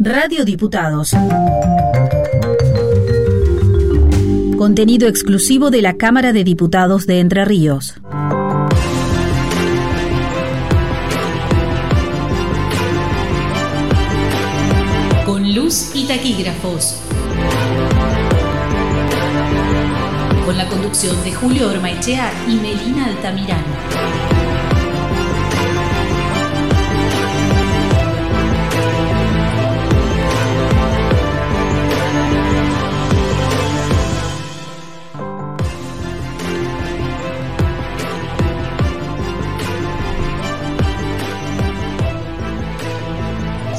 Radio 0.00 0.44
Diputados. 0.44 1.10
Contenido 4.56 5.08
exclusivo 5.08 5.70
de 5.70 5.82
la 5.82 5.96
Cámara 5.96 6.32
de 6.32 6.44
Diputados 6.44 7.04
de 7.08 7.18
Entre 7.18 7.44
Ríos. 7.44 7.94
Con 15.26 15.52
luz 15.52 15.90
y 15.94 16.06
taquígrafos. 16.06 17.00
Con 20.46 20.56
la 20.56 20.68
conducción 20.68 21.16
de 21.24 21.32
Julio 21.32 21.70
Ormaechea 21.70 22.30
y 22.46 22.54
Melina 22.54 23.06
Altamirano. 23.06 24.37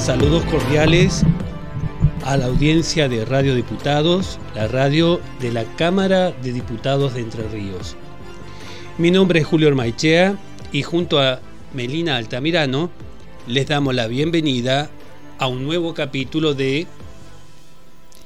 Saludos 0.10 0.44
cordiales 0.46 1.22
a 2.26 2.36
la 2.36 2.48
audiencia 2.48 3.08
de 3.08 3.26
Radio 3.26 3.54
Diputados, 3.54 4.40
la 4.56 4.68
radio 4.68 5.22
de 5.40 5.52
la 5.52 5.66
Cámara 5.76 6.32
de 6.32 6.52
Diputados 6.52 7.14
de 7.14 7.22
Entre 7.22 7.48
Ríos. 7.48 7.96
Mi 8.98 9.12
nombre 9.12 9.42
es 9.42 9.46
Julio 9.46 9.68
Ormaichea 9.68 10.36
y 10.72 10.82
junto 10.82 11.20
a 11.20 11.40
Melina 11.76 12.18
Altamirano 12.18 12.90
les 13.46 13.68
damos 13.68 13.94
la 13.94 14.08
bienvenida 14.08 14.90
a 15.38 15.46
un 15.46 15.64
nuevo 15.64 15.94
capítulo 15.94 16.56
de 16.56 16.88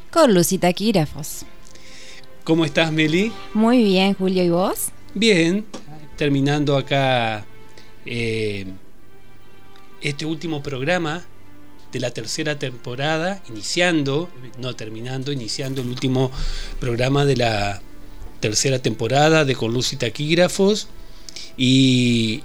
Con 0.09 0.33
Lucita 0.33 0.71
Quírafos. 0.71 1.45
¿Cómo 2.45 2.63
estás, 2.63 2.93
Meli? 2.93 3.33
Muy 3.53 3.83
bien, 3.83 4.13
Julio, 4.13 4.41
¿y 4.41 4.49
vos? 4.49 4.93
Bien, 5.13 5.65
terminando 6.15 6.77
acá 6.77 7.45
eh, 8.05 8.67
este 9.99 10.25
último 10.25 10.63
programa 10.63 11.25
de 11.93 11.99
la 11.99 12.11
tercera 12.11 12.57
temporada, 12.57 13.41
iniciando, 13.47 14.27
no 14.59 14.75
terminando, 14.75 15.31
iniciando 15.31 15.81
el 15.81 15.87
último 15.87 16.31
programa 16.79 17.23
de 17.23 17.37
la 17.37 17.81
tercera 18.39 18.79
temporada 18.79 19.45
de 19.45 19.55
Con 19.55 19.71
Luz 19.71 19.93
y 19.93 19.97
Taquígrafos. 19.97 20.87
Y, 21.55 22.41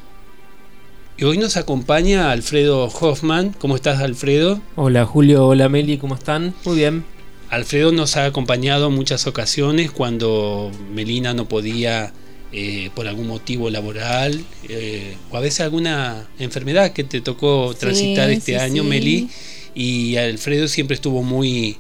hoy 1.22 1.38
nos 1.38 1.56
acompaña 1.56 2.30
Alfredo 2.30 2.84
Hoffman. 2.84 3.55
¿Cómo 3.58 3.74
estás, 3.74 4.00
Alfredo? 4.00 4.60
Hola, 4.77 5.06
Julio. 5.06 5.46
Hola, 5.46 5.70
Meli. 5.70 5.96
¿Cómo 5.96 6.14
están? 6.14 6.55
Muy 6.64 6.77
bien. 6.77 7.05
Alfredo 7.48 7.90
nos 7.90 8.16
ha 8.18 8.27
acompañado 8.27 8.88
en 8.88 8.94
muchas 8.94 9.27
ocasiones 9.27 9.90
cuando 9.90 10.70
Melina 10.94 11.33
no 11.33 11.48
podía 11.48 12.12
eh, 12.50 12.88
por 12.94 13.06
algún 13.06 13.27
motivo 13.27 13.68
laboral 13.68 14.42
eh, 14.70 15.16
o 15.30 15.36
a 15.36 15.41
veces 15.41 15.60
alguna 15.60 16.27
enfermedad 16.38 16.94
que 16.94 17.05
te 17.05 17.20
tocó 17.20 17.74
transitar 17.78 18.30
este 18.30 18.58
año, 18.58 18.84
Meli. 18.84 19.28
Y 19.74 20.16
Alfredo 20.16 20.66
siempre 20.66 20.94
estuvo 20.94 21.22
muy 21.22 21.77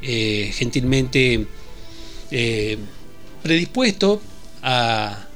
eh, 0.00 0.52
gentilmente 0.54 1.46
predispuesto 3.42 4.22
a 4.62 5.26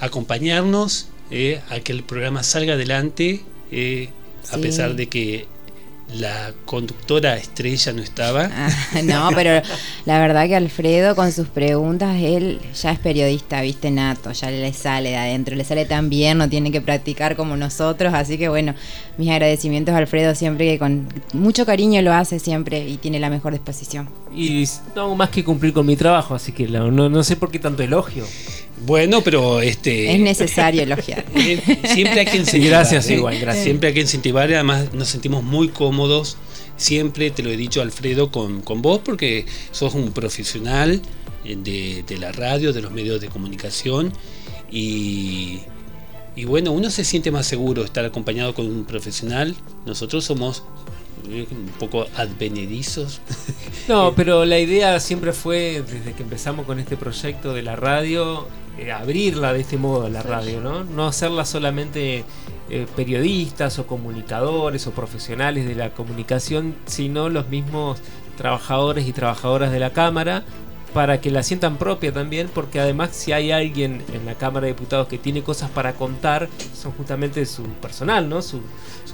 acompañarnos 0.00 1.06
a 1.70 1.80
que 1.80 1.92
el 1.92 2.02
programa 2.02 2.42
salga 2.42 2.74
adelante, 2.74 3.42
a 4.50 4.58
pesar 4.58 4.96
de 4.96 5.06
que 5.06 5.46
la 6.14 6.52
conductora 6.64 7.36
estrella 7.36 7.92
no 7.92 8.02
estaba. 8.02 8.48
Ah, 8.52 8.70
no, 9.04 9.28
pero 9.34 9.62
la 10.04 10.18
verdad 10.18 10.46
que 10.46 10.56
Alfredo 10.56 11.16
con 11.16 11.32
sus 11.32 11.48
preguntas, 11.48 12.16
él 12.20 12.60
ya 12.80 12.92
es 12.92 12.98
periodista, 12.98 13.60
viste, 13.60 13.90
nato, 13.90 14.32
ya 14.32 14.50
le 14.50 14.72
sale 14.72 15.10
de 15.10 15.16
adentro, 15.16 15.56
le 15.56 15.64
sale 15.64 15.84
tan 15.84 16.08
bien, 16.08 16.38
no 16.38 16.48
tiene 16.48 16.70
que 16.70 16.80
practicar 16.80 17.36
como 17.36 17.56
nosotros, 17.56 18.14
así 18.14 18.38
que 18.38 18.48
bueno, 18.48 18.74
mis 19.18 19.30
agradecimientos 19.30 19.94
a 19.94 19.98
Alfredo 19.98 20.34
siempre 20.34 20.66
que 20.66 20.78
con 20.78 21.08
mucho 21.32 21.66
cariño 21.66 22.00
lo 22.02 22.12
hace 22.12 22.38
siempre 22.38 22.88
y 22.88 22.96
tiene 22.98 23.18
la 23.18 23.30
mejor 23.30 23.52
disposición. 23.52 24.08
Y 24.34 24.64
no 24.94 25.02
hago 25.02 25.16
más 25.16 25.30
que 25.30 25.42
cumplir 25.44 25.72
con 25.72 25.86
mi 25.86 25.96
trabajo, 25.96 26.34
así 26.34 26.52
que 26.52 26.66
no, 26.66 26.90
no 26.90 27.24
sé 27.24 27.36
por 27.36 27.50
qué 27.50 27.58
tanto 27.58 27.82
elogio. 27.82 28.24
Bueno, 28.86 29.20
pero 29.22 29.60
este 29.60 30.14
es 30.14 30.20
necesario 30.20 30.82
elogiar. 30.82 31.24
Eh, 31.36 31.60
siempre 31.92 32.20
hay 32.20 32.26
que 32.26 32.38
incentivar. 32.38 32.80
Gracias, 32.80 33.10
igual, 33.10 33.38
gracias. 33.38 33.64
Siempre 33.64 33.88
hay 33.88 33.94
que 33.94 34.00
incentivar, 34.00 34.52
además 34.52 34.94
nos 34.94 35.08
sentimos 35.08 35.42
muy 35.44 35.68
cómodos. 35.68 36.36
Siempre 36.76 37.30
te 37.30 37.42
lo 37.42 37.50
he 37.50 37.56
dicho, 37.56 37.82
Alfredo, 37.82 38.30
con, 38.30 38.62
con 38.62 38.82
vos, 38.82 39.00
porque 39.04 39.44
sos 39.70 39.94
un 39.94 40.12
profesional 40.12 41.02
de, 41.44 42.04
de, 42.06 42.18
la 42.18 42.32
radio, 42.32 42.72
de 42.72 42.80
los 42.80 42.90
medios 42.92 43.20
de 43.20 43.28
comunicación. 43.28 44.12
Y, 44.70 45.60
y 46.34 46.44
bueno, 46.44 46.72
uno 46.72 46.90
se 46.90 47.04
siente 47.04 47.30
más 47.30 47.46
seguro 47.46 47.84
estar 47.84 48.04
acompañado 48.04 48.54
con 48.54 48.66
un 48.66 48.84
profesional. 48.84 49.54
Nosotros 49.84 50.24
somos 50.24 50.62
un 51.26 51.70
poco 51.78 52.06
advenedizos. 52.16 53.20
No, 53.88 54.14
pero 54.16 54.44
la 54.44 54.58
idea 54.58 54.98
siempre 54.98 55.32
fue, 55.32 55.84
desde 55.88 56.12
que 56.12 56.24
empezamos 56.24 56.66
con 56.66 56.80
este 56.80 56.96
proyecto 56.96 57.54
de 57.54 57.62
la 57.62 57.76
radio, 57.76 58.48
eh, 58.78 58.90
abrirla 58.90 59.52
de 59.52 59.60
este 59.60 59.76
modo, 59.76 60.08
la 60.08 60.22
radio, 60.22 60.60
¿no? 60.60 60.82
No 60.82 61.06
hacerla 61.06 61.44
solamente 61.44 62.24
eh, 62.68 62.86
periodistas 62.96 63.78
o 63.78 63.86
comunicadores 63.86 64.88
o 64.88 64.90
profesionales 64.90 65.68
de 65.68 65.76
la 65.76 65.90
comunicación, 65.90 66.74
sino 66.86 67.28
los 67.28 67.48
mismos 67.48 68.00
trabajadores 68.36 69.06
y 69.06 69.12
trabajadoras 69.12 69.70
de 69.70 69.78
la 69.78 69.92
Cámara 69.92 70.42
para 70.96 71.20
que 71.20 71.30
la 71.30 71.42
sientan 71.42 71.76
propia 71.76 72.10
también, 72.10 72.48
porque 72.54 72.80
además 72.80 73.10
si 73.12 73.30
hay 73.30 73.52
alguien 73.52 74.02
en 74.14 74.24
la 74.24 74.34
Cámara 74.34 74.64
de 74.64 74.72
Diputados 74.72 75.08
que 75.08 75.18
tiene 75.18 75.42
cosas 75.42 75.68
para 75.68 75.92
contar, 75.92 76.48
son 76.74 76.92
justamente 76.92 77.44
su 77.44 77.64
personal, 77.64 78.30
¿no? 78.30 78.40
sus 78.40 78.62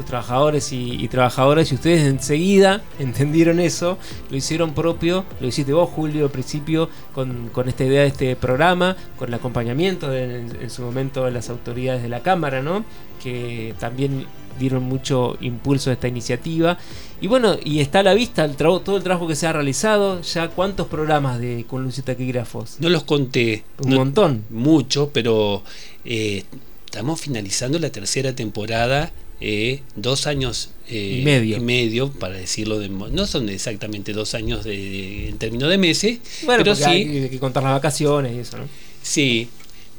trabajadores 0.07 0.73
y, 0.73 1.09
trabajadoras, 1.09 1.73
y 1.73 1.75
ustedes 1.75 2.03
enseguida 2.03 2.83
entendieron 3.01 3.59
eso, 3.59 3.99
lo 4.31 4.37
hicieron 4.37 4.75
propio, 4.75 5.25
lo 5.41 5.49
hiciste 5.49 5.73
vos, 5.73 5.91
Julio, 5.91 6.27
al 6.27 6.31
principio, 6.31 6.89
con, 7.13 7.51
esta 7.67 7.83
idea 7.83 8.03
de 8.03 8.07
este 8.07 8.37
programa, 8.37 8.97
con 9.19 9.31
el 9.31 9.35
acompañamiento 9.35 10.09
de, 10.09 10.39
en, 10.39 10.57
en, 10.63 10.71
su 10.71 10.83
momento 10.83 11.25
de 11.25 11.33
las 11.33 11.51
autoridades 11.51 12.05
de 12.05 12.09
la 12.09 12.21
Cámara, 12.21 12.63
¿no? 12.63 12.85
que 13.21 13.75
también 13.79 14.27
dieron 14.63 14.85
mucho 14.85 15.37
impulso 15.41 15.91
a 15.91 15.95
esta 15.95 16.09
iniciativa. 16.09 16.79
Y 17.21 17.27
bueno, 17.27 17.57
y 17.63 17.81
está 17.81 18.01
a 18.01 18.03
la 18.03 18.15
vista 18.15 18.45
el 18.45 18.57
todo 18.57 18.97
el 18.97 19.03
trabajo 19.03 19.27
que 19.27 19.35
se 19.35 19.47
ha 19.47 19.53
realizado. 19.53 20.23
Ya 20.23 20.49
cuántos 20.49 20.87
programas 20.87 21.41
de 21.41 21.65
con 21.69 21.83
Lucita 21.83 22.13
Taquígrafos. 22.13 22.77
No 22.79 22.89
los 22.89 23.05
conté. 23.05 23.65
Un 23.85 23.95
montón. 23.95 24.45
Mucho, 24.51 25.11
pero 25.13 25.63
eh, 26.05 26.45
estamos 26.87 27.21
finalizando 27.21 27.79
la 27.79 27.91
tercera 27.91 28.35
temporada. 28.35 29.13
Eh, 29.45 29.83
dos 29.97 30.29
años 30.29 30.71
eh, 30.89 31.19
y, 31.21 31.25
medio. 31.25 31.57
y 31.57 31.61
medio, 31.61 32.13
para 32.13 32.37
decirlo 32.37 32.79
de 32.79 32.89
no 32.89 33.27
son 33.27 33.49
exactamente 33.49 34.13
dos 34.13 34.35
años 34.35 34.63
de, 34.63 35.31
en 35.31 35.37
términos 35.39 35.69
de 35.69 35.79
meses, 35.79 36.21
bueno, 36.45 36.63
pero 36.63 36.77
sí 36.77 36.85
hay 36.85 37.29
que 37.29 37.41
contar 37.41 37.65
las 37.65 37.73
vacaciones 37.73 38.37
y 38.37 38.39
eso, 38.39 38.59
¿no? 38.59 38.69
Sí, 39.03 39.49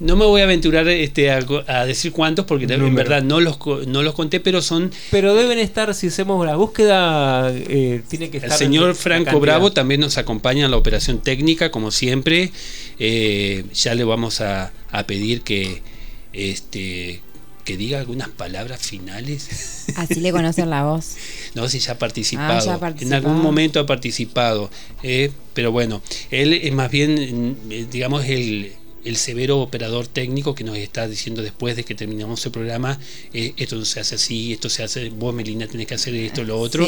no 0.04 0.18
me 0.18 0.26
voy 0.26 0.42
a 0.42 0.44
aventurar 0.44 0.86
este, 0.90 1.32
a, 1.32 1.86
decir 1.86 2.12
cuántos 2.12 2.46
porque 2.46 2.66
en 2.66 2.94
verdad 2.94 3.24
no 3.24 3.40
los, 3.40 3.58
no 3.88 4.04
los 4.04 4.14
conté, 4.14 4.42
pero 4.42 4.62
son... 4.62 4.92
Pero 5.12 5.34
deben 5.34 5.60
estar, 5.60 5.96
si 5.96 6.08
hacemos 6.08 6.46
la 6.46 6.58
búsqueda, 6.58 7.50
eh, 7.50 8.04
tiene 8.10 8.30
que 8.30 8.38
estar... 8.38 8.52
El 8.52 8.58
señor 8.58 8.96
Franco 8.96 9.40
Bravo 9.40 9.72
también 9.72 10.02
nos 10.02 10.18
acompaña 10.18 10.66
en 10.66 10.72
la 10.72 10.78
operación 10.78 11.20
técnica, 11.20 11.72
como 11.72 11.90
siempre. 11.90 12.52
Eh, 13.00 13.64
ya 13.74 13.96
le 13.96 14.04
vamos 14.04 14.42
a, 14.42 14.74
pedir 15.08 15.42
que, 15.42 15.82
este, 16.34 17.22
que 17.64 17.78
diga 17.78 17.98
algunas 18.00 18.28
palabras 18.28 18.82
finales. 18.82 19.86
Así 19.96 20.20
le 20.20 20.34
conocen 20.34 20.70
la 20.70 20.84
voz. 20.84 21.16
No, 21.56 21.70
si 21.70 21.80
ya 21.80 21.94
ha 21.94 21.98
participado. 21.98 22.60
Ah, 22.60 22.66
ya 22.66 22.74
ha 22.74 22.80
participado. 22.80 23.22
En 23.22 23.26
algún 23.26 23.42
momento 23.42 23.80
ha 23.80 23.86
participado. 23.86 24.70
Eh, 25.02 25.32
pero 25.54 25.72
bueno, 25.72 26.02
él 26.30 26.52
es 26.52 26.74
más 26.74 26.92
bien, 26.92 27.56
digamos, 27.90 28.26
el 28.26 28.74
el 29.06 29.18
severo 29.18 29.60
operador 29.60 30.08
técnico 30.08 30.56
que 30.56 30.64
nos 30.64 30.78
está 30.78 31.08
diciendo 31.08 31.42
después 31.42 31.76
de 31.76 31.84
que 31.84 31.96
terminamos 31.96 32.46
el 32.46 32.52
programa, 32.52 33.00
eh, 33.34 33.54
esto 33.58 33.76
no 33.76 33.86
se 33.86 34.00
hace 34.00 34.16
así, 34.16 34.54
esto 34.54 34.70
se 34.70 34.84
hace, 34.84 35.10
vos 35.10 35.34
Melina 35.34 35.68
tenés 35.68 35.88
que 35.88 35.96
hacer 35.96 36.16
esto, 36.16 36.44
lo 36.44 36.60
otro. 36.60 36.86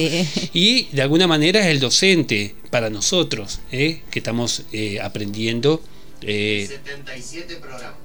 Y 0.53 0.87
de 0.91 1.01
alguna 1.01 1.27
manera 1.27 1.59
es 1.59 1.67
el 1.67 1.79
docente 1.79 2.55
para 2.69 2.89
nosotros, 2.89 3.59
eh, 3.71 4.01
que 4.09 4.19
estamos 4.19 4.63
eh, 4.71 4.99
aprendiendo. 5.01 5.81
77 6.21 7.57
programas. 7.57 8.04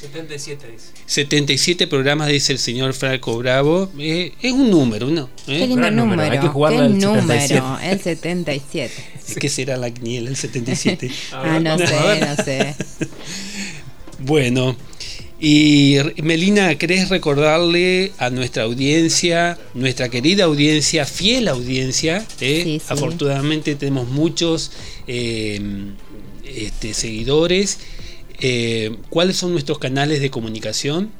77 0.00 0.66
dice. 0.70 0.86
77 1.06 1.86
programas 1.86 2.28
dice 2.28 2.52
el 2.52 2.58
señor 2.58 2.94
Franco 2.94 3.36
Bravo. 3.36 3.90
es 3.98 4.52
un 4.52 4.70
número, 4.70 5.08
¿no? 5.08 5.28
Qué 5.44 5.66
lindo 5.66 5.90
número. 5.90 6.22
Hay 6.22 6.38
que 6.38 6.48
jugarlo 6.48 6.80
¿Qué 6.80 6.88
número? 6.88 7.78
El 7.82 8.00
77. 8.00 8.92
¿Qué 9.40 9.48
será 9.48 9.76
la 9.76 9.90
quiniela 9.90 10.30
el 10.30 10.36
77? 10.36 11.10
ah, 11.32 11.60
no 11.60 11.76
sé, 11.86 12.20
no 12.20 12.44
sé. 12.44 12.74
Bueno, 14.20 14.76
Y 15.38 15.96
Melina, 16.22 16.74
¿querés 16.76 17.08
recordarle 17.08 18.12
a 18.18 18.28
nuestra 18.30 18.64
audiencia, 18.64 19.58
nuestra 19.74 20.08
querida 20.10 20.44
audiencia, 20.44 21.06
fiel 21.06 21.48
audiencia? 21.48 22.26
eh? 22.40 22.62
Sí, 22.64 22.78
sí. 22.78 22.82
Afortunadamente 22.88 23.74
tenemos 23.74 24.08
muchos 24.08 24.72
eh, 25.06 25.60
este, 26.44 26.92
seguidores. 26.94 27.78
Eh, 28.40 28.96
¿Cuáles 29.10 29.36
son 29.36 29.52
nuestros 29.52 29.78
canales 29.78 30.20
de 30.20 30.30
comunicación? 30.30 31.10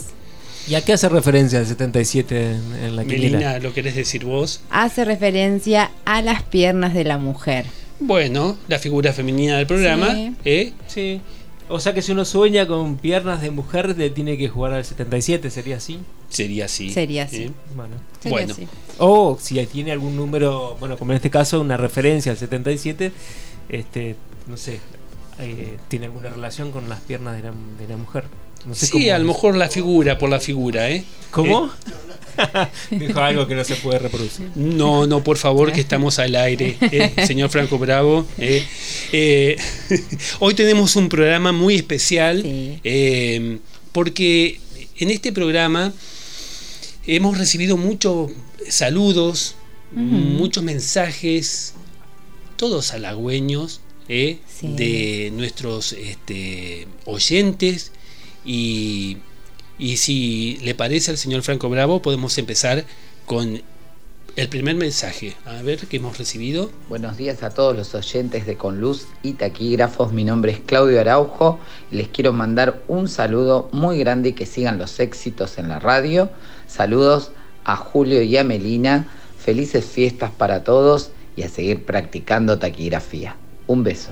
¿Y 0.67 0.75
a 0.75 0.83
qué 0.83 0.93
hace 0.93 1.09
referencia 1.09 1.59
el 1.59 1.67
77 1.67 2.51
en, 2.51 2.73
en 2.83 2.95
la 2.95 3.03
quiniela? 3.03 3.37
Melina, 3.37 3.59
¿lo 3.59 3.73
querés 3.73 3.93
decir 3.95 4.25
vos? 4.25 4.61
Hace 4.71 5.05
referencia 5.05 5.91
a 6.05 6.23
las 6.23 6.41
piernas 6.43 6.95
de 6.95 7.03
la 7.03 7.19
mujer. 7.19 7.65
Bueno, 7.99 8.57
la 8.67 8.79
figura 8.79 9.13
femenina 9.13 9.57
del 9.57 9.67
programa. 9.67 10.15
Sí. 10.15 10.33
¿eh? 10.45 10.73
Sí. 10.87 11.21
O 11.71 11.79
sea 11.79 11.93
que 11.93 12.01
si 12.01 12.11
uno 12.11 12.25
sueña 12.25 12.67
con 12.67 12.97
piernas 12.97 13.41
de 13.41 13.49
mujer, 13.51 13.97
le 13.97 14.09
tiene 14.09 14.37
que 14.37 14.49
jugar 14.49 14.73
al 14.73 14.85
77, 14.85 15.49
¿sería 15.49 15.77
así? 15.77 15.99
Sería 16.29 16.65
así. 16.65 16.91
Sería 16.91 17.23
así. 17.23 17.43
¿eh? 17.43 17.51
Bueno. 17.75 17.95
Sería 18.21 18.37
Bueno. 18.37 18.53
así. 18.53 18.67
O 18.99 19.37
si 19.41 19.65
tiene 19.67 19.91
algún 19.91 20.15
número, 20.15 20.75
bueno, 20.79 20.97
como 20.97 21.11
en 21.11 21.17
este 21.17 21.29
caso, 21.29 21.59
una 21.61 21.77
referencia 21.77 22.31
al 22.31 22.37
77, 22.37 23.11
este, 23.69 24.15
no 24.47 24.57
sé, 24.57 24.79
eh, 25.39 25.77
tiene 25.87 26.05
alguna 26.05 26.29
relación 26.29 26.71
con 26.71 26.87
las 26.89 26.99
piernas 27.01 27.35
de 27.37 27.43
la, 27.43 27.53
de 27.79 27.87
la 27.87 27.97
mujer. 27.97 28.25
No 28.65 28.75
sé 28.75 28.85
Sí, 28.85 28.91
cómo- 28.91 29.13
a 29.13 29.17
lo 29.17 29.25
mejor 29.25 29.55
la 29.55 29.69
figura 29.69 30.17
por 30.19 30.29
la 30.29 30.39
figura, 30.39 30.89
¿eh? 30.89 31.03
¿Cómo? 31.31 31.71
Dijo 32.91 33.19
algo 33.19 33.47
que 33.47 33.55
no 33.55 33.63
se 33.63 33.75
puede 33.75 33.99
reproducir. 33.99 34.49
No, 34.55 35.07
no, 35.07 35.23
por 35.23 35.37
favor, 35.37 35.71
que 35.71 35.81
estamos 35.81 36.19
al 36.19 36.35
aire, 36.35 36.77
¿eh? 36.81 37.13
señor 37.27 37.49
Franco 37.49 37.77
Bravo. 37.77 38.25
¿eh? 38.37 38.63
Eh, 39.11 39.57
hoy 40.39 40.53
tenemos 40.53 40.95
un 40.95 41.09
programa 41.09 41.51
muy 41.51 41.75
especial 41.75 42.41
Sí. 42.41 42.79
eh, 42.83 43.59
porque 43.91 44.59
en 44.97 45.09
este 45.09 45.31
programa 45.33 45.93
hemos 47.05 47.37
recibido 47.37 47.77
muchos 47.77 48.31
saludos, 48.69 49.55
muchos 49.93 50.63
mensajes, 50.63 51.73
todos 52.55 52.93
halagüeños 52.93 53.81
¿eh? 54.07 54.37
Sí. 54.47 54.67
de 54.75 55.31
nuestros 55.33 55.93
este, 55.93 56.87
oyentes 57.05 57.91
y, 58.45 59.17
y 59.81 59.97
si 59.97 60.59
le 60.61 60.75
parece 60.75 61.09
al 61.09 61.17
señor 61.17 61.41
Franco 61.41 61.67
Bravo 61.67 62.03
podemos 62.03 62.37
empezar 62.37 62.85
con 63.25 63.63
el 64.35 64.47
primer 64.47 64.75
mensaje. 64.75 65.33
A 65.43 65.63
ver 65.63 65.79
qué 65.87 65.97
hemos 65.97 66.19
recibido. 66.19 66.69
Buenos 66.87 67.17
días 67.17 67.41
a 67.41 67.49
todos 67.49 67.75
los 67.75 67.95
oyentes 67.95 68.45
de 68.45 68.57
Conluz 68.57 69.07
y 69.23 69.33
Taquígrafos. 69.33 70.13
Mi 70.13 70.23
nombre 70.23 70.51
es 70.51 70.59
Claudio 70.59 71.01
Araujo. 71.01 71.59
Les 71.89 72.07
quiero 72.09 72.31
mandar 72.31 72.83
un 72.87 73.09
saludo 73.09 73.69
muy 73.71 73.97
grande 73.97 74.29
y 74.29 74.33
que 74.33 74.45
sigan 74.45 74.77
los 74.77 74.99
éxitos 74.99 75.57
en 75.57 75.67
la 75.67 75.79
radio. 75.79 76.29
Saludos 76.67 77.31
a 77.63 77.75
Julio 77.75 78.21
y 78.21 78.37
a 78.37 78.43
Melina. 78.43 79.07
Felices 79.39 79.83
fiestas 79.83 80.29
para 80.29 80.63
todos 80.63 81.09
y 81.35 81.41
a 81.41 81.49
seguir 81.49 81.85
practicando 81.85 82.59
taquigrafía. 82.59 83.35
Un 83.65 83.83
beso. 83.83 84.11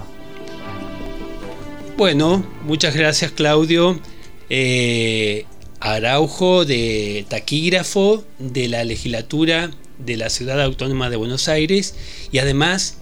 Bueno, 1.96 2.44
muchas 2.64 2.96
gracias 2.96 3.32
Claudio. 3.32 4.00
Eh, 4.50 5.46
Araujo 5.80 6.66
de 6.66 7.26
taquígrafo 7.30 8.24
de 8.38 8.68
la 8.68 8.84
legislatura 8.84 9.72
de 9.98 10.18
la 10.18 10.30
Ciudad 10.30 10.62
Autónoma 10.62 11.10
de 11.10 11.16
Buenos 11.16 11.48
Aires 11.48 11.96
y 12.32 12.40
además 12.40 12.98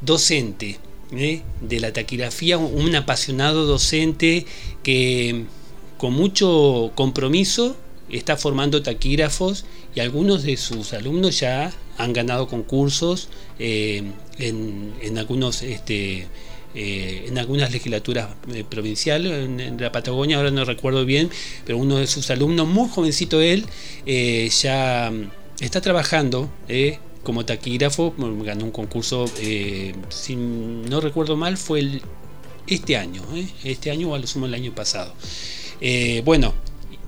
docente 0.00 0.78
¿eh? 1.12 1.42
de 1.60 1.80
la 1.80 1.92
taquigrafía, 1.92 2.58
un 2.58 2.94
apasionado 2.94 3.66
docente 3.66 4.46
que 4.82 5.44
con 5.98 6.12
mucho 6.12 6.92
compromiso 6.94 7.76
está 8.10 8.36
formando 8.36 8.82
taquígrafos 8.82 9.64
y 9.94 10.00
algunos 10.00 10.42
de 10.42 10.56
sus 10.56 10.92
alumnos 10.92 11.40
ya 11.40 11.72
han 11.98 12.12
ganado 12.12 12.48
concursos 12.48 13.28
eh, 13.58 14.02
en, 14.38 14.92
en 15.02 15.18
algunos 15.18 15.62
este, 15.62 16.26
eh, 16.74 17.26
en 17.28 17.38
algunas 17.38 17.70
legislaturas 17.70 18.28
eh, 18.52 18.64
provinciales, 18.68 19.32
en, 19.32 19.76
la 19.78 19.92
Patagonia, 19.92 20.38
ahora 20.38 20.50
no 20.50 20.64
recuerdo 20.64 21.04
bien, 21.04 21.30
pero 21.66 21.78
uno 21.78 21.98
de 21.98 22.06
sus 22.06 22.30
alumnos, 22.30 22.66
muy 22.66 22.88
jovencito 22.88 23.40
él, 23.40 23.66
eh, 24.06 24.48
ya 24.48 25.10
mm, 25.12 25.62
está 25.62 25.80
trabajando 25.80 26.50
eh, 26.68 26.98
como 27.22 27.44
taquígrafo, 27.44 28.14
bueno, 28.16 28.42
ganó 28.42 28.64
un 28.64 28.70
concurso, 28.70 29.26
si 30.08 30.34
no 30.36 31.00
recuerdo 31.00 31.36
mal, 31.36 31.56
fue 31.56 32.00
este 32.66 32.96
año, 32.96 33.22
este 33.62 33.90
año 33.90 34.08
o 34.10 34.14
a 34.14 34.18
lo 34.18 34.26
sumo 34.26 34.46
el 34.46 34.54
año 34.54 34.74
pasado. 34.74 35.14
Bueno, 36.24 36.52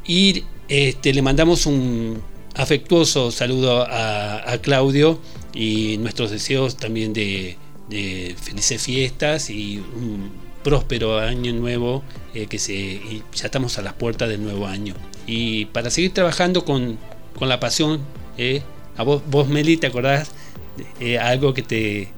y 0.07 0.45
este, 0.69 1.13
le 1.13 1.21
mandamos 1.21 1.67
un 1.67 2.23
afectuoso 2.55 3.33
saludo 3.33 3.85
a 3.91 4.57
Claudio 4.63 5.19
y 5.53 5.97
nuestros 5.99 6.31
deseos 6.31 6.77
también 6.77 7.13
de, 7.13 7.57
de 7.89 8.35
felices 8.41 8.83
fiestas 8.83 9.51
y 9.51 9.79
un 9.79 10.31
próspero 10.63 11.19
año 11.19 11.53
nuevo 11.53 12.03
eh, 12.35 12.47
que 12.47 12.59
se 12.59 13.01
ya 13.35 13.45
estamos 13.47 13.79
a 13.79 13.83
las 13.83 13.93
puertas 13.93 14.29
del 14.29 14.43
nuevo 14.43 14.67
año 14.67 14.95
y 15.27 15.67
para 15.67 15.91
seguir 15.91 16.13
trabajando 16.15 16.65
con, 16.65 16.99
con 17.39 17.49
la 17.51 17.61
pasión 17.61 18.01
eh, 18.39 18.63
a 18.97 19.03
vos 19.03 19.23
vos 19.31 19.49
Meli 19.49 19.77
te 19.77 19.87
acordás 19.87 20.31
eh, 21.01 21.19
algo 21.19 21.53
que 21.53 21.63
te 21.63 22.09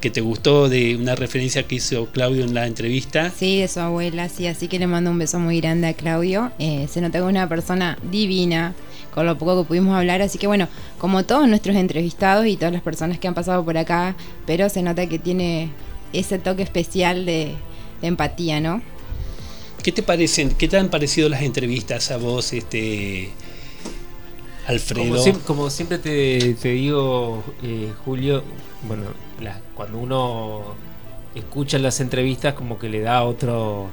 que 0.00 0.10
te 0.10 0.20
gustó 0.20 0.68
de 0.68 0.94
una 0.94 1.14
referencia 1.14 1.66
que 1.66 1.76
hizo 1.76 2.06
Claudio 2.06 2.44
en 2.44 2.54
la 2.54 2.66
entrevista 2.66 3.32
Sí, 3.36 3.60
de 3.60 3.68
su 3.68 3.80
abuela, 3.80 4.28
sí, 4.28 4.46
así 4.46 4.68
que 4.68 4.78
le 4.78 4.86
mando 4.86 5.10
un 5.10 5.18
beso 5.18 5.38
muy 5.40 5.60
grande 5.60 5.88
a 5.88 5.94
Claudio. 5.94 6.52
Eh, 6.58 6.86
se 6.92 7.00
nota 7.00 7.18
que 7.18 7.24
es 7.24 7.30
una 7.30 7.48
persona 7.48 7.98
divina, 8.10 8.74
con 9.16 9.24
lo 9.26 9.38
poco 9.38 9.62
que 9.62 9.68
pudimos 9.68 9.96
hablar, 9.96 10.20
así 10.20 10.36
que 10.38 10.46
bueno, 10.46 10.68
como 10.98 11.24
todos 11.24 11.48
nuestros 11.48 11.74
entrevistados 11.74 12.46
y 12.46 12.56
todas 12.56 12.72
las 12.74 12.82
personas 12.82 13.18
que 13.18 13.26
han 13.26 13.32
pasado 13.34 13.64
por 13.64 13.78
acá, 13.78 14.14
pero 14.46 14.68
se 14.68 14.82
nota 14.82 15.06
que 15.08 15.18
tiene 15.18 15.70
ese 16.12 16.38
toque 16.38 16.62
especial 16.62 17.24
de, 17.24 17.54
de 18.02 18.06
empatía, 18.06 18.60
¿no? 18.60 18.82
¿Qué 19.82 19.90
te 19.90 20.02
parecen? 20.02 20.50
¿Qué 20.50 20.68
te 20.68 20.76
han 20.76 20.90
parecido 20.90 21.30
las 21.30 21.40
entrevistas 21.42 22.10
a 22.10 22.18
vos, 22.18 22.52
este 22.52 23.30
Alfredo? 24.66 25.08
Como, 25.08 25.16
siem- 25.24 25.40
como 25.46 25.70
siempre 25.70 25.98
te, 25.98 26.54
te 26.60 26.68
digo, 26.70 27.42
eh, 27.62 27.92
Julio, 28.04 28.42
bueno, 28.86 29.04
la- 29.40 29.60
cuando 29.74 29.98
uno 29.98 30.62
escucha 31.34 31.78
las 31.78 32.00
entrevistas 32.00 32.52
como 32.54 32.78
que 32.78 32.88
le 32.90 33.00
da 33.00 33.22
otro, 33.24 33.88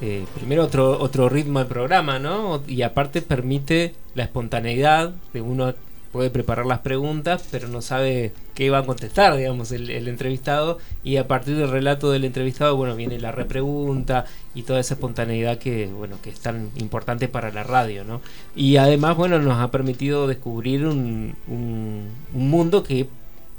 eh, 0.00 0.24
primero 0.34 0.64
otro, 0.64 0.98
otro 1.00 1.28
ritmo 1.28 1.58
al 1.58 1.66
programa, 1.66 2.18
¿no? 2.18 2.62
Y 2.66 2.82
aparte 2.82 3.22
permite 3.22 3.94
la 4.14 4.24
espontaneidad 4.24 5.14
de 5.32 5.40
uno 5.40 5.74
puede 6.14 6.30
preparar 6.30 6.64
las 6.64 6.78
preguntas, 6.78 7.44
pero 7.50 7.66
no 7.66 7.82
sabe 7.82 8.32
qué 8.54 8.70
va 8.70 8.78
a 8.78 8.86
contestar, 8.86 9.36
digamos, 9.36 9.72
el, 9.72 9.90
entrevistado. 10.06 10.78
Y 11.02 11.16
a 11.16 11.26
partir 11.26 11.56
del 11.56 11.72
relato 11.72 12.12
del 12.12 12.24
entrevistado, 12.24 12.76
bueno, 12.76 12.94
viene 12.94 13.18
la 13.18 13.32
repregunta 13.32 14.24
y 14.54 14.62
toda 14.62 14.78
esa 14.78 14.94
espontaneidad 14.94 15.58
que, 15.58 15.86
bueno, 15.86 16.18
que 16.22 16.30
es 16.30 16.38
tan 16.38 16.70
importante 16.76 17.26
para 17.26 17.50
la 17.50 17.64
radio, 17.64 18.04
¿no? 18.04 18.20
Y 18.54 18.76
además, 18.76 19.16
bueno, 19.16 19.40
nos 19.40 19.58
ha 19.58 19.72
permitido 19.72 20.28
descubrir 20.28 20.86
un, 20.86 21.34
un 21.48 22.12
mundo 22.32 22.84
que 22.84 23.08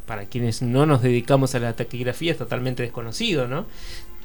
para 0.05 0.25
quienes 0.25 0.61
no 0.61 0.85
nos 0.85 1.01
dedicamos 1.01 1.55
a 1.55 1.59
la 1.59 1.73
taquigrafía 1.73 2.31
es 2.31 2.37
totalmente 2.37 2.83
desconocido, 2.83 3.47
¿no? 3.47 3.65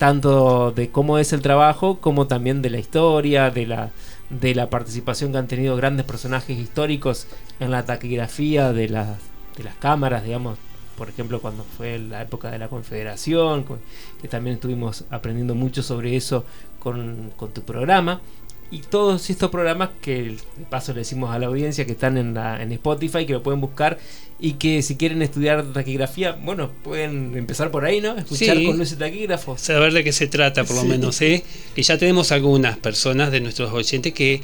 Tanto 0.00 0.73
de 0.73 0.88
cómo 0.88 1.19
es 1.19 1.35
el 1.35 1.42
trabajo 1.42 1.99
como 2.00 2.26
también 2.26 2.62
de 2.62 2.71
la 2.71 2.78
historia, 2.78 3.50
de 3.50 3.66
la, 3.66 3.90
de 4.30 4.54
la 4.54 4.71
participación 4.71 5.30
que 5.30 5.37
han 5.37 5.47
tenido 5.47 5.76
grandes 5.76 6.07
personajes 6.07 6.59
históricos 6.59 7.26
en 7.61 7.71
la 7.71 7.85
taquigrafía 7.85 8.73
de 8.73 8.88
las, 8.88 9.19
de 9.59 9.64
las 9.64 9.75
cámaras, 9.75 10.25
digamos, 10.25 10.57
por 10.97 11.11
ejemplo, 11.11 11.42
cuando 11.42 11.64
fue 11.76 11.99
la 11.99 12.23
época 12.23 12.50
de 12.50 12.59
la 12.59 12.69
Confederación, 12.69 13.64
con- 13.64 13.80
que 14.23 14.26
también 14.28 14.54
estuvimos 14.54 15.04
aprendiendo 15.11 15.54
mucho 15.54 15.83
sobre 15.83 16.16
eso 16.16 16.47
con, 16.78 17.30
con 17.37 17.50
tu 17.52 17.61
programa. 17.61 18.23
Y 18.71 18.78
todos 18.80 19.28
estos 19.28 19.50
programas 19.50 19.90
que 20.00 20.23
de 20.57 20.64
paso 20.71 20.92
le 20.95 21.00
decimos 21.00 21.30
a 21.30 21.38
la 21.38 21.49
audiencia 21.49 21.85
que 21.85 21.92
están 21.92 22.16
en, 22.16 22.33
la, 22.33 22.62
en 22.62 22.73
Spotify, 22.73 23.26
que 23.26 23.35
lo 23.35 23.42
pueden 23.42 23.61
buscar 23.61 23.99
y 24.40 24.52
que 24.54 24.82
si 24.82 24.97
quieren 24.97 25.23
estudiar 25.23 25.73
taquigrafía, 25.73 26.32
bueno, 26.32 26.70
pueden 26.82 27.37
empezar 27.37 27.70
por 27.70 27.85
ahí, 27.85 28.00
¿no? 28.00 28.16
Escuchar 28.16 28.56
Sí. 28.56 28.64
con 28.66 28.80
y 28.82 28.87
taquígrafo. 28.87 29.59
saber 29.59 29.92
de 29.92 30.02
qué 30.04 30.12
se 30.12 30.26
trata, 30.26 30.64
por 30.64 30.76
lo 30.76 30.82
Sí. 30.82 30.88
menos, 30.88 31.20
¿eh? 31.20 31.44
Que 31.75 31.82
ya 31.82 31.99
tenemos 31.99 32.32
algunas 32.32 32.78
personas 32.78 33.30
de 33.30 33.40
nuestros 33.40 33.73
oyentes 33.73 34.12
que, 34.14 34.40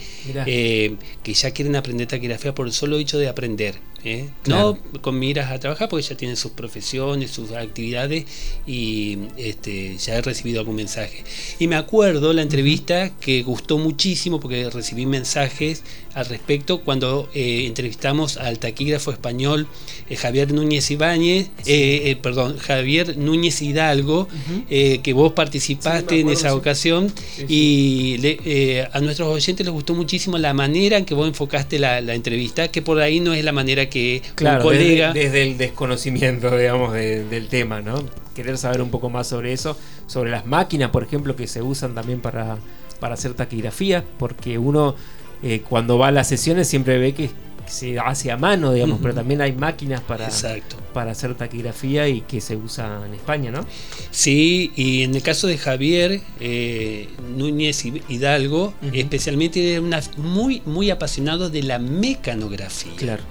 eh, 0.46 0.94
que 1.22 1.34
ya 1.34 1.50
quieren 1.52 1.76
aprender 1.76 2.06
taquigrafía 2.06 2.54
por 2.54 2.66
el 2.66 2.72
solo 2.72 2.98
hecho 2.98 3.18
de 3.18 3.28
aprender. 3.28 3.76
¿eh? 4.04 4.28
Claro. 4.44 4.78
no 4.92 5.02
con 5.02 5.18
miras 5.18 5.50
a 5.50 5.58
trabajar 5.58 5.88
porque 5.88 6.06
ya 6.06 6.16
tienen 6.16 6.36
sus 6.36 6.52
profesiones, 6.52 7.32
sus 7.32 7.50
actividades 7.50 8.24
y 8.64 9.18
este, 9.36 9.96
ya 9.98 10.14
he 10.16 10.22
recibido 10.22 10.60
algún 10.60 10.76
mensaje. 10.76 11.24
Y 11.58 11.66
me 11.66 11.74
acuerdo 11.74 12.32
la 12.32 12.42
entrevista 12.42 13.10
que 13.18 13.42
gustó 13.42 13.78
muchísimo 13.78 14.38
porque 14.38 14.70
recibí 14.70 15.06
mensajes 15.06 15.82
al 16.16 16.24
respecto 16.26 16.80
cuando 16.80 17.28
eh, 17.34 17.66
entrevistamos 17.66 18.38
al 18.38 18.58
taquígrafo 18.58 19.12
español 19.12 19.66
eh, 20.08 20.16
Javier 20.16 20.50
Núñez 20.52 20.90
Ibáñez, 20.90 21.48
eh, 21.66 22.02
eh, 22.06 22.16
perdón, 22.16 22.56
Javier 22.56 23.18
Núñez 23.18 23.60
Hidalgo, 23.60 24.26
que 24.68 25.12
vos 25.14 25.32
participaste 25.34 26.14
Sí, 26.14 26.20
en 26.22 26.30
esa 26.30 26.48
sí. 26.50 26.54
ocasión 26.56 27.10
Sí, 27.10 27.14
sí. 27.36 27.44
y 27.48 28.18
le- 28.18 28.88
a 28.90 28.98
nuestros 29.00 29.28
oyentes 29.28 29.66
les 29.66 29.72
gustó 29.74 29.94
muchísimo 29.94 30.38
la 30.38 30.54
manera 30.54 30.96
en 30.96 31.04
que 31.04 31.14
vos 31.14 31.28
enfocaste 31.28 31.78
la, 31.78 32.00
la 32.00 32.14
entrevista, 32.14 32.68
que 32.68 32.80
por 32.80 32.98
ahí 33.00 33.20
no 33.20 33.34
es 33.34 33.44
la 33.44 33.52
manera 33.52 33.90
que 33.90 34.22
Claro, 34.36 34.56
un 34.58 34.62
colega... 34.62 35.12
desde, 35.12 35.26
desde 35.26 35.42
el 35.42 35.58
desconocimiento, 35.58 36.56
digamos, 36.56 36.94
de- 36.94 37.24
del 37.24 37.48
tema, 37.48 37.82
¿no? 37.82 38.02
Querer 38.34 38.56
saber 38.56 38.80
un 38.80 38.90
poco 38.90 39.10
más 39.10 39.26
sobre 39.26 39.52
eso, 39.52 39.76
sobre 40.06 40.30
las 40.30 40.46
máquinas, 40.46 40.88
por 40.90 41.02
ejemplo, 41.02 41.36
que 41.36 41.46
se 41.46 41.60
usan 41.60 41.94
también 41.94 42.20
para, 42.22 42.56
para 43.00 43.14
hacer 43.14 43.34
taquigrafía, 43.34 44.02
porque 44.18 44.56
uno 44.56 44.94
eh, 45.42 45.62
cuando 45.68 45.98
va 45.98 46.08
a 46.08 46.12
las 46.12 46.28
sesiones 46.28 46.68
siempre 46.68 46.98
ve 46.98 47.12
que 47.14 47.30
se 47.66 47.98
hace 47.98 48.30
a 48.30 48.36
mano, 48.36 48.72
digamos, 48.72 49.00
pero 49.02 49.12
también 49.12 49.40
hay 49.40 49.50
máquinas 49.52 50.00
para, 50.00 50.26
Exacto. 50.26 50.76
para 50.94 51.10
hacer 51.10 51.34
taquigrafía 51.34 52.06
y 52.06 52.20
que 52.20 52.40
se 52.40 52.54
usa 52.54 53.02
en 53.04 53.14
España, 53.14 53.50
¿no? 53.50 53.66
Sí, 54.12 54.70
y 54.76 55.02
en 55.02 55.16
el 55.16 55.22
caso 55.22 55.48
de 55.48 55.58
Javier 55.58 56.20
eh, 56.38 57.08
Núñez 57.36 57.84
Hidalgo, 58.08 58.72
Ujú. 58.82 58.90
especialmente 58.92 59.72
era 59.72 59.80
una, 59.80 60.00
muy, 60.16 60.62
muy 60.64 60.90
apasionado 60.90 61.50
de 61.50 61.64
la 61.64 61.80
mecanografía. 61.80 62.92
Claro. 62.96 63.22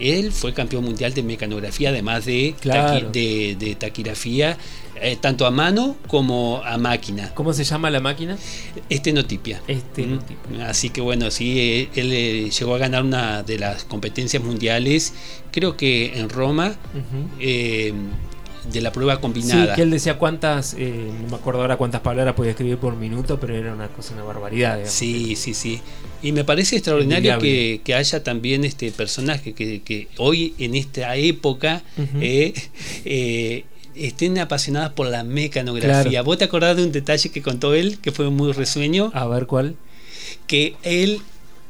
Él 0.00 0.32
fue 0.32 0.52
campeón 0.52 0.82
mundial 0.84 1.14
de 1.14 1.22
mecanografía, 1.22 1.90
además 1.90 2.24
de, 2.24 2.56
Claro. 2.60 2.98
taqui- 2.98 3.10
de, 3.12 3.56
de 3.64 3.74
taquigrafía, 3.76 4.58
eh, 5.04 5.16
tanto 5.20 5.46
a 5.46 5.50
mano 5.50 5.96
como 6.06 6.60
a 6.64 6.78
máquina. 6.78 7.32
¿Cómo 7.34 7.52
se 7.52 7.64
llama 7.64 7.90
la 7.90 8.00
máquina? 8.00 8.36
Estenotipia. 8.88 9.60
Estenotipia. 9.68 10.58
Mm, 10.58 10.60
Así 10.62 10.90
que 10.90 11.00
bueno, 11.00 11.30
sí, 11.30 11.58
eh, 11.60 11.88
él 11.94 12.12
eh, 12.12 12.50
llegó 12.50 12.74
a 12.74 12.78
ganar 12.78 13.02
una 13.04 13.42
de 13.42 13.58
las 13.58 13.84
competencias 13.84 14.42
mundiales, 14.42 15.12
creo 15.50 15.76
que 15.76 16.18
en 16.18 16.28
Roma, 16.28 16.74
eh, 17.40 17.92
de 18.72 18.80
la 18.80 18.92
prueba 18.92 19.16
Sí, 19.16 19.20
combinada. 19.20 19.74
que 19.74 19.82
él 19.82 19.90
decía 19.90 20.16
cuántas, 20.16 20.74
eh, 20.78 21.10
no 21.22 21.28
me 21.28 21.36
acuerdo 21.36 21.60
ahora 21.60 21.76
cuántas 21.76 22.00
palabras 22.00 22.34
podía 22.34 22.52
escribir 22.52 22.78
por 22.78 22.96
minuto, 22.96 23.38
pero 23.38 23.54
era 23.54 23.74
una 23.74 23.88
cosa, 23.88 24.14
una 24.14 24.22
barbaridad. 24.22 24.76
digamos. 24.76 24.94
Sí, 24.94 25.36
sí, 25.36 25.52
sí. 25.52 25.80
Y 26.22 26.32
me 26.32 26.44
parece 26.44 26.76
extraordinario 26.76 27.38
que, 27.38 27.82
que 27.84 27.94
haya 27.94 28.24
también 28.24 28.64
este 28.64 28.90
personaje 28.90 29.52
que, 29.52 29.82
que 29.82 30.08
hoy 30.16 30.54
en 30.58 30.74
esta 30.74 31.14
época 31.16 31.82
eh, 32.22 32.54
eh, 33.04 33.64
estén 33.96 34.38
apasionadas 34.38 34.92
por 34.92 35.08
la 35.08 35.24
mecanografía. 35.24 36.10
Claro. 36.10 36.24
¿Vos 36.24 36.38
te 36.38 36.44
acordás 36.44 36.76
de 36.76 36.84
un 36.84 36.92
detalle 36.92 37.30
que 37.30 37.42
contó 37.42 37.74
él, 37.74 37.98
que 38.00 38.12
fue 38.12 38.30
muy 38.30 38.52
resueño? 38.52 39.10
A 39.14 39.26
ver 39.26 39.46
cuál. 39.46 39.76
Que 40.46 40.76
él 40.82 41.20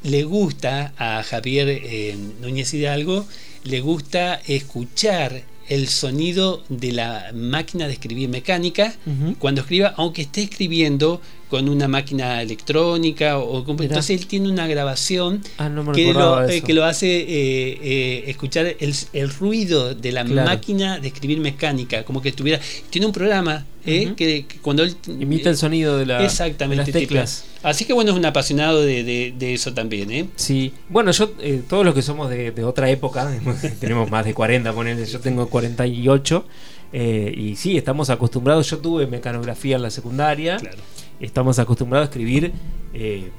le 0.03 0.25
gusta 0.25 0.93
a 0.97 1.23
Javier 1.23 1.69
eh, 1.69 2.17
Núñez 2.41 2.73
Hidalgo, 2.75 3.27
le 3.65 3.81
gusta 3.81 4.41
escuchar 4.47 5.43
el 5.69 5.89
sonido 5.89 6.63
de 6.69 6.93
la 6.93 7.31
máquina 7.35 7.87
de 7.87 7.95
escribir 7.95 8.29
mecánica 8.29 8.95
cuando 9.39 9.63
escriba, 9.63 9.95
aunque 9.97 10.23
esté 10.23 10.43
escribiendo 10.43 11.23
con 11.51 11.69
una 11.69 11.87
máquina 11.89 12.43
electrónica 12.43 13.39
o 13.39 13.65
con- 13.65 13.81
entonces 13.83 14.19
él 14.21 14.27
tiene 14.27 14.49
una 14.49 14.67
grabación 14.67 15.41
Ah, 15.59 15.69
no 15.69 15.93
que 15.93 16.13
lo, 16.13 16.49
eh, 16.49 16.63
que 16.63 16.73
lo 16.75 16.85
hace 16.85 17.07
eh, 17.21 17.79
eh, 17.83 18.25
escuchar 18.27 18.67
el, 18.79 18.95
el 19.13 19.31
ruido 19.31 19.95
de 19.95 20.13
la 20.13 20.25
Claro. 20.25 20.49
máquina 20.51 20.99
de 20.99 21.09
escribir 21.09 21.39
mecánica, 21.41 22.05
como 22.05 22.21
que 22.23 22.31
estuviera. 22.31 22.61
Tiene 22.91 23.07
un 23.07 23.13
programa 23.13 23.67
eh, 23.87 24.15
que, 24.17 24.47
que 24.47 24.57
cuando 24.61 24.83
él. 24.83 24.97
Imita 25.07 25.51
el 25.51 25.57
sonido 25.59 25.99
de, 25.99 26.07
la, 26.07 26.25
Exactamente, 26.25 26.85
de 26.85 26.93
las 26.93 27.01
tipo. 27.01 27.15
teclas. 27.15 27.45
Así 27.63 27.85
que 27.85 27.93
bueno, 27.93 28.11
es 28.13 28.17
un 28.17 28.25
apasionado 28.25 28.81
de, 28.83 29.05
de- 29.05 29.35
de 29.39 29.55
eso 29.55 29.73
también. 29.75 30.11
¿eh? 30.11 30.27
Sí, 30.37 30.73
bueno, 30.89 31.11
yo, 31.13 31.33
eh, 31.41 31.63
todos 31.69 31.85
los 31.85 31.95
que 31.95 32.03
somos 32.03 32.31
de, 32.31 32.51
de 32.51 32.65
otra 32.65 32.89
época, 32.91 33.31
tenemos 33.81 34.11
más 34.11 34.25
de 34.25 34.33
40, 34.35 34.73
ponele, 34.73 35.05
yo 35.07 35.21
tengo 35.21 35.49
48, 35.49 36.47
eh, 36.97 37.33
y 37.37 37.57
sí, 37.57 37.77
estamos 37.77 38.09
acostumbrados, 38.09 38.71
yo 38.71 38.79
tuve 38.79 39.07
mecanografía 39.09 39.75
en 39.75 39.83
la 39.83 39.91
secundaria, 39.91 40.59
Claro. 40.59 40.77
estamos 41.19 41.59
acostumbrados 41.59 42.07
a 42.07 42.11
escribir 42.11 42.53
eh, 42.93 43.31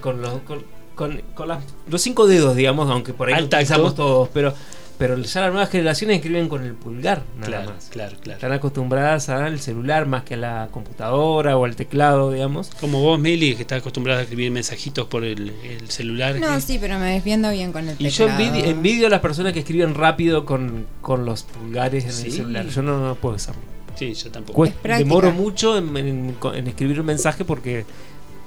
con, 0.00 0.22
las 0.22 0.32
los, 0.32 0.40
con, 0.40 0.64
con- 0.94 1.20
con 1.34 1.48
las- 1.48 1.62
los 1.86 2.00
cinco 2.00 2.26
dedos, 2.26 2.56
digamos, 2.56 2.88
aunque 2.90 3.12
por 3.12 3.28
ahí 3.28 3.34
Al 3.34 3.40
lo 3.42 3.46
utilizamos 3.46 3.94
todos, 3.94 4.28
pero, 4.32 4.54
pero 4.98 5.16
ya 5.16 5.40
las 5.42 5.50
nuevas 5.52 5.70
generaciones 5.70 6.16
escriben 6.16 6.48
con 6.48 6.64
el 6.64 6.74
pulgar, 6.74 7.22
nada 7.36 7.46
Claro, 7.46 7.70
más. 7.72 7.88
claro, 7.90 8.16
claro. 8.20 8.36
Están 8.36 8.52
acostumbradas 8.52 9.28
al 9.28 9.60
celular 9.60 10.06
más 10.06 10.24
que 10.24 10.34
a 10.34 10.36
la 10.38 10.68
computadora 10.72 11.56
o 11.56 11.64
al 11.64 11.76
teclado, 11.76 12.32
digamos. 12.32 12.70
Como 12.80 13.00
vos, 13.00 13.18
Meli, 13.20 13.54
que 13.54 13.62
estás 13.62 13.78
acostumbrada 13.80 14.18
a 14.18 14.22
escribir 14.24 14.50
mensajitos 14.50 15.06
por 15.06 15.24
el, 15.24 15.50
el 15.62 15.88
celular. 15.88 16.36
No, 16.40 16.60
sí, 16.60 16.78
pero 16.80 16.98
me 16.98 17.12
defiendo 17.12 17.50
bien 17.52 17.70
con 17.72 17.88
el 17.88 17.94
Y 17.98 18.08
yo 18.10 18.26
teclado. 18.26 18.42
envidio, 18.44 18.70
envidio 18.70 19.06
a 19.06 19.10
las 19.10 19.20
personas 19.20 19.52
que 19.52 19.60
escriben 19.60 19.94
rápido 19.94 20.44
con, 20.44 20.86
con 21.00 21.24
los 21.24 21.44
pulgares 21.44 22.04
en 22.04 22.12
Sí. 22.12 22.26
el 22.26 22.32
celular. 22.32 22.66
Yo 22.66 22.82
no, 22.82 22.98
no 23.00 23.14
puedo 23.14 23.36
hacerlo. 23.36 23.62
Sí, 23.96 24.14
yo 24.14 24.30
tampoco. 24.30 24.62
Práctica. 24.64 24.98
demoro 24.98 25.30
mucho 25.32 25.78
en, 25.78 25.96
en- 25.96 26.36
en 26.54 26.66
escribir 26.66 27.00
un 27.00 27.06
mensaje 27.06 27.44
porque, 27.44 27.84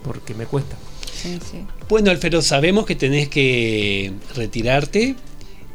porque 0.03 0.34
me 0.34 0.46
cuesta. 0.46 0.75
Sí, 1.13 1.39
sí. 1.50 1.65
Bueno, 1.89 2.10
Alfredo, 2.12 2.41
sabemos 2.41 2.86
que 2.86 2.96
tenés 2.96 3.29
que 3.29 4.12
retirarte. 4.36 5.15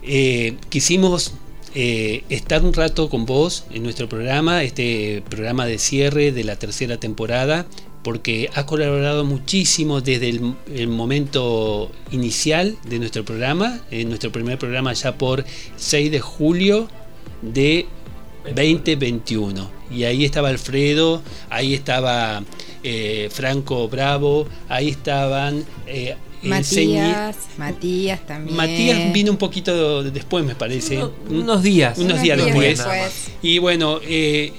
Eh, 0.06 0.56
quisimos 0.68 1.32
eh, 1.74 2.22
estar 2.28 2.64
un 2.64 2.72
rato 2.72 3.10
con 3.10 3.26
vos 3.26 3.64
en 3.72 3.82
nuestro 3.82 4.08
programa, 4.08 4.62
este 4.62 5.22
programa 5.28 5.66
de 5.66 5.78
cierre 5.78 6.32
de 6.32 6.44
la 6.44 6.56
tercera 6.56 6.98
temporada, 6.98 7.66
porque 8.04 8.48
has 8.54 8.64
colaborado 8.66 9.24
muchísimo 9.24 10.00
desde 10.00 10.28
el, 10.28 10.88
momento 10.88 11.90
inicial 12.12 12.76
de 12.88 13.00
nuestro 13.00 13.24
programa, 13.24 13.80
en 13.90 14.08
nuestro 14.08 14.30
primer 14.30 14.58
programa 14.58 14.92
ya 14.92 15.18
por 15.18 15.44
6 15.76 16.12
de 16.12 16.20
julio 16.20 16.88
de 17.42 17.86
2021. 18.54 19.68
Y 19.90 20.04
ahí 20.04 20.24
estaba 20.24 20.50
Alfredo, 20.50 21.20
ahí 21.50 21.74
estaba 21.74 22.44
eh, 22.84 23.28
Franco 23.32 23.88
Bravo, 23.88 24.46
ahí 24.68 24.88
estaban 24.90 25.64
eh, 25.88 26.14
Matías, 26.48 27.36
Matías 27.58 28.26
también. 28.26 28.56
Matías 28.56 29.12
vino 29.12 29.30
un 29.30 29.36
poquito 29.38 30.02
después, 30.02 30.44
me 30.44 30.54
parece. 30.54 30.96
Uno- 30.98 31.12
unos 31.30 31.62
días. 31.62 31.98
Unos 31.98 32.20
días 32.22 32.36
Unos 32.38 32.46
después. 32.46 32.78
nada 32.78 33.02
más. 33.02 33.12
Y 33.42 33.58
bueno, 33.58 34.00
eh, 34.04 34.52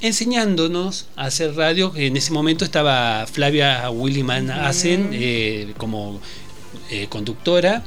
enseñándonos 0.00 1.06
a 1.16 1.24
hacer 1.26 1.54
radio, 1.54 1.92
en 1.96 2.16
ese 2.16 2.32
momento 2.32 2.64
estaba 2.64 3.26
Flavia 3.30 3.90
Williman 3.90 4.50
Asen 4.50 5.10
eh, 5.12 5.74
como 5.76 6.20
eh, 6.90 7.06
conductora. 7.08 7.82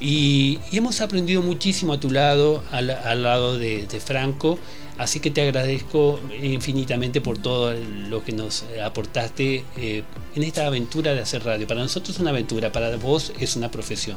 Y, 0.00 0.58
y 0.72 0.78
hemos 0.78 1.00
aprendido 1.02 1.42
muchísimo 1.42 1.92
a 1.92 2.00
tu 2.00 2.10
lado, 2.10 2.62
al, 2.70 2.90
al 2.90 3.22
lado 3.22 3.58
de, 3.58 3.86
de 3.86 4.00
Franco. 4.00 4.58
Así 4.98 5.20
que 5.20 5.30
te 5.30 5.42
agradezco 5.42 6.18
infinitamente 6.42 7.20
por 7.20 7.38
todo 7.38 7.72
lo 7.72 8.24
que 8.24 8.32
nos 8.32 8.64
aportaste 8.84 9.64
eh, 9.76 10.02
en 10.34 10.42
esta 10.42 10.66
aventura 10.66 11.14
de 11.14 11.20
hacer 11.20 11.44
radio. 11.44 11.68
Para 11.68 11.80
nosotros 11.80 12.16
es 12.16 12.20
una 12.20 12.30
aventura, 12.30 12.72
para 12.72 12.96
vos 12.96 13.32
es 13.38 13.54
una 13.54 13.70
profesión. 13.70 14.16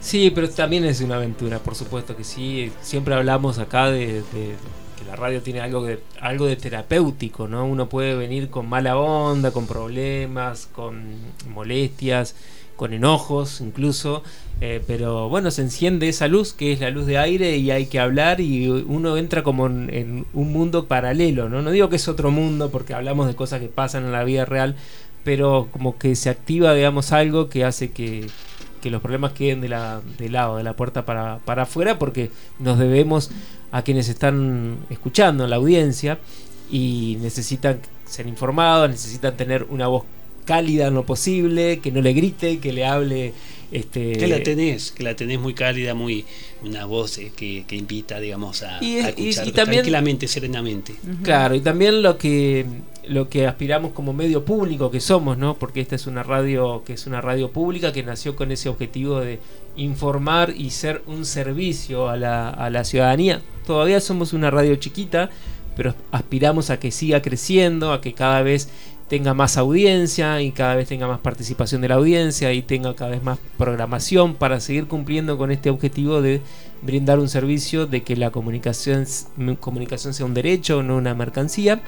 Sí, 0.00 0.30
pero 0.34 0.48
también 0.50 0.84
es 0.84 1.00
una 1.00 1.16
aventura, 1.16 1.58
por 1.58 1.74
supuesto 1.74 2.14
que 2.14 2.24
sí. 2.24 2.70
Siempre 2.82 3.14
hablamos 3.14 3.58
acá 3.58 3.90
de, 3.90 4.20
de 4.20 4.54
que 4.98 5.04
la 5.06 5.16
radio 5.16 5.40
tiene 5.40 5.60
algo 5.60 5.82
de, 5.82 6.00
algo 6.20 6.46
de 6.46 6.56
terapéutico, 6.56 7.48
¿no? 7.48 7.64
Uno 7.64 7.88
puede 7.88 8.14
venir 8.14 8.50
con 8.50 8.68
mala 8.68 8.98
onda, 8.98 9.50
con 9.50 9.66
problemas, 9.66 10.68
con 10.72 11.14
molestias, 11.48 12.34
con 12.78 12.94
enojos 12.94 13.60
incluso, 13.60 14.22
eh, 14.60 14.80
pero 14.86 15.28
bueno, 15.28 15.50
se 15.50 15.62
enciende 15.62 16.08
esa 16.08 16.28
luz 16.28 16.52
que 16.52 16.72
es 16.72 16.80
la 16.80 16.90
luz 16.90 17.06
de 17.06 17.18
aire 17.18 17.56
y 17.56 17.72
hay 17.72 17.86
que 17.86 17.98
hablar 17.98 18.40
y 18.40 18.68
uno 18.68 19.16
entra 19.16 19.42
como 19.42 19.66
en, 19.66 20.24
un 20.32 20.52
mundo 20.52 20.86
paralelo, 20.86 21.48
¿no? 21.48 21.60
No 21.60 21.72
digo 21.72 21.88
que 21.88 21.96
es 21.96 22.06
otro 22.06 22.30
mundo 22.30 22.70
porque 22.70 22.94
hablamos 22.94 23.26
de 23.26 23.34
cosas 23.34 23.60
que 23.60 23.66
pasan 23.66 24.04
en 24.04 24.12
la 24.12 24.22
vida 24.22 24.44
real, 24.44 24.76
pero 25.24 25.68
como 25.72 25.98
que 25.98 26.14
se 26.14 26.30
activa, 26.30 26.72
digamos, 26.72 27.10
algo 27.10 27.48
que 27.48 27.64
hace 27.64 27.90
que, 27.90 28.28
que 28.80 28.90
los 28.90 29.02
problemas 29.02 29.32
queden 29.32 29.60
de 29.60 29.70
la, 29.70 30.00
del 30.16 30.32
lado, 30.32 30.56
de 30.56 30.62
la 30.62 30.74
puerta 30.74 31.04
para, 31.04 31.40
para 31.44 31.64
afuera, 31.64 31.98
porque 31.98 32.30
nos 32.60 32.78
debemos 32.78 33.32
a 33.72 33.82
quienes 33.82 34.08
están 34.08 34.78
escuchando, 34.88 35.48
la 35.48 35.56
audiencia, 35.56 36.20
y 36.70 37.18
necesitan 37.20 37.80
ser 38.04 38.28
informados, 38.28 38.88
necesitan 38.88 39.36
tener 39.36 39.66
una 39.68 39.88
voz 39.88 40.04
cálida 40.48 40.86
en 40.86 40.94
lo 40.94 41.04
posible, 41.04 41.80
que 41.80 41.92
no 41.92 42.00
le 42.00 42.14
grite, 42.14 42.58
que 42.58 42.72
le 42.72 42.86
hable 42.86 43.34
este, 43.70 44.12
que 44.12 44.26
la 44.26 44.42
tenés, 44.42 44.92
que 44.92 45.02
la 45.02 45.14
tenés 45.14 45.38
muy 45.38 45.52
cálida, 45.52 45.92
muy 45.92 46.24
una 46.64 46.86
voz 46.86 47.18
eh, 47.18 47.32
que, 47.36 47.66
que, 47.68 47.76
invita, 47.76 48.18
digamos, 48.18 48.62
a, 48.62 48.82
y, 48.82 49.00
a 49.00 49.12
y, 49.14 49.28
escuchar 49.28 49.48
y 49.48 49.52
también, 49.52 49.82
tranquilamente, 49.82 50.26
serenamente. 50.26 50.92
Uh 50.92 51.08
-huh. 51.08 51.22
Claro, 51.22 51.54
y 51.54 51.60
también 51.60 52.02
lo 52.02 52.16
que 52.16 52.64
lo 53.06 53.28
que 53.28 53.46
aspiramos 53.46 53.92
como 53.92 54.14
medio 54.14 54.46
público 54.46 54.90
que 54.90 55.00
somos, 55.00 55.36
¿no? 55.36 55.58
Porque 55.58 55.82
esta 55.82 55.96
es 55.96 56.06
una 56.06 56.22
radio 56.22 56.82
que 56.86 56.94
es 56.94 57.06
una 57.06 57.20
radio 57.20 57.50
pública 57.50 57.92
que 57.92 58.02
nació 58.02 58.36
con 58.36 58.52
ese 58.52 58.70
objetivo 58.70 59.20
de 59.20 59.38
informar 59.76 60.54
y 60.56 60.70
ser 60.70 61.02
un 61.06 61.26
servicio 61.26 62.08
a 62.08 62.16
la, 62.16 62.48
a 62.48 62.70
la 62.70 62.84
ciudadanía. 62.84 63.42
Todavía 63.66 64.00
somos 64.00 64.32
una 64.32 64.50
radio 64.50 64.76
chiquita, 64.76 65.28
pero 65.76 65.94
aspiramos 66.10 66.70
a 66.70 66.78
que 66.80 66.90
siga 66.90 67.20
creciendo, 67.20 67.92
a 67.92 68.00
que 68.00 68.12
cada 68.12 68.42
vez 68.42 68.68
tenga 69.08 69.32
más 69.34 69.56
audiencia 69.56 70.40
y 70.42 70.52
cada 70.52 70.76
vez 70.76 70.88
tenga 70.88 71.08
más 71.08 71.20
participación 71.20 71.80
de 71.80 71.88
la 71.88 71.94
audiencia 71.94 72.52
y 72.52 72.62
tenga 72.62 72.94
cada 72.94 73.12
vez 73.12 73.22
más 73.22 73.38
programación 73.56 74.34
para 74.34 74.60
seguir 74.60 74.86
cumpliendo 74.86 75.38
con 75.38 75.50
este 75.50 75.70
objetivo 75.70 76.20
de 76.20 76.42
brindar 76.82 77.18
un 77.18 77.28
servicio, 77.28 77.86
de 77.86 78.02
que 78.02 78.16
la 78.16 78.30
comunicación, 78.30 79.06
comunicación 79.60 80.14
sea 80.14 80.26
un 80.26 80.34
derecho, 80.34 80.82
no 80.82 80.96
una 80.96 81.14
mercancía. 81.14 81.80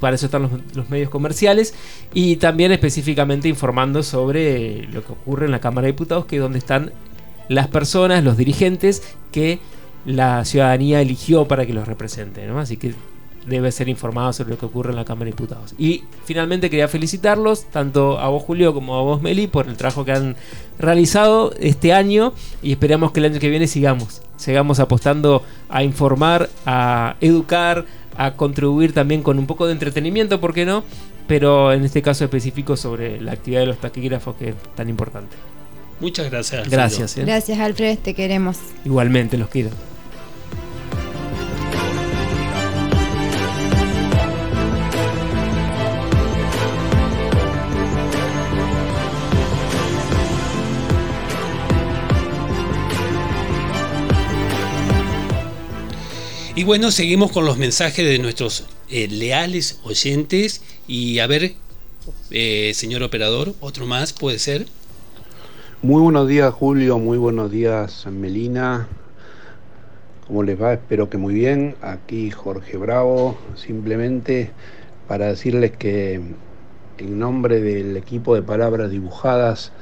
Para 0.00 0.16
eso 0.16 0.26
están 0.26 0.50
los, 0.74 0.90
medios 0.90 1.08
comerciales 1.10 1.74
y 2.12 2.36
también 2.36 2.72
específicamente 2.72 3.48
informando 3.48 4.02
sobre 4.02 4.86
lo 4.88 5.04
que 5.04 5.12
ocurre 5.12 5.46
en 5.46 5.52
la 5.52 5.60
Cámara 5.60 5.86
de 5.86 5.92
Diputados, 5.92 6.26
que 6.26 6.36
es 6.36 6.42
donde 6.42 6.58
están 6.58 6.92
las 7.48 7.68
personas, 7.68 8.22
los 8.22 8.36
dirigentes 8.36 9.02
que 9.32 9.60
la 10.04 10.44
ciudadanía 10.44 11.00
eligió 11.00 11.46
para 11.48 11.66
que 11.66 11.72
los 11.72 11.86
represente. 11.88 12.46
¿no? 12.46 12.58
Así 12.58 12.76
que 12.76 12.94
debe 13.46 13.70
ser 13.72 13.88
informado 13.88 14.32
sobre 14.32 14.50
lo 14.50 14.58
que 14.58 14.66
ocurre 14.66 14.90
en 14.90 14.96
la 14.96 15.04
Cámara 15.04 15.26
de 15.26 15.32
Diputados. 15.32 15.74
Y 15.78 16.04
finalmente 16.24 16.70
quería 16.70 16.88
felicitarlos, 16.88 17.64
tanto 17.64 18.18
a 18.18 18.28
vos 18.28 18.42
Julio 18.42 18.74
como 18.74 18.96
a 18.96 19.02
vos 19.02 19.22
Meli, 19.22 19.46
por 19.46 19.68
el 19.68 19.76
trabajo 19.76 20.04
que 20.04 20.12
han 20.12 20.36
realizado 20.78 21.52
este 21.58 21.92
año 21.92 22.32
y 22.62 22.72
esperamos 22.72 23.12
que 23.12 23.20
el 23.20 23.26
año 23.26 23.40
que 23.40 23.50
viene 23.50 23.66
sigamos, 23.66 24.22
sigamos 24.36 24.80
apostando 24.80 25.42
a 25.68 25.82
informar, 25.82 26.48
a 26.66 27.16
educar, 27.20 27.84
a 28.16 28.32
contribuir 28.32 28.92
también 28.92 29.22
con 29.22 29.38
un 29.38 29.46
poco 29.46 29.66
de 29.66 29.72
entretenimiento, 29.72 30.40
¿por 30.40 30.54
qué 30.54 30.64
no? 30.64 30.84
Pero 31.26 31.72
en 31.72 31.84
este 31.84 32.02
caso 32.02 32.24
específico 32.24 32.76
sobre 32.76 33.20
la 33.20 33.32
actividad 33.32 33.60
de 33.60 33.66
los 33.66 33.78
taquígrafos 33.78 34.36
que 34.36 34.50
es 34.50 34.54
tan 34.74 34.88
importante. 34.88 35.36
Muchas 36.00 36.30
gracias. 36.30 36.68
Gracias. 36.68 37.16
¿eh? 37.16 37.24
Gracias 37.24 37.58
Alfred, 37.58 37.98
te 37.98 38.14
queremos. 38.14 38.58
Igualmente, 38.84 39.38
los 39.38 39.48
quiero. 39.48 39.70
Y 56.56 56.62
bueno, 56.62 56.92
seguimos 56.92 57.32
con 57.32 57.44
los 57.46 57.58
mensajes 57.58 58.06
de 58.06 58.20
nuestros 58.20 58.64
eh, 58.88 59.08
leales 59.08 59.80
oyentes. 59.82 60.62
Y 60.86 61.18
a 61.18 61.26
ver, 61.26 61.54
eh, 62.30 62.70
señor 62.74 63.02
operador, 63.02 63.56
otro 63.58 63.86
más 63.86 64.12
puede 64.12 64.38
ser. 64.38 64.66
Muy 65.82 66.00
buenos 66.00 66.28
días, 66.28 66.54
Julio. 66.54 67.00
Muy 67.00 67.18
buenos 67.18 67.50
días, 67.50 68.06
Melina. 68.06 68.86
¿Cómo 70.28 70.44
les 70.44 70.62
va? 70.62 70.74
Espero 70.74 71.10
que 71.10 71.18
muy 71.18 71.34
bien. 71.34 71.74
Aquí 71.82 72.30
Jorge 72.30 72.76
Bravo, 72.76 73.36
simplemente 73.56 74.52
para 75.08 75.26
decirles 75.26 75.72
que 75.72 76.20
en 76.98 77.18
nombre 77.18 77.60
del 77.60 77.96
equipo 77.96 78.36
de 78.36 78.42
palabras 78.42 78.92
dibujadas, 78.92 79.72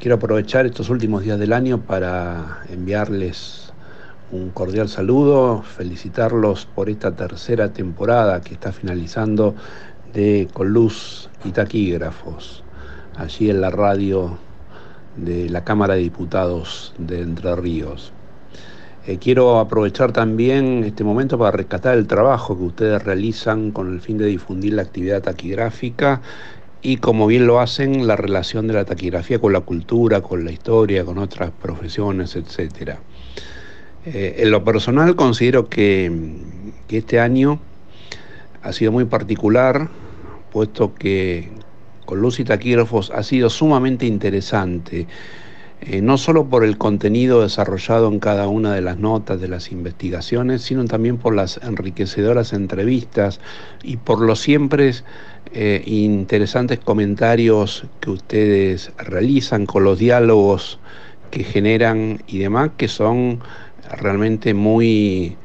quiero 0.00 0.16
aprovechar 0.16 0.66
estos 0.66 0.90
últimos 0.90 1.22
días 1.22 1.38
del 1.38 1.54
año 1.54 1.80
para 1.80 2.62
enviarles 2.68 3.63
un 4.34 4.50
cordial 4.50 4.88
saludo, 4.88 5.62
felicitarlos 5.62 6.66
por 6.66 6.90
esta 6.90 7.14
tercera 7.14 7.72
temporada 7.72 8.40
que 8.40 8.54
está 8.54 8.72
finalizando 8.72 9.54
de 10.12 10.48
Con 10.52 10.70
Luz 10.70 11.30
y 11.44 11.52
Taquígrafos, 11.52 12.64
allí 13.16 13.48
en 13.48 13.60
la 13.60 13.70
radio 13.70 14.36
de 15.16 15.48
la 15.48 15.62
Cámara 15.62 15.94
de 15.94 16.00
Diputados 16.00 16.94
de 16.98 17.20
Entre 17.20 17.54
Ríos. 17.54 18.12
Eh, 19.06 19.18
quiero 19.18 19.60
aprovechar 19.60 20.10
también 20.10 20.82
este 20.82 21.04
momento 21.04 21.38
para 21.38 21.52
rescatar 21.52 21.96
el 21.96 22.08
trabajo 22.08 22.58
que 22.58 22.64
ustedes 22.64 23.04
realizan 23.04 23.70
con 23.70 23.92
el 23.92 24.00
fin 24.00 24.18
de 24.18 24.26
difundir 24.26 24.72
la 24.72 24.82
actividad 24.82 25.22
taquigráfica 25.22 26.22
y 26.82 26.96
como 26.96 27.28
bien 27.28 27.46
lo 27.46 27.60
hacen, 27.60 28.08
la 28.08 28.16
relación 28.16 28.66
de 28.66 28.74
la 28.74 28.84
taquigrafía 28.84 29.38
con 29.38 29.52
la 29.52 29.60
cultura, 29.60 30.22
con 30.22 30.44
la 30.44 30.50
historia, 30.50 31.04
con 31.04 31.18
otras 31.18 31.52
profesiones, 31.52 32.34
etcétera. 32.34 32.98
Eh, 34.06 34.36
en 34.40 34.50
lo 34.50 34.64
personal 34.64 35.16
considero 35.16 35.68
que, 35.68 36.12
este 36.90 37.18
año 37.18 37.58
ha 38.62 38.72
sido 38.72 38.92
muy 38.92 39.04
particular, 39.04 39.88
puesto 40.52 40.94
que 40.94 41.48
con 42.04 42.20
luz 42.20 42.38
y 42.38 42.44
taquígrafos 42.44 43.10
ha 43.10 43.24
sido 43.24 43.50
sumamente 43.50 44.06
interesante, 44.06 45.08
eh, 45.80 46.00
no 46.00 46.18
solo 46.18 46.48
por 46.48 46.64
el 46.64 46.78
contenido 46.78 47.42
desarrollado 47.42 48.06
en 48.08 48.20
cada 48.20 48.46
una 48.46 48.74
de 48.74 48.80
las 48.80 48.98
notas 48.98 49.40
de 49.40 49.48
las 49.48 49.72
investigaciones, 49.72 50.62
sino 50.62 50.84
también 50.84 51.16
por 51.16 51.34
las 51.34 51.58
enriquecedoras 51.64 52.52
entrevistas 52.52 53.40
y 53.82 53.96
por 53.96 54.20
los 54.20 54.38
siempre 54.38 54.92
eh, 55.52 55.82
interesantes 55.84 56.78
comentarios 56.78 57.86
que 57.98 58.10
ustedes 58.10 58.92
realizan 58.98 59.66
con 59.66 59.82
los 59.82 59.98
diálogos 59.98 60.78
que 61.32 61.42
generan 61.42 62.22
y 62.28 62.38
demás, 62.38 62.70
que 62.76 62.86
son 62.86 63.40
realmente 63.90 64.54
muy 64.54 65.36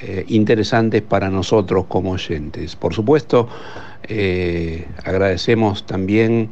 eh, 0.00 0.24
interesantes 0.28 1.02
para 1.02 1.28
nosotros 1.28 1.86
como 1.88 2.12
oyentes. 2.12 2.76
Por 2.76 2.94
supuesto, 2.94 3.48
eh, 4.04 4.86
agradecemos 5.04 5.86
también 5.86 6.50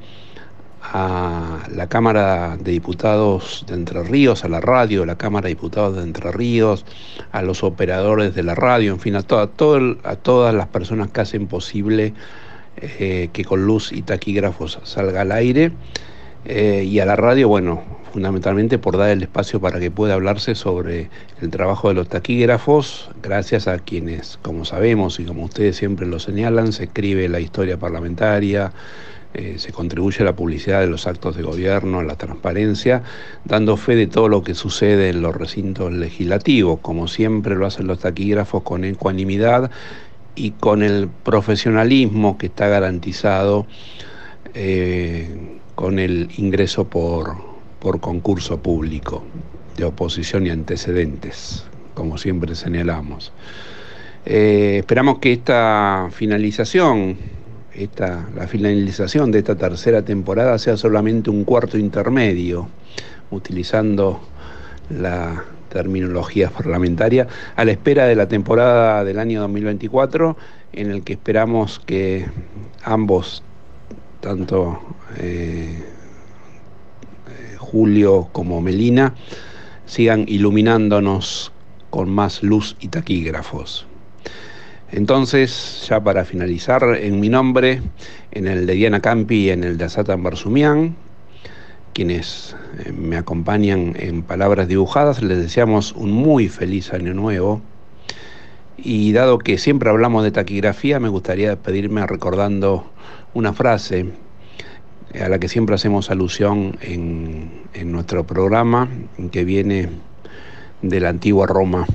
a 0.83 1.61
la 1.73 1.89
Cámara 1.89 2.57
de 2.57 2.73
Diputados 2.73 3.65
de 3.69 3.75
Entre 3.75 4.03
Ríos, 4.03 4.45
a 4.45 4.49
la 4.49 4.61
radio 4.61 5.01
de 5.01 5.07
la 5.07 5.17
Cámara 5.17 5.45
de 5.45 5.51
Diputados 5.51 5.97
de 5.97 6.03
Entre 6.03 6.33
Ríos, 6.33 6.85
a 7.33 7.43
los 7.43 7.63
operadores 7.63 8.35
de 8.35 8.43
la 8.43 8.55
radio, 8.55 8.93
en 8.93 9.01
fin, 9.01 9.15
a, 9.15 9.19
a, 9.21 9.43
a 9.43 10.17
todas 10.17 10.55
las 10.55 10.67
personas 10.69 11.09
que 11.11 11.21
hacen 11.21 11.47
posible 11.47 12.15
eh, 12.77 13.31
que 13.33 13.45
con 13.45 13.65
luz 13.65 13.93
y 13.93 14.03
taquígrafos 14.03 14.81
salga 14.83 15.21
al 15.21 15.33
aire. 15.33 15.73
Y 16.49 17.01
a 17.01 17.05
la 17.05 17.17
radio, 17.17 17.49
bueno, 17.49 17.83
fundamentalmente 18.17 18.79
por 18.79 18.97
dar 18.97 19.11
el 19.11 19.23
espacio 19.23 19.61
para 19.61 19.79
que 19.79 19.91
pueda 19.91 20.15
hablarse 20.15 20.55
sobre 20.55 21.11
el 21.43 21.51
trabajo 21.51 21.89
de 21.89 21.95
los 21.95 22.09
taquígrafos, 22.09 23.11
gracias 23.23 23.69
a 23.69 23.79
quienes, 23.79 24.39
como 24.41 24.65
sabemos 24.65 25.21
y 25.21 25.25
como 25.25 25.45
ustedes 25.45 25.77
siempre 25.77 26.07
lo 26.07 26.19
señalan, 26.19 26.73
se 26.73 26.85
escribe 26.85 27.29
la 27.29 27.41
historia 27.41 27.77
parlamentaria, 27.77 28.73
eh, 29.35 29.57
se 29.59 29.71
contribuye 29.71 30.23
a 30.23 30.25
la 30.25 30.35
publicidad 30.35 30.81
de 30.81 30.87
los 30.87 31.07
actos 31.07 31.37
de 31.37 31.43
gobierno, 31.43 31.99
a 31.99 32.05
la 32.05 32.17
transparencia, 32.17 33.03
dando 33.45 33.77
fe 33.77 33.97
de 33.97 34.07
todo 34.07 34.31
lo 34.31 34.43
que 34.43 34.55
sucede 34.55 35.11
en 35.11 35.21
los 35.21 35.37
recintos 35.37 35.93
legislativos, 35.93 36.81
como 36.81 37.09
siempre 37.09 37.55
lo 37.55 37.67
hacen 37.67 37.87
los 37.87 37.99
taquígrafos 37.99 38.63
con 38.63 38.85
ecuanimidad 38.85 39.71
y 40.35 40.53
con 40.53 40.83
el 40.83 41.11
profesionalismo 41.23 42.39
que 42.39 42.47
está 42.47 42.69
garantizado. 42.69 43.67
Eh, 44.55 45.59
con 45.75 45.99
el 45.99 46.31
ingreso 46.39 46.89
por, 46.89 47.56
por 47.87 48.01
concurso 48.01 48.59
público 48.61 49.23
de 49.77 49.85
oposición 49.85 50.45
y 50.45 50.51
antecedentes, 50.51 51.65
como 51.95 52.19
siempre 52.19 52.57
señalamos. 52.57 53.33
Eh, 54.25 54.79
esperamos 54.81 55.21
que 55.21 55.33
esta 55.33 56.09
finalización, 56.11 57.17
esta, 57.73 58.29
la 58.35 58.49
finalización 58.49 59.31
de 59.31 59.39
esta 59.39 59.55
tercera 59.55 60.03
temporada 60.03 60.59
sea 60.59 60.77
solamente 60.77 61.31
un 61.31 61.45
cuarto 61.45 61.79
intermedio, 61.79 62.69
utilizando 63.31 64.21
la 64.91 65.45
terminología 65.69 66.51
parlamentaria, 66.51 67.29
a 67.55 67.65
la 67.65 67.71
espera 67.71 68.07
de 68.07 68.17
la 68.17 68.27
temporada 68.27 69.05
del 69.05 69.21
año 69.21 69.43
2024, 69.43 70.37
en 70.73 70.91
el 70.91 71.05
que 71.05 71.13
esperamos 71.13 71.79
que 71.87 72.27
ambos 72.83 73.45
tanto 74.21 74.81
eh, 75.21 75.96
Julio 77.77 78.31
como 78.33 78.63
Melina 78.63 79.13
sigan 79.85 80.25
iluminándonos 80.27 81.53
con 81.91 82.09
más 82.09 82.43
luz 82.43 82.75
y 82.81 82.89
taquígrafos. 82.89 83.87
Entonces, 84.93 85.85
ya 85.87 86.03
para 86.03 86.25
finalizar, 86.25 86.83
en 86.99 87.21
mi 87.21 87.29
nombre, 87.29 87.83
en 88.31 88.47
el 88.47 88.67
de 88.67 88.73
Diana 88.73 89.01
Campi 89.01 89.45
y 89.45 89.51
en 89.51 89.63
el 89.63 89.77
de 89.77 89.85
Asatan 89.85 90.23
Barsumian, 90.23 90.97
quienes 91.93 92.57
eh, 92.79 92.93
me 92.93 93.19
acompañan 93.19 93.93
en 93.99 94.23
palabras 94.23 94.69
dibujadas, 94.69 95.23
les 95.23 95.37
deseamos 95.37 95.93
un 95.93 96.13
muy 96.13 96.49
feliz 96.49 96.95
año 96.95 97.13
nuevo. 97.13 97.61
Y 98.79 99.13
dado 99.13 99.39
que 99.39 99.59
siempre 99.59 99.91
hablamos 99.91 100.25
de 100.25 100.31
taquigrafía, 100.31 100.99
me 100.99 101.11
gustaría 101.11 101.51
despedirme 101.51 102.07
recordando 102.07 102.91
una 103.35 103.53
frase 103.53 104.07
a 105.15 105.29
la 105.29 105.39
que 105.39 105.49
siempre 105.49 105.75
hacemos 105.75 106.11
alusión 106.11 106.79
en, 106.81 107.63
en 107.75 107.93
nuestro 107.93 108.27
programa, 108.27 108.89
que 109.31 109.45
viene 109.45 109.89
de 110.83 111.01
la 111.01 111.11
antigua 111.11 111.47
Roma. 111.47 111.87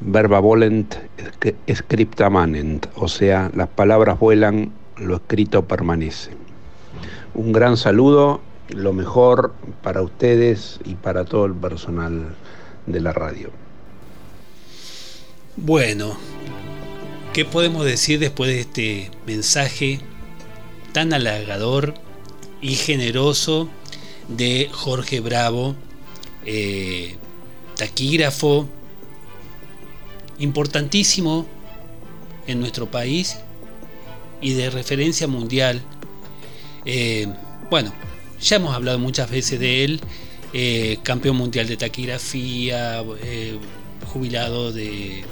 Verba 0.00 0.40
volent, 0.40 0.94
scripta 1.72 2.28
manent, 2.28 2.86
o 2.96 3.08
sea, 3.08 3.50
las 3.54 3.68
palabras 3.68 4.18
vuelan, 4.18 4.72
lo 4.98 5.16
escrito 5.16 5.64
permanece. 5.64 6.30
Un 7.34 7.52
gran 7.52 7.76
saludo, 7.76 8.40
lo 8.68 8.92
mejor 8.92 9.54
para 9.82 10.02
ustedes 10.02 10.78
y 10.84 10.94
para 10.94 11.24
todo 11.24 11.46
el 11.46 11.54
personal 11.54 12.34
de 12.86 13.00
la 13.00 13.12
radio. 13.12 13.50
Bueno, 15.56 16.16
¿qué 17.32 17.44
podemos 17.44 17.84
decir 17.84 18.18
después 18.18 18.50
de 18.50 18.60
este 18.60 19.10
mensaje 19.26 20.00
tan 20.92 21.12
halagador 21.12 21.94
y 22.64 22.76
generoso 22.76 23.68
de 24.26 24.70
Jorge 24.72 25.20
Bravo, 25.20 25.76
eh, 26.46 27.16
taquígrafo, 27.76 28.66
importantísimo 30.38 31.46
en 32.46 32.60
nuestro 32.60 32.90
país 32.90 33.36
y 34.40 34.54
de 34.54 34.70
referencia 34.70 35.28
mundial. 35.28 35.82
Eh, 36.86 37.28
bueno, 37.68 37.92
ya 38.40 38.56
hemos 38.56 38.74
hablado 38.74 38.98
muchas 38.98 39.30
veces 39.30 39.60
de 39.60 39.84
él, 39.84 40.00
eh, 40.54 40.96
campeón 41.02 41.36
mundial 41.36 41.68
de 41.68 41.76
taquigrafía, 41.76 43.04
jubilado 44.06 44.72
de, 44.72 45.22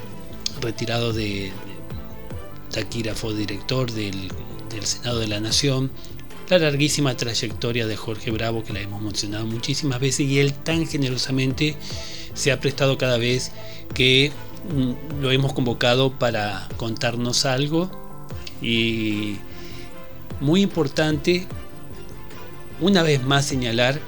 retirado 0.60 1.14
de, 1.14 1.50
taquígrafo, 2.70 3.32
director 3.32 3.90
del 3.90 4.30
Senado 4.82 5.18
de 5.18 5.28
la 5.28 5.40
Nación, 5.40 5.90
la 6.48 6.58
larguísima 6.58 7.16
trayectoria 7.16 7.86
de 7.86 7.96
Jorge 7.96 8.30
Bravo 8.30 8.62
que 8.62 8.72
la 8.72 8.80
hemos 8.80 9.00
mencionado 9.00 9.46
muchísimas 9.46 10.00
veces 10.00 10.26
y 10.26 10.38
él 10.38 10.52
tan 10.52 10.86
generosamente 10.86 11.76
se 12.34 12.52
ha 12.52 12.60
prestado 12.60 12.98
cada 12.98 13.16
vez 13.16 13.52
que 13.94 14.32
lo 15.20 15.30
hemos 15.30 15.52
convocado 15.52 16.12
para 16.18 16.68
contarnos 16.76 17.46
algo. 17.46 17.90
Y 18.60 19.36
muy 20.40 20.62
importante 20.62 21.46
una 22.80 23.02
vez 23.02 23.22
más 23.22 23.46
señalar 23.46 24.00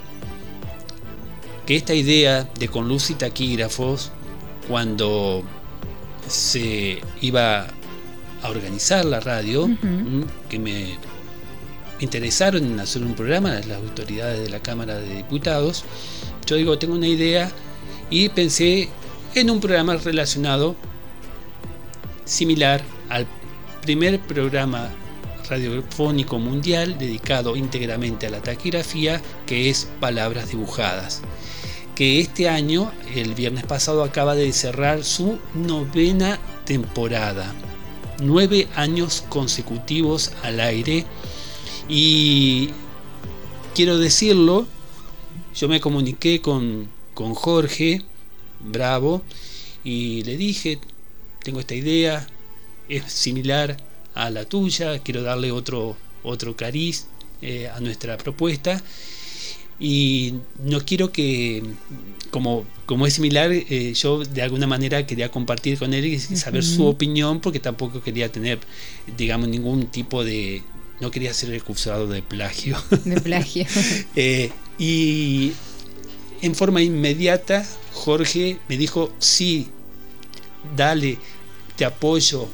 que 1.67 1.77
esta 1.77 1.95
idea 1.95 2.49
de 2.59 2.69
con 2.69 2.89
luz 2.89 3.11
y 3.11 3.15
taquígrafos 3.15 4.13
cuando 4.69 5.43
se 6.29 7.01
iba 7.21 7.67
a 8.43 8.51
organizar 8.51 9.05
la 9.05 9.21
radio 9.21 9.69
que 10.49 10.59
me 10.59 10.99
interesaron 12.01 12.65
en 12.65 12.81
hacer 12.81 13.03
un 13.03 13.15
programa 13.15 13.51
las 13.51 13.79
autoridades 13.79 14.43
de 14.43 14.51
la 14.51 14.61
Cámara 14.61 14.97
de 14.97 15.15
Diputados 15.17 15.85
yo 16.47 16.57
digo 16.57 16.79
tengo 16.79 16.95
una 16.95 17.09
idea 17.09 17.51
y 18.11 18.29
pensé 18.29 18.89
en 19.35 19.51
un 19.51 19.61
programa 19.61 19.97
relacionado 19.97 20.77
similar 22.25 22.83
al 23.09 23.27
primer 23.83 24.21
programa 24.21 24.91
radiofónico 25.49 26.39
mundial 26.39 26.99
dedicado 26.99 27.57
íntegramente 27.57 28.27
a 28.27 28.31
la 28.31 28.41
taquigrafía, 28.41 29.21
que 29.47 29.69
es 29.69 29.89
Palabras 30.01 30.51
Dibujadas, 30.51 31.21
que 31.95 32.21
este 32.21 32.49
año, 32.49 32.91
el 33.15 33.35
viernes 33.35 33.65
pasado, 33.65 34.03
acaba 34.03 34.35
de 34.35 34.53
cerrar 34.53 35.05
su 35.05 35.39
novena 35.55 36.39
temporada. 36.65 37.53
Nueve 38.23 38.69
años 38.75 39.25
consecutivos 39.29 40.33
al 40.43 40.61
aire 40.61 41.05
y 41.89 42.71
quiero 43.75 43.99
decirlo, 43.99 44.67
yo 45.55 45.69
me 45.69 45.81
comuniqué 45.81 46.41
con, 46.41 46.89
con 47.15 47.35
Jorge, 47.35 48.03
bravo 48.61 49.23
y 49.85 50.23
le 50.25 50.37
dije, 50.37 50.79
tengo 51.43 51.61
esta 51.61 51.75
idea, 51.75 52.27
es 52.89 53.05
similar 53.13 53.77
a 54.15 54.31
la 54.31 54.45
tuya, 54.45 54.99
quiero 55.01 55.23
darle 55.23 55.53
otro, 55.53 55.97
otro 56.23 56.57
cariz 56.57 57.07
eh, 57.43 57.69
a 57.69 57.81
nuestra 57.81 58.17
propuesta. 58.17 58.83
Y 59.81 60.35
no 60.65 60.81
quiero 60.85 61.11
que, 61.11 61.63
como, 62.31 62.65
como 62.87 63.07
es 63.07 63.15
similar, 63.15 63.51
eh, 63.53 63.93
yo 63.95 64.25
de 64.25 64.43
alguna 64.43 64.69
manera 64.69 65.05
quería 65.05 65.31
compartir 65.31 65.79
con 65.79 65.93
él 65.93 66.07
y 66.07 66.19
saber 66.21 66.63
su 66.63 66.87
opinión 66.87 67.41
porque 67.41 67.59
tampoco 67.59 68.01
quería 68.01 68.31
tener, 68.31 68.61
digamos, 69.17 69.49
ningún 69.49 69.87
tipo 69.89 70.25
de... 70.25 70.63
No 71.01 71.11
quería 71.11 71.35
ser 71.35 71.55
acusado 71.55 72.07
de 72.07 72.23
plagio. 72.23 72.77
De 73.05 73.21
plagio. 73.21 73.67
eh, 74.17 74.53
y 74.79 75.53
en 76.41 76.55
forma 76.55 76.83
inmediata 76.83 77.67
Jorge 77.93 78.59
me 78.69 78.77
dijo, 78.77 79.13
sí, 79.19 79.69
dale, 80.77 81.19
te 81.77 81.85
apoyo, 81.85 82.49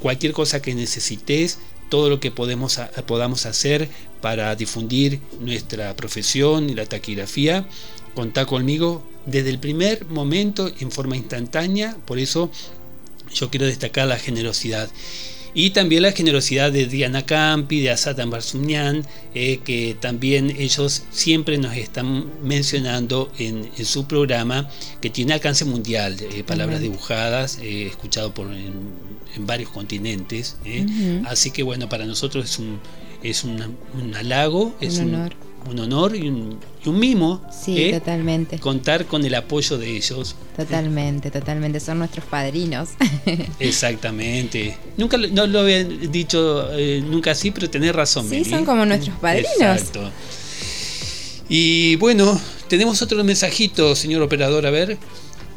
cualquier 0.00 0.32
cosa 0.32 0.62
que 0.62 0.74
necesites, 0.74 1.58
todo 1.88 2.08
lo 2.08 2.20
que 2.20 2.30
podemos, 2.30 2.80
podamos 3.06 3.46
hacer 3.46 3.88
para 4.20 4.54
difundir 4.54 5.20
nuestra 5.40 5.94
profesión 5.96 6.70
y 6.70 6.74
la 6.74 6.86
taquigrafía, 6.86 7.66
contá 8.14 8.46
conmigo 8.46 9.02
desde 9.26 9.50
el 9.50 9.58
primer 9.58 10.06
momento 10.06 10.70
en 10.80 10.90
forma 10.90 11.16
instantánea, 11.16 11.96
por 12.06 12.18
eso 12.18 12.50
yo 13.34 13.50
quiero 13.50 13.66
destacar 13.66 14.06
la 14.06 14.18
generosidad. 14.18 14.88
Y 15.54 15.70
también 15.70 16.02
la 16.02 16.12
generosidad 16.12 16.72
de 16.72 16.86
Diana 16.86 17.26
Campi, 17.26 17.80
de 17.80 17.90
Asatan 17.90 18.30
Barzumnian, 18.30 19.04
eh, 19.34 19.60
que 19.62 19.96
también 20.00 20.50
ellos 20.58 21.02
siempre 21.10 21.58
nos 21.58 21.76
están 21.76 22.30
mencionando 22.42 23.30
en, 23.38 23.70
en 23.76 23.84
su 23.84 24.06
programa, 24.06 24.70
que 25.00 25.10
tiene 25.10 25.34
alcance 25.34 25.64
mundial, 25.64 26.16
eh, 26.20 26.42
palabras 26.42 26.80
dibujadas, 26.80 27.58
eh, 27.58 27.86
escuchado 27.86 28.32
por, 28.32 28.46
en, 28.52 28.72
en, 29.36 29.46
varios 29.46 29.70
continentes. 29.70 30.56
Uh 30.64 30.68
-huh. 30.68 31.26
Así 31.26 31.50
que 31.50 31.62
bueno, 31.62 31.88
para 31.88 32.06
nosotros 32.06 32.46
es 32.46 32.58
un, 32.58 32.80
es 33.22 33.44
un, 33.44 33.76
un 34.00 34.14
halago, 34.14 34.74
es 34.80 34.98
un 34.98 35.14
honor. 35.14 35.34
Un, 35.34 35.51
un 35.70 35.78
honor 35.78 36.16
y 36.16 36.28
un, 36.28 36.58
y 36.84 36.88
un 36.88 36.98
mimo. 36.98 37.42
Sí, 37.50 37.84
¿eh? 37.84 37.92
totalmente. 37.98 38.58
Contar 38.58 39.06
con 39.06 39.24
el 39.24 39.34
apoyo 39.34 39.78
de 39.78 39.96
ellos. 39.96 40.34
Totalmente, 40.56 41.30
totalmente. 41.30 41.80
Son 41.80 41.98
nuestros 41.98 42.24
padrinos. 42.26 42.90
Exactamente. 43.58 44.76
Nunca 44.96 45.16
no 45.16 45.46
lo 45.46 45.60
había 45.60 45.84
dicho 45.84 46.68
eh, 46.72 47.02
nunca 47.04 47.32
así, 47.32 47.50
pero 47.50 47.70
tenés 47.70 47.94
razón. 47.94 48.28
Sí, 48.28 48.36
Meli. 48.36 48.50
son 48.50 48.64
como 48.64 48.84
nuestros 48.84 49.16
padrinos. 49.18 49.50
Exacto. 49.60 50.10
Y 51.48 51.96
bueno, 51.96 52.40
tenemos 52.68 53.02
otro 53.02 53.22
mensajito, 53.24 53.94
señor 53.94 54.22
operador, 54.22 54.66
a 54.66 54.70
ver, 54.70 54.96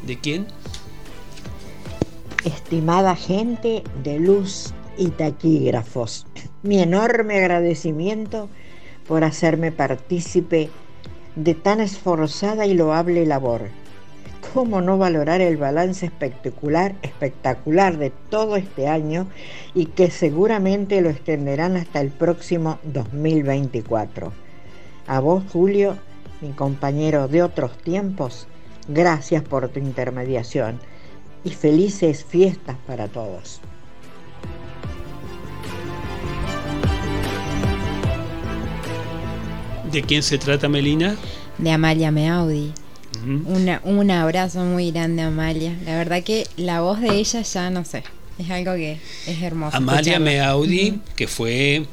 ¿de 0.06 0.18
quién? 0.18 0.46
Estimada 2.44 3.16
gente 3.16 3.82
de 4.04 4.20
luz 4.20 4.74
y 4.98 5.08
taquígrafos, 5.08 6.26
mi 6.62 6.80
enorme 6.80 7.38
agradecimiento 7.38 8.50
por 9.08 9.24
hacerme 9.24 9.72
partícipe 9.72 10.70
de 11.36 11.54
tan 11.54 11.80
esforzada 11.80 12.66
y 12.66 12.74
loable 12.74 13.26
labor. 13.26 13.62
¿Cómo 14.54 14.80
no 14.80 14.96
valorar 14.96 15.40
el 15.40 15.56
balance 15.56 16.06
espectacular, 16.06 16.94
espectacular 17.02 17.98
de 17.98 18.10
todo 18.30 18.56
este 18.56 18.88
año 18.88 19.26
y 19.74 19.86
que 19.86 20.10
seguramente 20.10 21.00
lo 21.00 21.10
extenderán 21.10 21.76
hasta 21.76 22.00
el 22.00 22.10
próximo 22.10 22.78
2024? 22.84 24.32
A 25.08 25.20
vos, 25.20 25.44
Julio, 25.52 25.96
mi 26.40 26.52
compañero 26.52 27.28
de 27.28 27.42
otros 27.42 27.76
tiempos, 27.78 28.46
gracias 28.88 29.42
por 29.42 29.68
tu 29.68 29.78
intermediación 29.78 30.80
y 31.44 31.50
felices 31.50 32.24
fiestas 32.24 32.76
para 32.86 33.08
todos. 33.08 33.60
¿De 39.92 40.02
quién 40.02 40.22
se 40.22 40.38
trata, 40.38 40.68
Melina? 40.68 41.16
De 41.58 41.70
Amalia 41.70 42.10
Meaudi. 42.10 42.72
Uh 43.22 43.26
-huh. 43.26 43.46
Una, 43.46 43.80
un 43.84 44.10
abrazo 44.10 44.64
muy 44.64 44.90
grande 44.90 45.22
a 45.22 45.28
Amalia. 45.28 45.76
La 45.84 45.96
verdad 45.96 46.22
que 46.22 46.46
la 46.56 46.80
voz 46.80 47.00
de 47.00 47.14
ella 47.14 47.42
ya 47.42 47.70
no 47.70 47.84
sé. 47.84 48.02
Es 48.38 48.50
algo 48.50 48.74
que 48.74 48.98
es 49.26 49.42
hermoso. 49.42 49.76
Amalia 49.76 50.14
escucharla. 50.14 50.24
Meaudi, 50.24 50.90
uh 50.90 50.94
-huh. 50.94 51.14
que 51.14 51.28
fue 51.28 51.86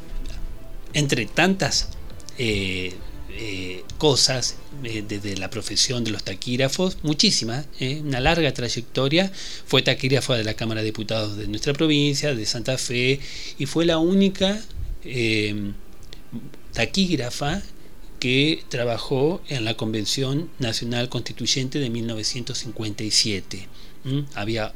entre 0.94 1.26
tantas 1.26 1.90
eh, 2.38 2.94
eh, 3.36 3.84
cosas 3.98 4.58
eh, 4.84 5.04
desde 5.08 5.38
la 5.38 5.50
profesión 5.50 6.04
de 6.04 6.12
los 6.12 6.24
taquígrafos, 6.24 6.98
muchísimas, 7.04 7.68
una 8.02 8.20
larga 8.20 8.54
trayectoria. 8.54 9.32
Fue 9.66 9.82
taquígrafa 9.82 10.36
de 10.36 10.44
la 10.44 10.56
Cámara 10.56 10.82
de 10.82 10.86
Diputados 10.88 11.38
de 11.38 11.48
nuestra 11.48 11.74
provincia, 11.74 12.36
de 12.36 12.46
Santa 12.46 12.78
Fe, 12.78 13.20
y 13.58 13.66
fue 13.66 13.86
la 13.86 13.98
única 13.98 14.60
eh, 15.06 15.72
taquígrafa 16.74 17.62
que 18.24 18.64
trabajó 18.70 19.42
en 19.50 19.66
la 19.66 19.74
Convención 19.74 20.50
Nacional 20.58 21.10
Constituyente 21.10 21.80
de 21.80 21.90
1957. 21.90 23.68
¿Mm? 24.06 24.20
Había 24.34 24.74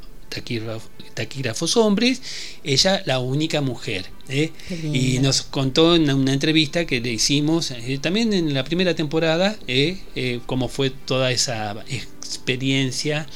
taquígrafos 1.14 1.78
hombres, 1.78 2.22
ella 2.66 3.02
la 3.06 3.20
única 3.20 3.62
mujer. 3.62 4.08
¿eh? 4.28 4.52
Y 4.92 5.20
nos 5.20 5.44
contó 5.44 5.96
en 5.96 6.12
una 6.12 6.34
entrevista 6.34 6.86
que 6.86 7.00
le 7.00 7.14
hicimos 7.14 7.72
eh, 7.72 7.98
también 8.02 8.34
en 8.34 8.54
la 8.54 8.66
primera 8.66 8.96
temporada 8.96 9.58
¿eh? 9.66 10.42
cómo 10.46 10.68
fue 10.68 10.90
toda 10.90 11.32
esa 11.32 11.86
experiencia 11.88 13.28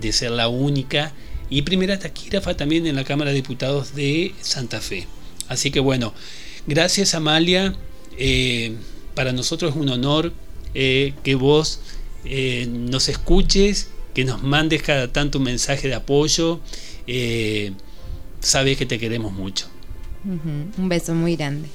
de 0.00 0.12
ser 0.14 0.30
la 0.30 0.48
única 0.48 1.12
y 1.50 1.60
primera 1.60 1.98
taquígrafa 1.98 2.56
también 2.56 2.86
en 2.86 2.96
la 2.96 3.04
Cámara 3.04 3.32
de 3.32 3.36
Diputados 3.36 3.94
de 3.94 4.34
Santa 4.40 4.80
Fe. 4.80 5.06
Así 5.46 5.70
que 5.70 5.80
bueno, 5.80 6.14
gracias 6.66 7.14
Amalia, 7.14 7.76
para 9.18 9.32
nosotros 9.32 9.72
es 9.72 9.76
un 9.76 9.88
honor 9.88 10.32
que 10.72 11.36
vos 11.36 11.80
nos 12.68 13.08
escuches 13.08 13.88
que 14.14 14.24
nos 14.24 14.42
mandes 14.42 14.82
cada 14.82 15.12
tanto 15.12 15.38
un 15.38 15.44
mensaje 15.44 15.86
de 15.88 15.94
apoyo. 15.94 16.60
Eh, 17.06 17.72
sabes 18.40 18.76
que 18.76 18.86
te 18.86 18.98
queremos 18.98 19.32
mucho. 19.32 19.66
Un 20.24 20.88
beso 20.88 21.14
muy 21.14 21.36
grande. 21.36 21.68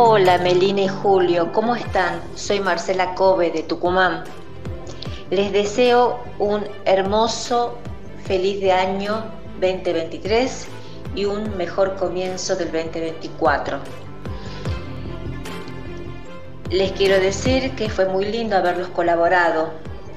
Hola 0.00 0.38
Melina 0.38 0.82
y 0.82 0.88
Julio, 0.88 1.50
¿cómo 1.52 1.74
están? 1.74 2.22
Soy 2.36 2.60
Marcela 2.60 3.16
Kobe 3.16 3.50
de 3.50 3.64
Tucumán. 3.64 4.22
Les 5.28 5.50
deseo 5.50 6.20
un 6.38 6.64
hermoso, 6.84 7.76
feliz 8.22 8.60
de 8.60 8.70
año 8.70 9.24
2023 9.60 10.68
y 11.16 11.24
un 11.24 11.56
mejor 11.56 11.96
comienzo 11.96 12.54
del 12.54 12.70
2024. 12.70 13.80
Les 16.70 16.92
quiero 16.92 17.18
decir 17.18 17.74
que 17.74 17.90
fue 17.90 18.06
muy 18.06 18.26
lindo 18.26 18.56
haberlos 18.56 18.90
colaborado 18.90 19.72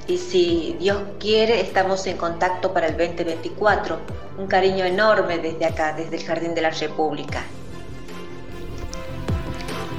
y 0.05 0.19
si 0.19 0.75
Dios 0.79 1.01
quiere 1.19 1.59
estamos 1.59 2.05
en 2.05 2.17
contacto 2.17 2.71
para 2.71 2.85
el 2.85 2.97
2024. 2.97 3.97
Un 4.37 4.45
cariño 4.45 4.85
enorme 4.85 5.39
desde 5.39 5.65
acá, 5.65 5.93
desde 5.93 6.17
el 6.17 6.23
Jardín 6.23 6.53
de 6.53 6.61
la 6.61 6.69
República. 6.69 7.43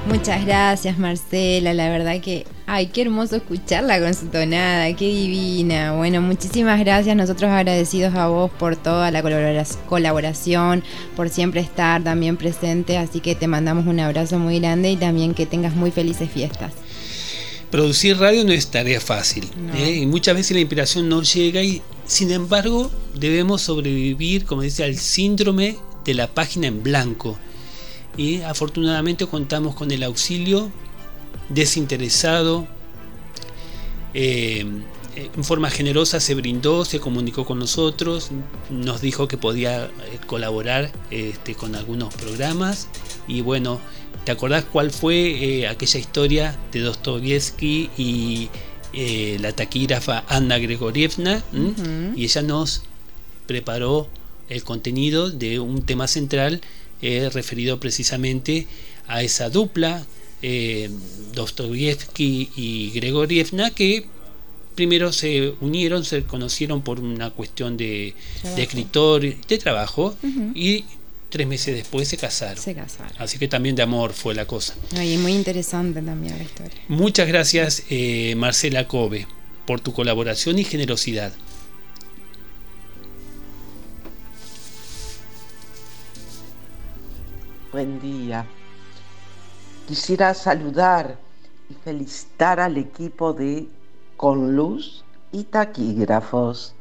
Muchas 0.05 0.45
gracias 0.45 0.99
Marcela, 0.99 1.73
la 1.73 1.87
verdad 1.87 2.19
que, 2.19 2.45
ay, 2.67 2.87
qué 2.87 3.03
hermoso 3.03 3.37
escucharla 3.37 4.01
con 4.01 4.13
su 4.13 4.25
tonada, 4.25 4.93
qué 4.95 5.05
divina. 5.05 5.93
Bueno, 5.93 6.21
muchísimas 6.21 6.77
gracias, 6.81 7.15
nosotros 7.15 7.49
agradecidos 7.49 8.13
a 8.13 8.27
vos 8.27 8.51
por 8.51 8.75
toda 8.75 9.11
la 9.11 9.23
colaboración, 9.87 10.83
por 11.15 11.29
siempre 11.29 11.61
estar 11.61 12.03
también 12.03 12.35
presente, 12.35 12.97
así 12.97 13.21
que 13.21 13.33
te 13.33 13.47
mandamos 13.47 13.87
un 13.87 14.01
abrazo 14.01 14.39
muy 14.39 14.59
grande 14.59 14.91
y 14.91 14.97
también 14.97 15.33
que 15.33 15.45
tengas 15.45 15.73
muy 15.73 15.89
felices 15.89 16.29
fiestas. 16.29 16.73
Producir 17.71 18.17
radio 18.17 18.43
no 18.43 18.51
es 18.51 18.67
tarea 18.67 18.99
fácil, 18.99 19.49
¿eh? 19.77 19.99
y 20.01 20.05
muchas 20.05 20.35
veces 20.35 20.51
la 20.51 20.59
inspiración 20.59 21.07
no 21.07 21.23
llega 21.23 21.63
y 21.63 21.81
sin 22.05 22.29
embargo 22.31 22.91
debemos 23.15 23.61
sobrevivir, 23.61 24.43
como 24.43 24.63
dice, 24.63 24.83
al 24.83 24.97
síndrome 24.97 25.77
de 26.03 26.13
la 26.13 26.27
página 26.27 26.67
en 26.67 26.83
blanco 26.83 27.37
y 28.17 28.41
afortunadamente 28.41 29.25
contamos 29.25 29.75
con 29.75 29.91
el 29.91 30.03
auxilio 30.03 30.71
desinteresado, 31.49 32.67
eh, 34.13 34.65
en 35.15 35.43
forma 35.43 35.69
generosa 35.69 36.19
se 36.19 36.33
brindó, 36.33 36.85
se 36.85 36.99
comunicó 36.99 37.45
con 37.45 37.59
nosotros, 37.59 38.31
nos 38.69 39.01
dijo 39.01 39.27
que 39.27 39.37
podía 39.37 39.85
eh, 39.85 39.89
colaborar 40.25 40.91
este, 41.11 41.55
con 41.55 41.75
algunos 41.75 42.13
programas 42.13 42.87
y 43.27 43.41
bueno, 43.41 43.79
¿te 44.25 44.31
acordás 44.31 44.65
cuál 44.65 44.91
fue 44.91 45.59
eh, 45.61 45.67
aquella 45.67 45.99
historia 45.99 46.57
de 46.71 46.81
Dostoyevsky 46.81 47.89
y 47.97 48.49
la 49.39 49.51
taquígrafa 49.51 50.23
Anna 50.27 50.59
Gregorievna? 50.59 51.43
Y 52.15 52.23
ella 52.23 52.41
nos 52.43 52.83
preparó 53.47 54.07
el 54.49 54.63
contenido 54.63 55.31
de 55.31 55.59
un 55.59 55.81
tema 55.83 56.07
central 56.07 56.61
He 57.03 57.29
referido 57.29 57.79
precisamente 57.79 58.65
a 59.07 59.21
esa 59.21 59.49
dupla, 59.49 60.05
eh, 60.41 60.89
Dostoyevsky 61.33 62.49
y 62.55 62.91
Gregorievna, 62.91 63.71
que 63.71 64.05
primero 64.73 65.11
se 65.11 65.53
unieron, 65.61 66.05
se 66.05 66.23
conocieron 66.23 66.81
por 66.81 66.99
una 66.99 67.29
cuestión 67.29 67.77
de, 67.77 68.13
escritor, 68.57 69.21
de 69.21 69.57
trabajo, 69.57 70.15
y 70.55 70.85
tres 71.29 71.47
meses 71.47 71.75
después 71.75 72.07
se 72.07 72.17
casaron. 72.17 72.63
Se 72.63 72.73
casaron. 72.73 73.11
Así 73.17 73.37
que 73.37 73.47
también 73.47 73.75
de 73.75 73.83
amor 73.83 74.13
fue 74.13 74.33
la 74.33 74.45
cosa. 74.45 74.75
Y 75.03 75.17
muy 75.17 75.33
interesante 75.33 76.01
también 76.01 76.37
la 76.37 76.43
historia. 76.43 76.79
Muchas 76.87 77.27
gracias, 77.27 77.83
eh, 77.89 78.35
Marcela 78.37 78.87
Kobe, 78.87 79.27
por 79.65 79.81
tu 79.81 79.93
colaboración 79.93 80.59
y 80.59 80.63
generosidad. 80.63 81.33
Buen 87.73 87.99
día. 87.99 88.45
Quisiera 89.87 90.35
saludar 90.35 91.17
y 91.71 91.73
felicitar 91.73 92.59
al 92.59 92.77
equipo 92.77 93.33
de 93.33 93.67
Con 94.15 94.55
Luz 94.55 95.03
y 95.31 95.45
Taquígrafos. 95.45 96.75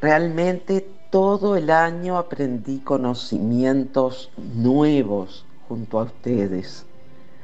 Realmente 0.00 0.88
todo 1.10 1.56
el 1.56 1.68
año 1.68 2.16
aprendí 2.16 2.78
conocimientos 2.78 4.30
nuevos 4.38 5.44
junto 5.68 6.00
a 6.00 6.04
ustedes. 6.04 6.86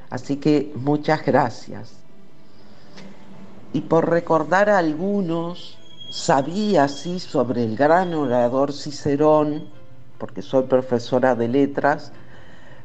Así 0.09 0.37
que 0.37 0.73
muchas 0.75 1.23
gracias. 1.23 1.93
Y 3.75 3.83
por 3.83 4.09
recordar 4.09 4.71
a 4.71 4.79
algunos, 4.79 5.77
sabía 6.11 6.89
sí 6.89 7.21
sobre 7.21 7.63
el 7.63 7.77
gran 7.77 8.15
orador 8.15 8.73
Cicerón, 8.73 9.77
porque 10.19 10.43
soy 10.43 10.65
profesora 10.65 11.35
de 11.35 11.49
letras, 11.49 12.13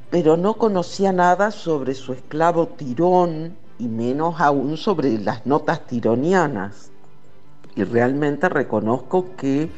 pero 0.09 0.37
no 0.37 0.53
conocía 0.53 1.11
nada 1.11 1.51
sobre 1.51 1.95
su 1.95 2.13
esclavo 2.13 2.67
tirón 2.67 3.57
y 3.79 3.87
menos 3.87 4.39
aún 4.39 4.77
sobre 4.77 5.17
las 5.17 5.45
notas 5.45 5.85
tironianas. 5.87 6.91
Y 7.75 7.83
realmente 7.83 8.47
reconozco 8.47 9.35
que 9.35 9.71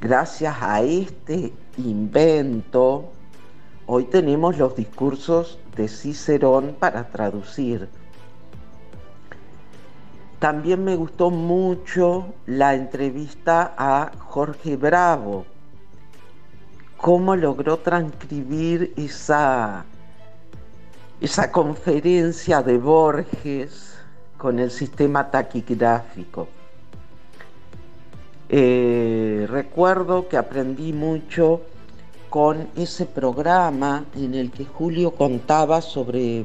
gracias 0.00 0.56
a 0.60 0.82
este 0.82 1.52
invento, 1.76 3.10
hoy 3.86 4.04
tenemos 4.04 4.56
los 4.58 4.76
discursos 4.76 5.58
de 5.76 5.88
Cicerón 5.88 6.76
para 6.78 7.08
traducir. 7.08 7.88
También 10.38 10.84
me 10.84 10.96
gustó 10.96 11.30
mucho 11.30 12.26
la 12.46 12.74
entrevista 12.74 13.74
a 13.76 14.10
Jorge 14.18 14.76
Bravo, 14.76 15.46
cómo 17.02 17.34
logró 17.34 17.78
transcribir 17.78 18.94
esa, 18.96 19.84
esa 21.20 21.50
conferencia 21.50 22.62
de 22.62 22.78
Borges 22.78 23.96
con 24.38 24.60
el 24.60 24.70
sistema 24.70 25.28
taquigráfico. 25.28 26.46
Eh, 28.48 29.48
recuerdo 29.50 30.28
que 30.28 30.36
aprendí 30.36 30.92
mucho 30.92 31.62
con 32.30 32.68
ese 32.76 33.04
programa 33.04 34.04
en 34.14 34.34
el 34.36 34.52
que 34.52 34.64
Julio 34.64 35.10
contaba 35.10 35.82
sobre 35.82 36.44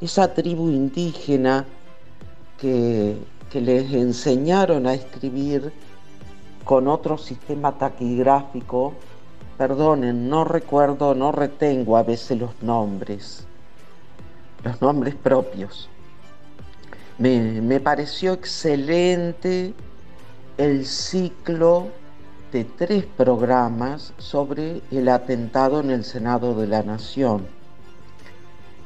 esa 0.00 0.32
tribu 0.32 0.68
indígena 0.68 1.66
que, 2.56 3.16
que 3.50 3.60
les 3.60 3.92
enseñaron 3.92 4.86
a 4.86 4.94
escribir 4.94 5.72
con 6.64 6.86
otro 6.86 7.18
sistema 7.18 7.72
taquigráfico 7.72 8.94
perdonen, 9.60 10.30
no 10.30 10.44
recuerdo, 10.44 11.14
no 11.14 11.32
retengo 11.32 11.98
a 11.98 12.02
veces 12.02 12.38
los 12.38 12.62
nombres, 12.62 13.44
los 14.64 14.80
nombres 14.80 15.14
propios. 15.14 15.90
Me, 17.18 17.78
pareció 17.78 18.32
excelente 18.32 19.74
el 20.56 20.86
ciclo 20.86 21.88
de 22.52 22.64
tres 22.64 23.04
programas 23.04 24.14
sobre 24.16 24.80
el 24.90 25.10
atentado 25.10 25.80
en 25.80 25.90
el 25.90 26.04
Senado 26.04 26.54
de 26.54 26.66
la 26.66 26.82
Nación. 26.82 27.46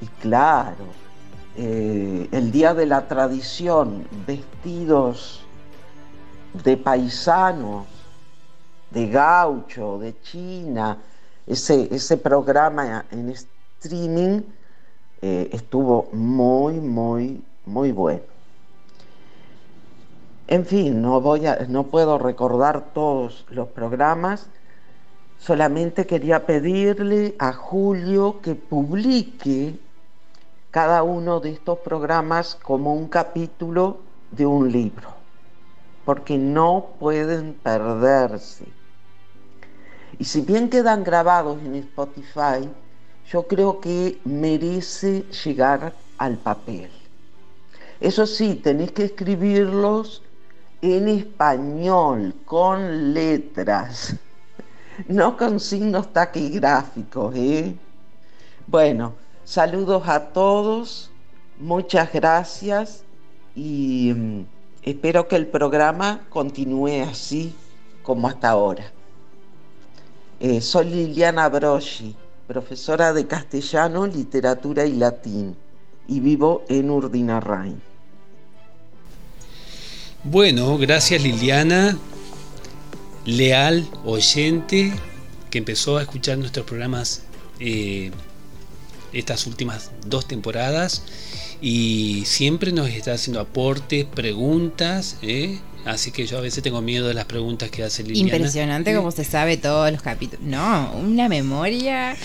Y 0.00 0.06
claro, 0.22 0.86
eh, 1.56 2.28
el 2.32 2.50
Día 2.50 2.74
de 2.74 2.86
la 2.86 3.06
Tradición, 3.06 4.08
vestidos 4.26 5.44
de 6.64 6.76
paisanos, 6.76 7.93
de 8.94 9.08
gaucho, 9.08 9.98
de 9.98 10.18
China, 10.22 10.98
ese, 11.46 11.88
ese 11.94 12.16
programa 12.16 13.04
en 13.10 13.28
streaming 13.30 14.42
eh, 15.20 15.50
estuvo 15.52 16.08
muy, 16.12 16.80
muy, 16.80 17.42
muy 17.66 17.92
bueno. 17.92 18.22
En 20.46 20.64
fin, 20.66 21.00
no, 21.00 21.20
voy 21.20 21.46
a, 21.46 21.66
no 21.68 21.84
puedo 21.84 22.18
recordar 22.18 22.92
todos 22.92 23.46
los 23.48 23.68
programas, 23.68 24.48
solamente 25.38 26.06
quería 26.06 26.46
pedirle 26.46 27.34
a 27.38 27.52
Julio 27.52 28.40
que 28.42 28.54
publique 28.54 29.78
cada 30.70 31.02
uno 31.02 31.40
de 31.40 31.52
estos 31.52 31.78
programas 31.78 32.56
como 32.56 32.94
un 32.94 33.08
capítulo 33.08 34.00
de 34.30 34.44
un 34.44 34.70
libro, 34.70 35.08
porque 36.04 36.36
no 36.36 36.88
pueden 36.98 37.54
perderse. 37.54 38.66
Y 40.18 40.24
si 40.24 40.40
bien 40.40 40.68
quedan 40.68 41.02
grabados 41.04 41.60
en 41.62 41.74
Spotify, 41.76 42.68
yo 43.30 43.46
creo 43.46 43.80
que 43.80 44.20
merece 44.24 45.24
llegar 45.44 45.94
al 46.18 46.36
papel. 46.36 46.90
Eso 48.00 48.26
sí, 48.26 48.54
tenéis 48.56 48.92
que 48.92 49.04
escribirlos 49.04 50.22
en 50.82 51.08
español, 51.08 52.34
con 52.44 53.14
letras, 53.14 54.16
no 55.08 55.36
con 55.36 55.58
signos 55.58 56.12
taquigráficos. 56.12 57.34
¿eh? 57.36 57.74
Bueno, 58.66 59.14
saludos 59.44 60.06
a 60.06 60.32
todos, 60.32 61.10
muchas 61.58 62.12
gracias 62.12 63.04
y 63.54 64.12
mm, 64.14 64.46
espero 64.82 65.26
que 65.26 65.36
el 65.36 65.46
programa 65.46 66.26
continúe 66.28 67.02
así 67.08 67.54
como 68.02 68.28
hasta 68.28 68.50
ahora. 68.50 68.93
Eh, 70.46 70.60
soy 70.60 70.90
Liliana 70.90 71.48
Broschi, 71.48 72.14
profesora 72.46 73.14
de 73.14 73.26
castellano, 73.26 74.06
literatura 74.06 74.84
y 74.84 74.92
latín, 74.92 75.56
y 76.06 76.20
vivo 76.20 76.66
en 76.68 76.90
Urdinarrain. 76.90 77.80
Bueno, 80.22 80.76
gracias 80.76 81.22
Liliana, 81.22 81.96
leal 83.24 83.88
oyente 84.04 84.92
que 85.48 85.56
empezó 85.56 85.96
a 85.96 86.02
escuchar 86.02 86.36
nuestros 86.36 86.66
programas 86.66 87.22
eh, 87.58 88.10
estas 89.14 89.46
últimas 89.46 89.92
dos 90.04 90.28
temporadas 90.28 91.04
y 91.62 92.24
siempre 92.26 92.70
nos 92.70 92.90
está 92.90 93.14
haciendo 93.14 93.40
aportes, 93.40 94.04
preguntas, 94.04 95.16
¿eh? 95.22 95.58
Así 95.84 96.10
que 96.10 96.26
yo 96.26 96.38
a 96.38 96.40
veces 96.40 96.62
tengo 96.62 96.80
miedo 96.80 97.08
de 97.08 97.14
las 97.14 97.24
preguntas 97.26 97.70
que 97.70 97.82
hace 97.82 98.02
Liliana. 98.02 98.36
Impresionante 98.36 98.94
como 98.94 99.10
se 99.10 99.24
sabe 99.24 99.56
todos 99.56 99.90
los 99.90 100.02
capítulos. 100.02 100.44
No, 100.44 100.92
una 100.96 101.28
memoria. 101.28 102.16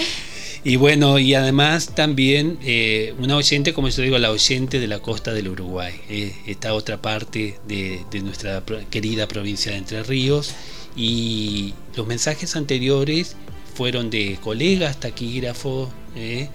Y 0.63 0.75
bueno, 0.75 1.19
y 1.19 1.33
además 1.35 1.95
también 1.95 2.57
eh, 2.63 3.13
una 3.17 3.37
oyente, 3.37 3.73
como 3.73 3.87
yo 3.87 4.03
digo, 4.03 4.17
la 4.17 4.29
oyente 4.29 4.79
de 4.79 4.87
la 4.87 4.99
costa 4.99 5.31
del 5.33 5.47
Uruguay, 5.47 5.93
eh, 6.09 6.35
esta 6.47 6.73
otra 6.73 7.01
parte 7.01 7.57
de, 7.65 8.03
nuestra 8.21 8.63
querida 8.89 9.27
provincia 9.27 9.71
de 9.71 9.77
Entre 9.77 10.03
Ríos. 10.03 10.53
Y 10.97 11.73
los 11.95 12.07
mensajes 12.07 12.55
anteriores 12.57 13.37
fueron 13.73 14.09
de 14.09 14.37
colegas, 14.41 14.99
taquígrafos. 14.99 15.89
Eh, 16.15 16.49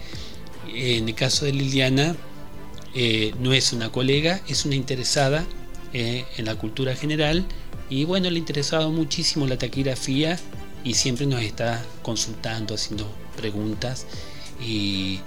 en 0.74 1.08
el 1.08 1.14
caso 1.14 1.46
de 1.46 1.52
Liliana, 1.52 2.16
no 3.40 3.52
es 3.52 3.72
una 3.72 3.90
colega, 3.90 4.40
es 4.48 4.64
una 4.64 4.74
interesada 4.74 5.46
en 5.94 6.44
la 6.44 6.56
cultura 6.56 6.94
general. 6.96 7.46
Y 7.88 8.04
bueno, 8.04 8.28
le 8.28 8.36
ha 8.36 8.38
interesado 8.38 8.90
muchísimo 8.90 9.46
la 9.46 9.56
taquigrafía 9.56 10.38
y 10.82 10.94
siempre 10.94 11.26
nos 11.26 11.42
está 11.42 11.82
consultando, 12.02 12.74
haciendo 12.74 13.10
preguntas. 13.36 14.06
Y, 14.60 15.20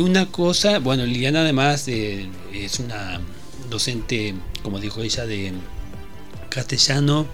una 0.00 0.26
cosa, 0.26 0.78
bueno, 0.78 1.04
Liliana 1.04 1.42
además 1.42 1.86
eh, 1.88 2.28
es 2.52 2.80
una 2.80 3.20
docente, 3.68 4.34
como 4.62 4.80
dijo 4.80 5.02
ella, 5.02 5.26
de 5.26 5.52
castellano, 6.48 7.26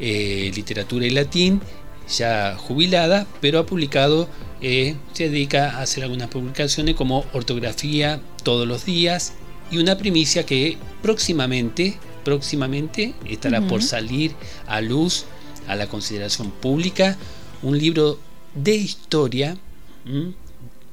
eh, 0.00 0.50
literatura 0.54 1.06
y 1.06 1.10
latín, 1.10 1.60
ya 2.08 2.56
jubilada, 2.56 3.26
pero 3.40 3.58
ha 3.58 3.66
publicado, 3.66 4.28
eh, 4.62 4.96
se 5.12 5.28
dedica 5.28 5.76
a 5.76 5.82
hacer 5.82 6.04
algunas 6.04 6.28
publicaciones 6.28 6.94
como 6.94 7.24
ortografía 7.32 8.20
todos 8.42 8.66
los 8.66 8.84
días 8.84 9.34
y 9.70 9.78
una 9.78 9.96
primicia 9.96 10.44
que 10.44 10.78
próximamente, 11.02 11.98
próximamente 12.24 13.14
estará 13.26 13.60
por 13.66 13.82
salir 13.82 14.34
a 14.66 14.80
luz, 14.80 15.26
a 15.68 15.76
la 15.76 15.88
consideración 15.88 16.50
pública, 16.50 17.16
un 17.62 17.78
libro 17.78 18.18
de 18.54 18.74
historia 18.74 19.56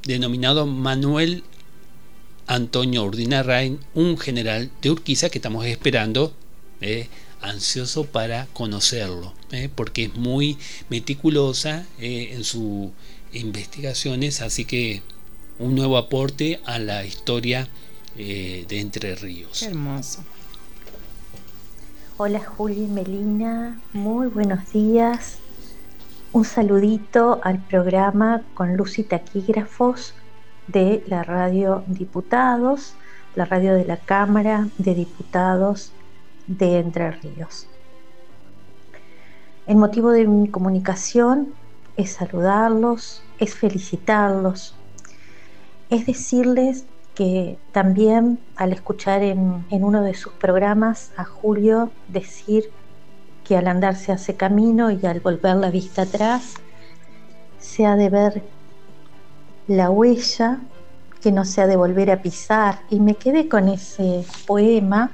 denominado 0.03 0.65
Manuel 0.65 1.43
Antonio 2.45 3.03
Urdinarrain, 3.03 3.79
un 3.93 4.17
general 4.17 4.71
de 4.81 4.91
Urquiza 4.91 5.29
que 5.29 5.39
estamos 5.39 5.65
esperando, 5.65 6.33
eh, 6.79 7.07
ansioso 7.41 8.05
para 8.05 8.47
conocerlo, 8.53 9.33
eh, 9.51 9.69
porque 9.73 10.05
es 10.05 10.15
muy 10.15 10.57
meticulosa 10.89 11.85
eh, 11.99 12.29
en 12.33 12.43
sus 12.43 12.89
investigaciones, 13.33 14.41
así 14.41 14.65
que 14.65 15.01
un 15.59 15.75
nuevo 15.75 15.97
aporte 15.97 16.61
a 16.65 16.79
la 16.79 17.05
historia 17.05 17.67
de 18.17 18.79
Entre 18.79 19.13
Ríos. 19.13 19.61
hermoso. 19.61 20.23
Hola 22.17 22.39
Juli 22.39 22.85
y 22.85 22.87
Melina, 22.87 23.79
muy 23.93 24.25
buenos 24.25 24.71
días 24.71 25.37
un 26.33 26.43
saludito 26.43 27.39
al 27.43 27.59
programa 27.59 28.41
con 28.55 28.75
luz 28.75 28.97
y 28.97 29.03
taquígrafos 29.03 30.15
de 30.67 31.03
la 31.05 31.21
radio 31.21 31.83
Diputados, 31.85 32.95
la 33.35 33.45
radio 33.45 33.75
de 33.75 33.85
la 33.85 33.97
Cámara 33.97 34.67
de 34.79 34.95
Diputados 34.95 35.91
de 36.47 36.79
Entre 36.79 37.11
Ríos. 37.11 37.67
El 39.67 39.75
motivo 39.75 40.09
de 40.09 40.25
mi 40.25 40.49
comunicación 40.49 41.53
es 41.97 42.13
saludarlos, 42.13 43.21
es 43.37 43.53
felicitarlos, 43.53 44.73
es 45.91 46.07
decirles 46.07 46.85
que 47.17 47.57
también 47.71 48.37
al 48.55 48.73
escuchar 48.73 49.23
en, 49.23 49.65
uno 49.71 50.03
de 50.03 50.13
sus 50.13 50.33
programas 50.33 51.11
a 51.17 51.23
Julio 51.23 51.89
decir 52.09 52.69
que 53.43 53.57
al 53.57 53.67
andar 53.67 53.95
se 53.95 54.11
hace 54.11 54.35
camino 54.35 54.91
y 54.91 55.03
al 55.03 55.19
volver 55.19 55.55
la 55.55 55.71
vista 55.71 56.03
atrás 56.03 56.53
se 57.57 57.87
ha 57.87 57.95
de 57.95 58.09
ver 58.11 58.43
la 59.67 59.89
huella 59.89 60.59
que 61.19 61.31
no 61.31 61.43
se 61.43 61.61
ha 61.61 61.65
de 61.65 61.75
volver 61.75 62.11
a 62.11 62.21
pisar. 62.21 62.81
Y 62.91 62.99
me 62.99 63.15
quedé 63.15 63.49
con 63.49 63.67
ese 63.67 64.23
poema 64.45 65.09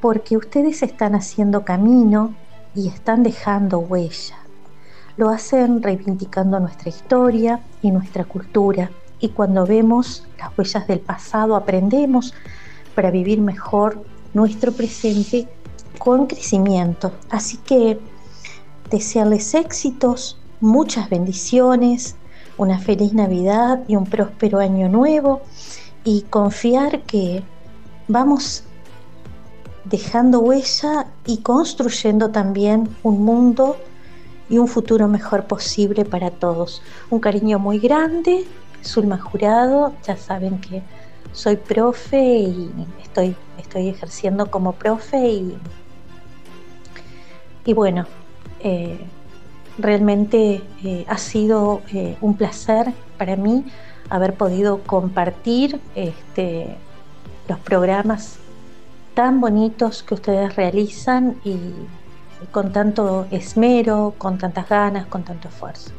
porque 0.00 0.36
ustedes 0.36 0.84
están 0.84 1.16
haciendo 1.16 1.64
camino 1.64 2.36
y 2.72 2.86
están 2.86 3.24
dejando 3.24 3.80
huella. 3.80 4.36
Lo 5.16 5.30
hacen 5.30 5.82
reivindicando 5.82 6.60
nuestra 6.60 6.88
historia 6.88 7.58
y 7.82 7.90
nuestra 7.90 8.24
cultura. 8.24 8.92
Y 9.24 9.30
cuando 9.30 9.64
vemos 9.64 10.22
las 10.38 10.50
huellas 10.58 10.86
del 10.86 11.00
pasado 11.00 11.56
aprendemos 11.56 12.34
para 12.94 13.10
vivir 13.10 13.40
mejor 13.40 14.04
nuestro 14.34 14.70
presente 14.70 15.48
con 15.96 16.26
crecimiento. 16.26 17.10
Así 17.30 17.56
que 17.56 17.98
desearles 18.90 19.54
éxitos, 19.54 20.36
muchas 20.60 21.08
bendiciones, 21.08 22.16
una 22.58 22.78
feliz 22.78 23.14
Navidad 23.14 23.84
y 23.88 23.96
un 23.96 24.04
próspero 24.04 24.58
año 24.58 24.90
nuevo 24.90 25.40
y 26.04 26.26
confiar 26.28 27.00
que 27.04 27.42
vamos 28.08 28.64
dejando 29.86 30.40
huella 30.40 31.06
y 31.24 31.38
construyendo 31.38 32.30
también 32.30 32.94
un 33.02 33.24
mundo 33.24 33.78
y 34.50 34.58
un 34.58 34.68
futuro 34.68 35.08
mejor 35.08 35.46
posible 35.46 36.04
para 36.04 36.30
todos. 36.30 36.82
Un 37.08 37.20
cariño 37.20 37.58
muy 37.58 37.78
grande, 37.78 38.44
Zulma 38.84 39.18
Jurado, 39.18 39.94
ya 40.06 40.16
saben 40.16 40.60
que 40.60 40.82
soy 41.32 41.56
profe 41.56 42.22
y 42.22 42.70
estoy, 43.02 43.36
estoy 43.58 43.88
ejerciendo 43.88 44.50
como 44.50 44.72
profe 44.72 45.18
y 45.18 45.58
y 47.66 47.72
bueno, 47.72 48.06
eh, 48.60 48.98
realmente 49.78 50.62
eh, 50.84 51.06
ha 51.08 51.16
sido 51.16 51.80
eh, 51.92 52.16
un 52.20 52.36
placer 52.36 52.92
para 53.16 53.36
mí 53.36 53.64
haber 54.10 54.34
podido 54.34 54.82
compartir 54.82 55.80
este, 55.94 56.76
los 57.48 57.58
programas 57.60 58.36
tan 59.14 59.40
bonitos 59.40 60.02
que 60.02 60.14
ustedes 60.14 60.56
realizan 60.56 61.36
y 61.42 61.56
con 62.50 62.72
tanto 62.72 63.26
esmero, 63.30 64.14
con 64.18 64.36
tantas 64.36 64.68
ganas, 64.68 65.06
con 65.06 65.22
tanto 65.22 65.48
esfuerzo. 65.48 65.90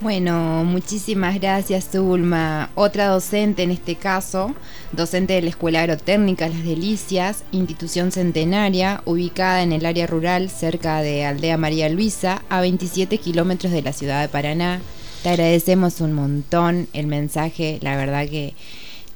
Bueno, 0.00 0.62
muchísimas 0.64 1.40
gracias, 1.40 1.88
Zulma. 1.90 2.70
Otra 2.76 3.08
docente 3.08 3.64
en 3.64 3.72
este 3.72 3.96
caso, 3.96 4.54
docente 4.92 5.32
de 5.32 5.42
la 5.42 5.48
Escuela 5.48 5.80
Agrotécnica 5.80 6.48
Las 6.48 6.62
Delicias, 6.62 7.42
institución 7.50 8.12
centenaria, 8.12 9.02
ubicada 9.06 9.60
en 9.64 9.72
el 9.72 9.84
área 9.84 10.06
rural 10.06 10.50
cerca 10.50 11.02
de 11.02 11.24
Aldea 11.24 11.56
María 11.56 11.88
Luisa, 11.88 12.44
a 12.48 12.60
27 12.60 13.18
kilómetros 13.18 13.72
de 13.72 13.82
la 13.82 13.92
ciudad 13.92 14.20
de 14.20 14.28
Paraná. 14.28 14.80
Te 15.24 15.30
agradecemos 15.30 16.00
un 16.00 16.12
montón 16.12 16.86
el 16.92 17.08
mensaje, 17.08 17.80
la 17.82 17.96
verdad 17.96 18.28
que 18.28 18.54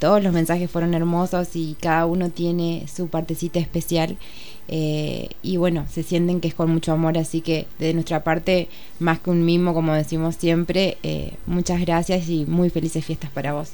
todos 0.01 0.21
los 0.21 0.33
mensajes 0.33 0.69
fueron 0.69 0.95
hermosos 0.95 1.55
y 1.55 1.77
cada 1.81 2.07
uno 2.07 2.31
tiene 2.31 2.87
su 2.93 3.07
partecita 3.07 3.61
especial. 3.61 4.17
Eh, 4.69 5.29
y 5.43 5.57
bueno, 5.57 5.87
se 5.93 6.03
sienten 6.03 6.41
que 6.41 6.49
es 6.49 6.55
con 6.55 6.71
mucho 6.71 6.93
amor, 6.93 7.19
así 7.19 7.41
que 7.41 7.67
de 7.79 7.95
nuestra 7.95 8.25
parte, 8.25 8.69
más 9.01 9.21
que 9.21 9.31
un 9.31 9.45
mimo, 9.45 9.75
como 9.75 9.93
decimos 9.95 10.37
siempre, 10.37 10.99
eh, 11.03 11.35
muchas 11.47 11.81
gracias 11.81 12.29
y 12.29 12.47
muy 12.47 12.71
felices 12.71 13.05
fiestas 13.05 13.31
para 13.31 13.53
vos. 13.53 13.71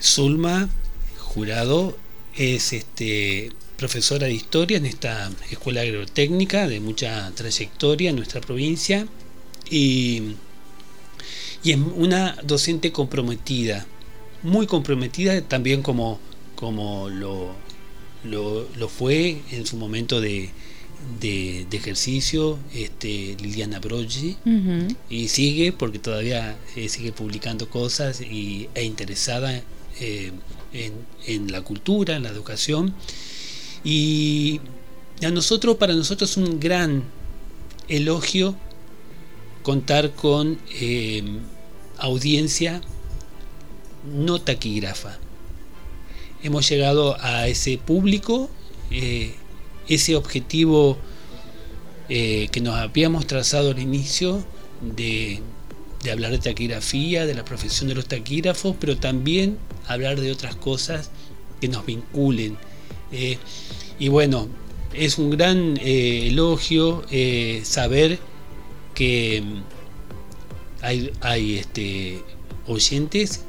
Zulma 0.00 0.68
Jurado 1.18 1.96
es 2.36 2.72
este 2.72 3.50
profesora 3.76 4.26
de 4.26 4.34
historia 4.34 4.76
en 4.76 4.86
esta 4.86 5.30
escuela 5.50 5.82
agrotécnica 5.82 6.66
de 6.66 6.80
mucha 6.80 7.30
trayectoria 7.34 8.10
en 8.10 8.16
nuestra 8.16 8.40
provincia 8.40 9.06
y, 9.70 10.34
y 11.62 11.72
es 11.72 11.78
una 11.96 12.36
docente 12.42 12.90
comprometida, 12.92 13.86
muy 14.42 14.66
comprometida 14.66 15.40
también 15.42 15.82
como, 15.82 16.18
como 16.56 17.08
lo, 17.08 17.54
lo, 18.30 18.88
fue 18.88 19.40
en 19.50 19.66
su 19.66 19.76
momento 19.76 20.20
de, 20.20 20.50
de, 21.20 21.66
ejercicio 21.72 22.58
este, 22.74 23.36
Liliana 23.40 23.80
Broggi. 23.80 24.36
Y 25.08 25.28
sigue 25.28 25.72
porque 25.72 25.98
todavía 25.98 26.56
eh, 26.76 26.88
sigue 26.88 27.12
publicando 27.12 27.68
cosas 27.68 28.20
y, 28.20 28.68
e 28.74 28.84
interesada 28.84 29.62
eh, 30.00 30.32
en, 30.72 30.92
en, 31.26 31.52
la 31.52 31.62
cultura, 31.62 32.16
en 32.16 32.22
la 32.22 32.28
educación. 32.30 32.94
Y 33.84 34.60
a 35.22 35.30
nosotros, 35.30 35.76
para 35.76 35.94
nosotros 35.94 36.30
es 36.30 36.36
un 36.36 36.60
gran 36.60 37.04
elogio 37.88 38.54
contar 39.62 40.12
con 40.12 40.58
eh, 40.80 41.22
audiencia 41.98 42.80
no 44.04 44.40
taquígrafa. 44.40 45.18
Hemos 46.42 46.68
llegado 46.68 47.16
a 47.20 47.48
ese 47.48 47.78
público, 47.78 48.48
eh, 48.90 49.34
ese 49.88 50.14
objetivo 50.14 50.96
eh, 52.08 52.48
que 52.52 52.60
nos 52.60 52.76
habíamos 52.76 53.26
trazado 53.26 53.72
al 53.72 53.78
inicio 53.80 54.44
de, 54.80 55.40
hablar 56.10 56.30
de 56.30 56.38
taquigrafía, 56.38 57.26
de 57.26 57.34
la 57.34 57.44
profesión 57.44 57.88
de 57.88 57.96
los 57.96 58.06
taquígrafos, 58.06 58.76
pero 58.78 58.96
también 58.96 59.58
hablar 59.88 60.20
de 60.20 60.30
otras 60.30 60.54
cosas 60.54 61.10
que 61.60 61.66
nos 61.66 61.84
vinculen. 61.84 62.56
Eh, 63.10 63.38
y 63.98 64.08
bueno, 64.08 64.48
es 64.94 65.18
un 65.18 65.30
gran 65.30 65.76
elogio 65.82 67.02
saber 67.64 68.20
que 68.94 69.42
hay, 70.82 71.10
hay 71.20 71.58
este, 71.58 72.22
oyentes 72.68 73.42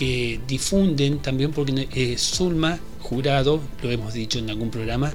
que 0.00 0.40
difunden 0.48 1.18
también 1.18 1.52
porque 1.52 2.16
Zulma 2.16 2.78
Jurado, 3.00 3.60
lo 3.82 3.90
hemos 3.90 4.14
dicho 4.14 4.38
en 4.38 4.48
algún 4.48 4.70
programa, 4.70 5.12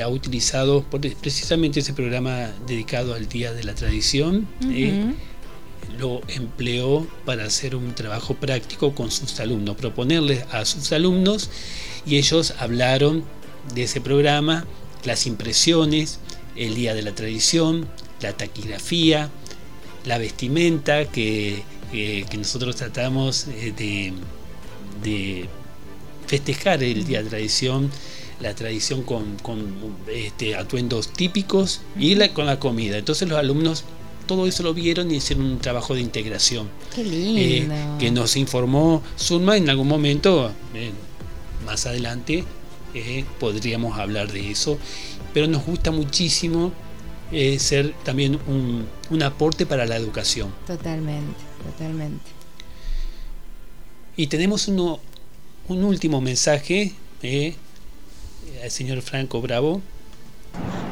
ha 0.00 0.06
utilizado 0.06 0.84
precisamente 1.20 1.80
ese 1.80 1.94
programa 1.94 2.52
dedicado 2.64 3.14
al 3.14 3.28
Día 3.28 3.52
de 3.52 3.64
la 3.64 3.74
Tradición. 3.74 4.46
lo 5.98 6.20
empleó 6.28 7.08
para 7.24 7.44
hacer 7.44 7.74
un 7.74 7.92
trabajo 7.96 8.34
práctico 8.34 8.94
con 8.94 9.10
sus 9.10 9.40
alumnos, 9.40 9.74
proponerles 9.74 10.44
a 10.52 10.64
sus 10.64 10.92
alumnos 10.92 11.50
y 12.06 12.16
ellos 12.16 12.54
hablaron 12.60 13.24
de 13.74 13.82
ese 13.82 14.00
programa, 14.00 14.64
las 15.02 15.26
impresiones, 15.26 16.20
el 16.54 16.76
Día 16.76 16.94
de 16.94 17.02
la 17.02 17.16
Tradición, 17.16 17.88
la 18.20 18.32
taquigrafía, 18.32 19.28
la 20.04 20.18
vestimenta 20.18 21.06
que, 21.06 21.64
nosotros 22.36 22.76
tratamos 22.76 23.46
eh, 23.48 24.12
de, 25.02 25.48
festejar 26.26 26.82
el 26.82 27.04
Día 27.04 27.22
de 27.22 27.28
Tradición, 27.28 27.90
la 28.40 28.54
tradición 28.54 29.02
con, 29.02 29.36
este, 30.12 30.54
atuendos 30.54 31.12
típicos 31.12 31.80
y 31.98 32.16
con 32.28 32.46
la 32.46 32.58
comida. 32.58 32.98
Entonces 32.98 33.28
los 33.28 33.38
alumnos 33.38 33.84
todo 34.26 34.46
eso 34.46 34.62
lo 34.62 34.72
vieron 34.72 35.10
y 35.10 35.16
hicieron 35.16 35.44
un 35.44 35.58
trabajo 35.58 35.94
de 35.94 36.02
integración. 36.02 36.68
Qué 36.94 37.02
lindo. 37.02 37.74
Eh, 37.74 37.96
que 37.98 38.12
nos 38.12 38.36
informó 38.36 39.02
Zulma 39.18 39.56
en 39.56 39.68
algún 39.68 39.88
momento. 39.88 40.52
Eh, 40.74 40.92
más 41.66 41.86
adelante 41.86 42.44
podríamos 43.38 43.98
hablar 43.98 44.32
de 44.32 44.50
eso, 44.50 44.78
pero 45.32 45.46
nos 45.46 45.64
gusta 45.64 45.90
muchísimo 45.90 46.72
eh, 47.32 47.60
ser 47.60 47.94
también 48.04 48.38
un, 48.48 49.22
aporte 49.22 49.66
para 49.66 49.86
la 49.86 49.96
educación. 49.96 50.52
Totalmente, 50.66 51.34
totalmente. 51.64 52.24
Y 54.16 54.26
tenemos 54.26 54.68
uno, 54.68 54.98
un 55.68 55.84
último 55.84 56.20
mensaje 56.20 56.92
eh, 57.22 57.54
al 58.62 58.70
señor 58.70 59.02
Franco 59.02 59.40
Bravo. 59.40 59.80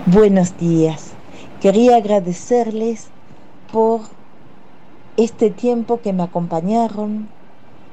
Buenos 0.06 0.56
días. 0.58 1.12
Quería 1.60 1.96
agradecerles 1.96 3.06
por 3.72 4.02
este 5.16 5.50
tiempo 5.50 6.00
que 6.00 6.12
me 6.12 6.22
acompañaron, 6.22 7.28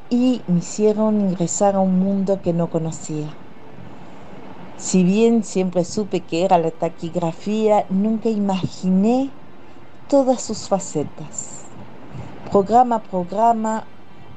y 0.10 0.42
me 0.48 0.60
hicieron 0.60 1.20
ingresar 1.22 1.76
a 1.76 1.80
un 1.80 2.00
mundo 2.00 2.42
que 2.42 2.54
no 2.54 2.70
conocía. 2.70 3.28
Si 4.78 5.04
bien 5.04 5.44
siempre 5.44 5.84
supe 5.86 6.20
que 6.20 6.44
era 6.44 6.58
la 6.58 6.72
taquigrafía, 6.72 7.86
nunca 7.90 8.30
imaginé 8.30 9.30
todas 10.08 10.42
sus 10.42 10.68
facetas. 10.68 11.55
Programa 12.52 12.98
a 12.98 13.00
programa 13.00 13.84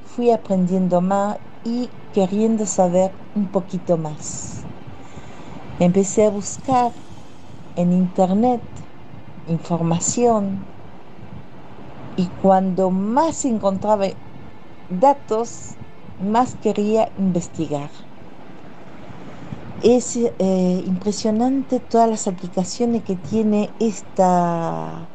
fui 0.06 0.30
aprendiendo 0.30 1.00
más 1.00 1.38
y 1.64 1.88
queriendo 2.14 2.66
saber 2.66 3.12
un 3.34 3.46
poquito 3.48 3.96
más. 3.96 4.62
Empecé 5.78 6.26
a 6.26 6.30
buscar 6.30 6.90
en 7.76 7.92
internet 7.92 8.60
información 9.46 10.64
y 12.16 12.26
cuando 12.42 12.90
más 12.90 13.44
encontraba 13.44 14.06
datos, 14.88 15.74
más 16.20 16.56
quería 16.62 17.10
investigar. 17.18 17.90
Es 19.82 20.16
eh, 20.16 20.82
impresionante 20.84 21.78
todas 21.78 22.10
las 22.10 22.26
aplicaciones 22.26 23.04
que 23.04 23.14
tiene 23.14 23.70
esta 23.78 25.06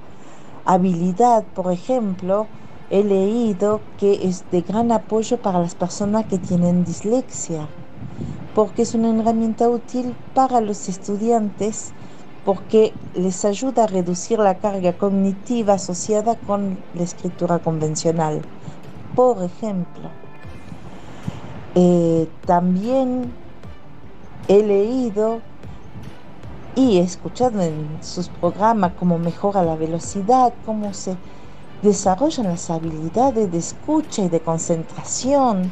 habilidad. 0.63 1.43
Por 1.53 1.73
ejemplo, 1.73 2.47
he 2.93 3.03
leído 3.03 3.81
que 3.97 4.27
es 4.27 4.45
de 4.51 4.61
gran 4.61 4.91
apoyo 4.91 5.41
para 5.41 5.59
las 5.59 5.73
personas 5.73 6.27
que 6.27 6.37
tienen 6.37 6.85
dislexia, 6.85 7.67
porque 8.53 8.83
es 8.83 8.93
una 8.93 9.19
herramienta 9.19 9.67
útil 9.67 10.15
para 10.35 10.61
los 10.61 10.87
estudiantes 10.87 11.91
porque 12.45 12.93
les 13.15 13.45
ayuda 13.45 13.85
a 13.85 13.87
reducir 13.87 14.37
la 14.37 14.59
carga 14.59 14.93
cognitiva 14.93 15.73
asociada 15.73 16.35
con 16.35 16.77
la 16.93 17.01
escritura 17.01 17.57
convencional. 17.57 18.43
Por 19.15 19.41
ejemplo, 19.41 20.11
eh, 21.73 22.29
también 22.45 23.33
he 24.47 24.61
leído 24.61 25.41
y 26.75 26.99
he 26.99 27.01
escuchado 27.01 27.59
en 27.59 27.97
sus 28.01 28.29
programas 28.29 28.91
cómo 28.99 29.17
mejora 29.17 29.63
la 29.63 29.75
velocidad, 29.75 30.53
cómo 30.63 30.93
se 30.93 31.15
desarrollan 31.83 32.47
las 32.47 32.69
habilidades 32.69 33.51
de 33.51 33.57
escucha 33.57 34.23
y 34.23 34.29
de 34.29 34.39
concentración, 34.39 35.71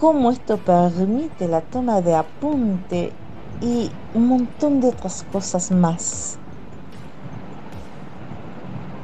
cómo 0.00 0.30
esto 0.30 0.56
permite 0.56 1.46
la 1.46 1.60
toma 1.60 2.00
de 2.00 2.14
apunte 2.14 3.12
y 3.60 3.90
un 4.14 4.26
montón 4.26 4.80
de 4.80 4.88
otras 4.88 5.24
cosas 5.30 5.70
más. 5.70 6.38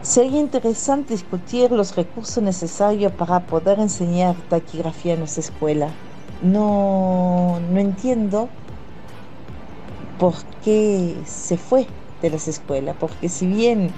Sería 0.03 0.41
interesante 0.41 1.13
discutir 1.13 1.71
los 1.71 1.95
recursos 1.95 2.43
necesarios 2.43 3.13
para 3.13 3.41
poder 3.41 3.79
enseñar 3.79 4.35
taquigrafía 4.49 5.13
en 5.13 5.21
nuestra 5.21 5.43
escuela. 5.43 5.91
No, 6.43 7.61
no 7.71 7.79
entiendo 7.79 8.49
por 10.19 10.35
qué 10.65 11.15
se 11.27 11.59
fue 11.59 11.87
de 12.23 12.31
las 12.31 12.49
escuelas, 12.49 12.97
porque 12.99 13.29
si 13.29 13.47
bien 13.47 13.91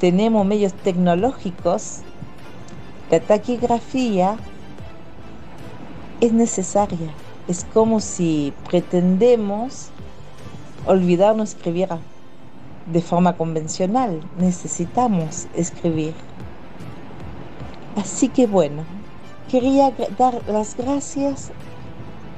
tenemos 0.00 0.46
medios 0.46 0.72
tecnológicos, 0.72 2.00
la 3.10 3.20
taquigrafía 3.20 4.36
es 6.20 6.32
necesaria. 6.32 7.10
Es 7.48 7.64
como 7.72 8.00
si 8.00 8.52
pretendemos 8.68 9.88
olvidarnos 10.86 11.50
escribir 11.50 11.88
de 12.92 13.00
forma 13.00 13.36
convencional. 13.36 14.20
Necesitamos 14.38 15.46
escribir. 15.54 16.14
Así 17.96 18.28
que 18.28 18.46
bueno, 18.46 18.84
quería 19.50 19.92
dar 20.18 20.42
las 20.46 20.76
gracias 20.76 21.50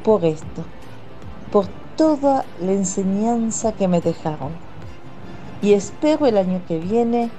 por 0.04 0.24
esto, 0.24 0.64
por 1.52 1.66
toda 1.96 2.44
la 2.60 2.72
enseñanza 2.72 3.72
que 3.72 3.88
me 3.88 4.00
dejaron. 4.00 4.52
Y 5.60 5.74
espero 5.74 6.26
el 6.26 6.38
año 6.38 6.62
que 6.66 6.78
viene 6.78 7.30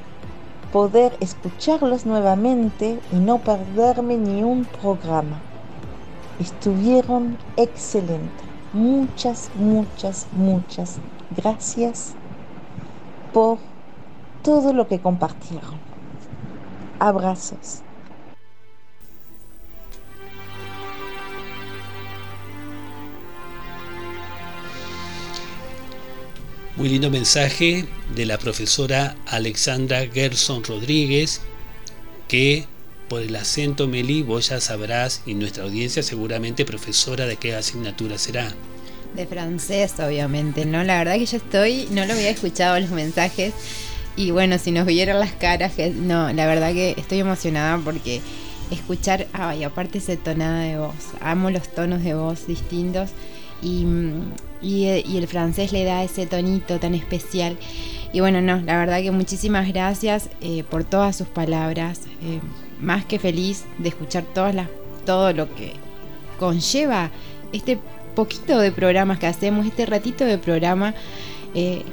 poder 0.72 1.18
escucharlos 1.20 2.06
nuevamente 2.06 3.00
y 3.12 3.16
no 3.16 3.40
perderme 3.40 4.18
ni 4.18 4.44
un 4.44 4.66
programa. 4.66 5.42
Estuvieron 6.40 7.38
excelentes. 7.58 8.46
Muchas, 8.74 9.50
muchas, 9.56 10.28
muchas 10.32 10.98
gracias 11.36 12.14
por 13.34 13.60
todo 14.42 14.74
lo 14.74 14.88
que 14.88 15.00
compartieron. 15.00 15.80
Abrazos. 17.00 17.84
Muy 26.82 26.90
lindo 26.90 27.12
mensaje 27.12 27.86
de 28.16 28.26
la 28.26 28.40
profesora 28.40 29.16
Alexandra 29.28 30.04
Gerson 30.12 30.64
Rodríguez, 30.64 31.40
que 32.28 32.66
por 33.08 33.22
el 33.22 33.36
acento 33.36 33.88
Meli 33.88 34.24
vos 34.24 34.50
ya 34.50 34.60
sabrás 34.60 35.22
y 35.28 35.36
nuestra 35.36 35.64
audiencia 35.64 36.02
seguramente 36.02 36.66
profesora 36.66 37.28
de 37.28 37.38
qué 37.38 37.54
asignatura 37.54 38.18
será. 38.18 38.52
De 39.16 39.28
francés, 39.28 39.94
obviamente, 40.00 40.66
¿no? 40.66 40.84
La 40.84 40.98
verdad 40.98 41.18
que 41.18 41.28
yo 41.28 41.38
estoy, 41.38 41.88
no 41.92 42.04
lo 42.08 42.14
había 42.14 42.32
escuchado 42.32 42.80
los 42.80 42.90
mensajes 42.90 43.54
y 44.16 44.32
bueno, 44.32 44.58
si 44.58 44.72
nos 44.72 44.88
vieran 44.88 45.20
las 45.20 45.34
caras, 45.34 45.74
no, 45.94 46.34
la 46.34 46.48
verdad 46.48 46.74
que 46.74 46.96
estoy 46.98 47.20
emocionada 47.20 47.78
porque 47.78 48.22
escuchar, 48.72 49.28
ay, 49.34 49.66
aparte 49.66 50.00
ese 50.00 50.18
tonada 50.18 50.64
de 50.64 50.80
voz, 50.80 50.96
amo 51.20 51.52
los 51.52 51.72
tonos 51.76 52.04
de 52.04 52.16
voz 52.16 52.48
distintos 52.48 53.12
y, 53.62 53.86
y, 54.62 54.86
y 54.86 55.18
el 55.18 55.28
francés 55.28 55.72
le 55.72 55.84
da 55.84 56.04
ese 56.04 56.26
tonito 56.28 56.80
tan 56.80 56.96
especial. 56.96 57.58
Y 58.14 58.20
bueno, 58.20 58.42
no, 58.42 58.58
la 58.62 58.78
verdad 58.78 59.02
que 59.02 59.12
muchísimas 59.12 59.68
gracias 59.70 60.30
eh, 60.42 60.64
por 60.70 60.84
todas 60.84 61.16
sus 61.16 61.28
palabras. 61.28 62.02
Eh, 62.22 62.40
más 62.82 63.06
que 63.06 63.20
feliz 63.20 63.66
de 63.78 63.90
escuchar 63.90 64.24
todas 64.34 64.54
las, 64.54 64.68
todo 65.06 65.32
lo 65.34 65.54
que 65.56 65.74
conlleva 66.40 67.12
este 67.54 67.80
poquito 68.16 68.60
de 68.60 68.72
programas 68.72 69.20
que 69.20 69.28
hacemos, 69.28 69.66
este 69.66 69.86
ratito 69.86 70.26
de 70.26 70.38
programa, 70.38 70.94
eh, 71.56 71.84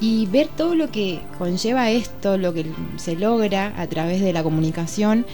y 0.00 0.26
ver 0.26 0.48
todo 0.48 0.74
lo 0.74 0.90
que 0.90 1.20
conlleva 1.38 1.90
esto, 1.90 2.38
lo 2.38 2.54
que 2.54 2.66
se 2.96 3.16
logra 3.16 3.74
a 3.76 3.86
través 3.86 4.20
de 4.20 4.32
la 4.32 4.42
comunicación, 4.42 5.26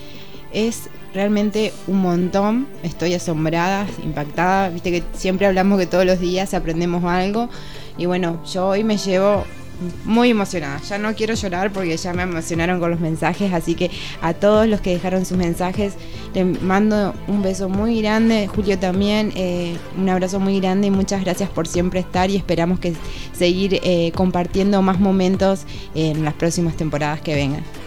es 0.53 0.89
realmente 1.15 1.73
un 1.87 2.03
montón. 2.03 2.69
Estoy 2.83 3.15
asombrada, 3.15 3.87
impactada. 4.03 4.69
Viste 4.69 4.91
que 4.91 5.03
siempre 5.13 5.47
hablamos 5.47 5.79
que 5.79 5.87
todos 5.87 6.07
los 6.07 6.21
días 6.21 6.55
aprendemos 6.55 7.05
algo. 7.05 7.49
Y 7.99 8.07
bueno, 8.07 8.43
yo 8.47 8.69
hoy 8.69 8.85
me 8.85 8.97
llevo 8.97 9.45
muy 10.05 10.31
emocionada. 10.31 10.81
Ya 10.81 10.99
no 10.99 11.15
quiero 11.15 11.35
llorar 11.35 11.73
porque 11.73 11.97
ya 11.97 12.13
me 12.13 12.23
emocionaron 12.23 12.81
con 12.81 12.91
los 12.91 13.01
mensajes. 13.01 13.53
Así 13.53 13.75
que 13.75 13.91
a 14.21 14.35
todos 14.35 14.67
los 14.67 14.81
que 14.81 14.91
dejaron 14.91 15.25
sus 15.25 15.37
mensajes, 15.37 15.95
les 16.35 16.63
mando 16.63 17.15
un 17.29 17.43
beso 17.43 17.69
muy 17.69 18.01
grande. 18.01 18.49
Julio 18.49 18.79
también, 18.79 19.33
eh, 19.35 19.77
un 19.99 20.09
abrazo 20.09 20.41
muy 20.41 20.61
grande 20.61 20.87
y 20.87 20.91
muchas 20.91 21.23
gracias 21.25 21.51
por 21.51 21.67
siempre 21.67 22.01
estar. 22.01 22.31
Y 22.31 22.37
esperamos 22.37 22.79
que 22.79 22.95
seguir 23.33 23.81
eh, 23.83 24.13
compartiendo 24.15 24.81
más 24.83 25.01
momentos 25.01 25.65
en 25.95 26.25
las 26.25 26.35
próximas 26.35 26.77
temporadas 26.77 27.21
que 27.21 27.35
vengan. 27.35 27.82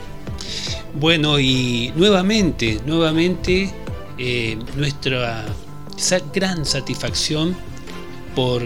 Bueno, 0.97 1.41
y 1.41 1.91
nuevamente, 1.97 2.79
nuevamente, 2.85 3.69
eh, 4.17 4.57
nuestra 4.77 5.45
gran 6.33 6.65
satisfacción 6.65 7.53
por, 8.33 8.61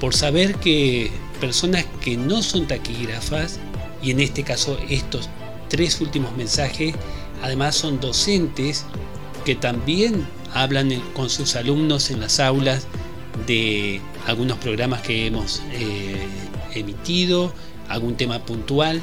por 0.00 0.14
saber 0.14 0.56
que 0.56 1.12
personas 1.40 1.84
que 2.00 2.16
no 2.16 2.42
son 2.42 2.66
taquígrafas, 2.66 3.60
y 4.02 4.10
en 4.10 4.18
este 4.18 4.42
caso 4.42 4.76
estos 4.88 5.28
tres 5.68 6.00
últimos 6.00 6.36
mensajes, 6.36 6.92
además 7.40 7.76
son 7.76 8.00
docentes 8.00 8.84
que 9.44 9.54
también 9.54 10.26
hablan 10.52 10.90
con 11.14 11.30
sus 11.30 11.54
alumnos 11.54 12.10
en 12.10 12.18
las 12.18 12.40
aulas 12.40 12.88
de 13.46 14.00
algunos 14.26 14.58
programas 14.58 15.02
que 15.02 15.28
hemos 15.28 15.62
eh, 15.70 16.26
emitido, 16.74 17.52
algún 17.88 18.16
tema 18.16 18.40
puntual, 18.40 19.00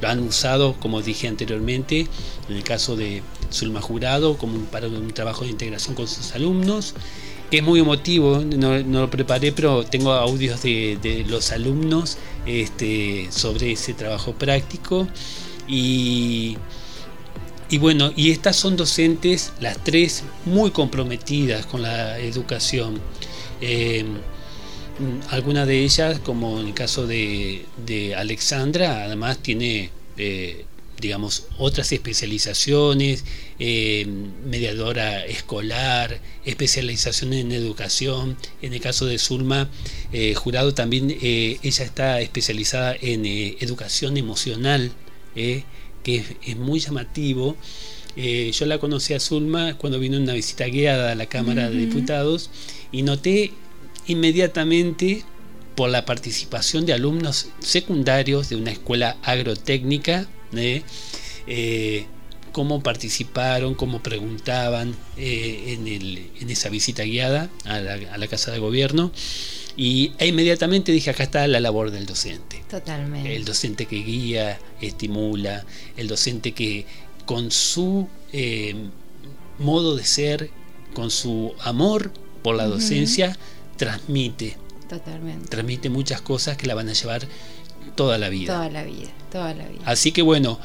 lo 0.00 0.08
han 0.08 0.20
usado, 0.20 0.74
como 0.80 1.02
dije 1.02 1.28
anteriormente, 1.28 2.06
en 2.48 2.56
el 2.56 2.62
caso 2.62 2.96
de 2.96 3.22
Zulma 3.52 3.80
Jurado, 3.80 4.36
como 4.36 4.58
para 4.66 4.88
un 4.88 5.12
trabajo 5.12 5.44
de 5.44 5.50
integración 5.50 5.94
con 5.94 6.06
sus 6.08 6.32
alumnos, 6.34 6.94
que 7.50 7.58
es 7.58 7.62
muy 7.62 7.80
emotivo, 7.80 8.38
no, 8.38 8.78
lo 8.78 9.10
preparé, 9.10 9.52
pero 9.52 9.84
tengo 9.84 10.12
audios 10.12 10.62
de, 10.62 11.24
los 11.28 11.52
alumnos 11.52 12.18
este, 12.44 13.28
sobre 13.30 13.72
ese 13.72 13.94
trabajo 13.94 14.32
práctico. 14.32 15.06
Y, 15.68 16.56
y 17.70 17.78
bueno, 17.78 18.12
y 18.16 18.30
estas 18.30 18.56
son 18.56 18.76
docentes, 18.76 19.52
las 19.60 19.82
tres, 19.82 20.24
muy 20.44 20.70
comprometidas 20.70 21.66
con 21.66 21.82
la 21.82 22.18
educación. 22.18 23.00
Eh, 23.60 24.04
alguna 25.30 25.66
de 25.66 25.84
ellas, 25.84 26.20
como 26.20 26.60
en 26.60 26.68
el 26.68 26.74
caso 26.74 27.06
de, 27.06 27.64
Alexandra, 28.16 29.04
además 29.04 29.38
tiene, 29.38 29.90
eh, 30.16 30.64
digamos, 31.00 31.46
otras 31.58 31.92
especializaciones, 31.92 33.24
eh, 33.58 34.06
mediadora 34.46 35.24
escolar, 35.26 36.20
especialización 36.44 37.34
en 37.34 37.52
educación. 37.52 38.36
En 38.62 38.72
el 38.72 38.80
caso 38.80 39.06
de 39.06 39.18
Zulma 39.18 39.68
eh, 40.12 40.34
Jurado 40.34 40.72
también 40.72 41.16
ella 41.20 41.84
está 41.84 42.20
especializada 42.20 42.96
en 43.00 43.26
educación 43.26 44.16
emocional, 44.16 44.92
que 45.34 45.64
es, 46.06 46.56
muy 46.56 46.80
llamativo. 46.80 47.56
yo 48.16 48.66
la 48.66 48.78
conocí 48.78 49.12
a 49.12 49.20
Zulma 49.20 49.76
cuando 49.76 49.98
vino 49.98 50.16
una 50.16 50.32
visita 50.32 50.64
guiada 50.66 51.12
a 51.12 51.14
la 51.14 51.26
Cámara 51.26 51.68
de 51.68 51.76
Diputados 51.76 52.50
y 52.92 53.02
noté 53.02 53.52
inmediatamente 54.06 55.24
por 55.74 55.90
la 55.90 56.04
participación 56.04 56.86
de 56.86 56.94
alumnos 56.94 57.48
secundarios 57.60 58.48
de 58.48 58.56
una 58.56 58.70
escuela 58.72 59.16
agrotécnica, 59.22 60.26
¿eh? 60.54 60.82
Eh, 61.46 62.06
cómo 62.52 62.82
participaron, 62.82 63.74
cómo 63.74 64.02
preguntaban 64.02 64.96
eh, 65.18 65.76
en, 66.40 66.50
esa 66.50 66.70
visita 66.70 67.02
guiada 67.02 67.50
a 67.64 67.80
la, 67.80 68.26
Casa 68.28 68.50
de 68.50 68.58
Gobierno. 68.58 69.12
Y 69.76 70.12
e 70.16 70.28
inmediatamente 70.28 70.90
dije, 70.90 71.10
acá 71.10 71.22
está 71.22 71.46
la 71.46 71.60
labor 71.60 71.90
del 71.90 72.06
docente. 72.06 72.64
Totalmente. 72.70 73.36
El 73.36 73.44
docente 73.44 73.84
que 73.84 73.96
guía, 73.96 74.58
estimula, 74.80 75.66
el 75.98 76.08
docente 76.08 76.52
que 76.52 76.86
con 77.26 77.50
su 77.50 78.08
modo 79.58 79.96
de 79.96 80.04
ser, 80.04 80.50
con 80.94 81.10
su 81.10 81.52
amor 81.60 82.10
por 82.42 82.56
la 82.56 82.64
docencia, 82.64 83.36
transmite. 83.76 84.56
Totalmente. 84.88 85.48
Transmite 85.48 85.90
muchas 85.90 86.20
cosas 86.20 86.56
que 86.56 86.66
la 86.66 86.74
van 86.74 86.88
a 86.88 86.92
llevar 86.92 87.26
toda 87.94 88.18
la 88.18 88.28
vida. 88.28 88.54
Toda 88.54 88.70
la 88.70 88.84
vida, 88.84 89.10
toda 89.30 89.54
la 89.54 89.66
vida. 89.66 89.82
Así 89.84 90.12
que 90.12 90.22
bueno, 90.22 90.58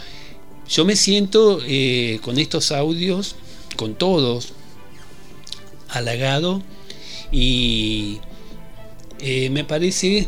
yo 0.70 0.86
me 0.86 0.96
siento 0.96 1.60
eh, 1.66 2.20
con 2.24 2.38
estos 2.38 2.72
audios, 2.72 3.36
con 3.76 3.96
todos, 3.96 4.54
halagado 5.90 6.62
y 7.32 8.20
eh, 9.20 9.50
me 9.50 9.64
parece, 9.64 10.28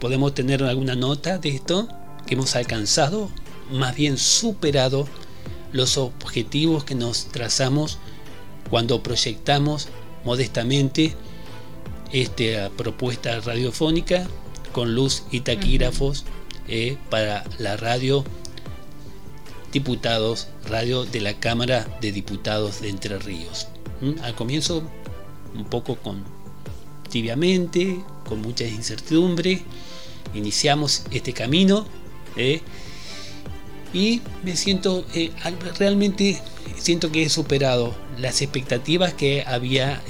podemos 0.00 0.34
tener 0.34 0.62
alguna 0.62 0.94
nota 0.94 1.38
de 1.38 1.50
esto, 1.50 1.88
que 2.26 2.34
hemos 2.34 2.56
alcanzado, 2.56 3.30
más 3.70 3.94
bien 3.94 4.18
superado 4.18 5.08
los 5.72 5.98
objetivos 5.98 6.84
que 6.84 6.94
nos 6.94 7.26
trazamos 7.26 7.98
cuando 8.70 9.02
proyectamos 9.02 9.88
modestamente 10.24 11.14
esta 12.12 12.70
propuesta 12.76 13.40
radiofónica 13.40 14.26
con 14.72 14.94
luz 14.94 15.24
y 15.30 15.40
taquígrafos 15.40 16.24
eh, 16.68 16.96
para 17.10 17.44
la 17.58 17.76
radio 17.76 18.24
diputados, 19.72 20.48
radio 20.68 21.04
de 21.04 21.20
la 21.20 21.34
Cámara 21.34 21.86
de 22.00 22.12
Diputados 22.12 22.80
de 22.80 22.88
Entre 22.90 23.18
Ríos. 23.18 23.68
¿Mm? 24.00 24.22
Al 24.22 24.34
comienzo 24.34 24.82
un 25.54 25.64
poco 25.64 25.96
con 25.96 26.24
tibiamente, 27.10 28.00
con 28.28 28.42
mucha 28.42 28.64
incertidumbre, 28.64 29.62
iniciamos 30.34 31.04
este 31.10 31.32
camino 31.32 31.86
eh, 32.36 32.60
y 33.92 34.20
me 34.42 34.56
siento 34.56 35.06
eh, 35.14 35.30
realmente 35.78 36.42
siento 36.76 37.10
que 37.10 37.22
he 37.22 37.28
superado 37.28 37.94
las 38.18 38.42
expectativas 38.42 39.14
que 39.14 39.44
había 39.46 40.02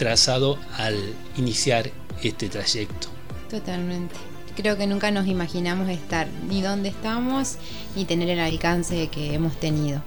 trazado 0.00 0.56
al 0.78 0.96
iniciar 1.36 1.90
este 2.22 2.48
trayecto. 2.48 3.08
Totalmente. 3.50 4.14
Creo 4.56 4.78
que 4.78 4.86
nunca 4.86 5.10
nos 5.10 5.26
imaginamos 5.26 5.90
estar 5.90 6.26
ni 6.48 6.62
donde 6.62 6.88
estamos 6.88 7.56
ni 7.94 8.06
tener 8.06 8.30
el 8.30 8.40
alcance 8.40 9.08
que 9.08 9.34
hemos 9.34 9.60
tenido. 9.60 10.02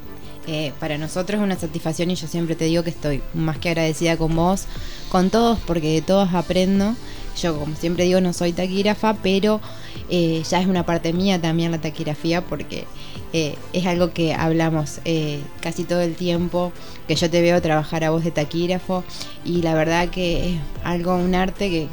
Eh, 0.48 0.74
para 0.80 0.98
nosotros 0.98 1.40
es 1.40 1.44
una 1.44 1.60
satisfacción 1.60 2.10
y 2.10 2.16
yo 2.16 2.28
siempre 2.28 2.56
te 2.56 2.66
digo 2.66 2.82
que 2.84 2.90
estoy 2.90 3.22
más 3.36 3.60
que 3.60 3.70
agradecida 3.70 4.18
con 4.18 4.36
vos, 4.36 4.66
con 5.10 5.30
todos, 5.30 5.60
porque 5.60 5.94
de 5.94 6.02
todos 6.02 6.34
aprendo. 6.34 6.96
Yo 7.42 7.60
como 7.60 7.76
siempre 7.76 8.06
digo 8.06 8.22
no 8.22 8.34
soy 8.34 8.54
taquígrafa, 8.54 9.16
pero 9.22 9.62
eh, 10.10 10.44
ya 10.50 10.60
es 10.60 10.68
una 10.68 10.86
parte 10.86 11.14
mía 11.14 11.40
también 11.42 11.72
la 11.72 11.80
taquigrafía 11.80 12.42
porque 12.42 12.86
eh, 13.34 13.56
es 13.74 13.86
algo 13.86 14.14
que 14.14 14.34
hablamos 14.34 15.00
eh, 15.06 15.42
casi 15.62 15.84
todo 15.84 16.02
el 16.02 16.16
tiempo, 16.16 16.72
que 17.08 17.16
yo 17.16 17.30
te 17.30 17.42
veo 17.42 17.62
trabajar 17.62 18.04
a 18.04 18.12
voz 18.12 18.24
de 18.24 18.32
taquígrafo 18.32 19.04
y 19.44 19.62
la 19.62 19.74
verdad 19.74 20.10
que 20.10 20.54
es 20.54 20.60
algo, 20.84 21.16
un 21.16 21.34
arte 21.34 21.70
que, 21.70 21.88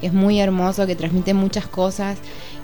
que 0.00 0.06
es 0.06 0.12
muy 0.12 0.40
hermoso, 0.40 0.86
que 0.86 0.96
transmite 0.96 1.34
muchas 1.34 1.66
cosas 1.66 2.18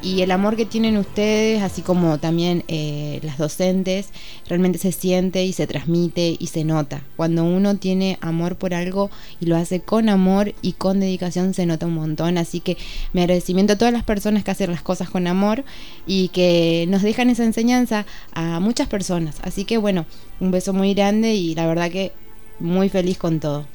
y 0.04 0.20
el 0.20 0.30
amor 0.30 0.54
que 0.54 0.66
tienen 0.66 0.98
ustedes, 0.98 1.62
así 1.62 1.80
como 1.80 2.18
también 2.18 2.62
eh, 2.68 3.20
las 3.22 3.38
docentes, 3.38 4.10
realmente 4.46 4.78
se 4.78 4.92
siente 4.92 5.44
y 5.46 5.54
se 5.54 5.66
transmite 5.66 6.36
y 6.38 6.46
se 6.48 6.62
nota. 6.62 7.02
Cuando 7.16 7.42
uno 7.42 7.76
tiene 7.76 8.18
amor 8.20 8.56
por 8.56 8.74
algo 8.74 9.10
y 9.40 9.46
lo 9.46 9.56
hace 9.56 9.80
con 9.80 10.10
amor 10.10 10.54
y 10.60 10.72
con 10.72 11.00
dedicación, 11.00 11.54
se 11.54 11.64
nota 11.64 11.86
un 11.86 11.94
montón. 11.94 12.36
Así 12.36 12.60
que 12.60 12.76
mi 13.14 13.22
agradecimiento 13.22 13.72
a 13.72 13.78
todas 13.78 13.94
las 13.94 14.04
personas 14.04 14.44
que 14.44 14.50
hacen 14.50 14.70
las 14.70 14.82
cosas 14.82 15.08
con 15.08 15.26
amor 15.26 15.64
y 16.06 16.28
que 16.28 16.84
nos 16.90 17.00
dejan 17.00 17.30
esa 17.30 17.44
enseñanza 17.44 18.04
a 18.34 18.60
muchas 18.60 18.88
personas. 18.88 19.36
Así 19.42 19.64
que 19.64 19.78
bueno, 19.78 20.04
un 20.38 20.50
beso 20.50 20.74
muy 20.74 20.92
grande 20.92 21.34
y 21.34 21.54
la 21.54 21.66
verdad 21.66 21.90
que 21.90 22.12
muy 22.60 22.90
feliz 22.90 23.16
con 23.16 23.40
todo. 23.40 23.66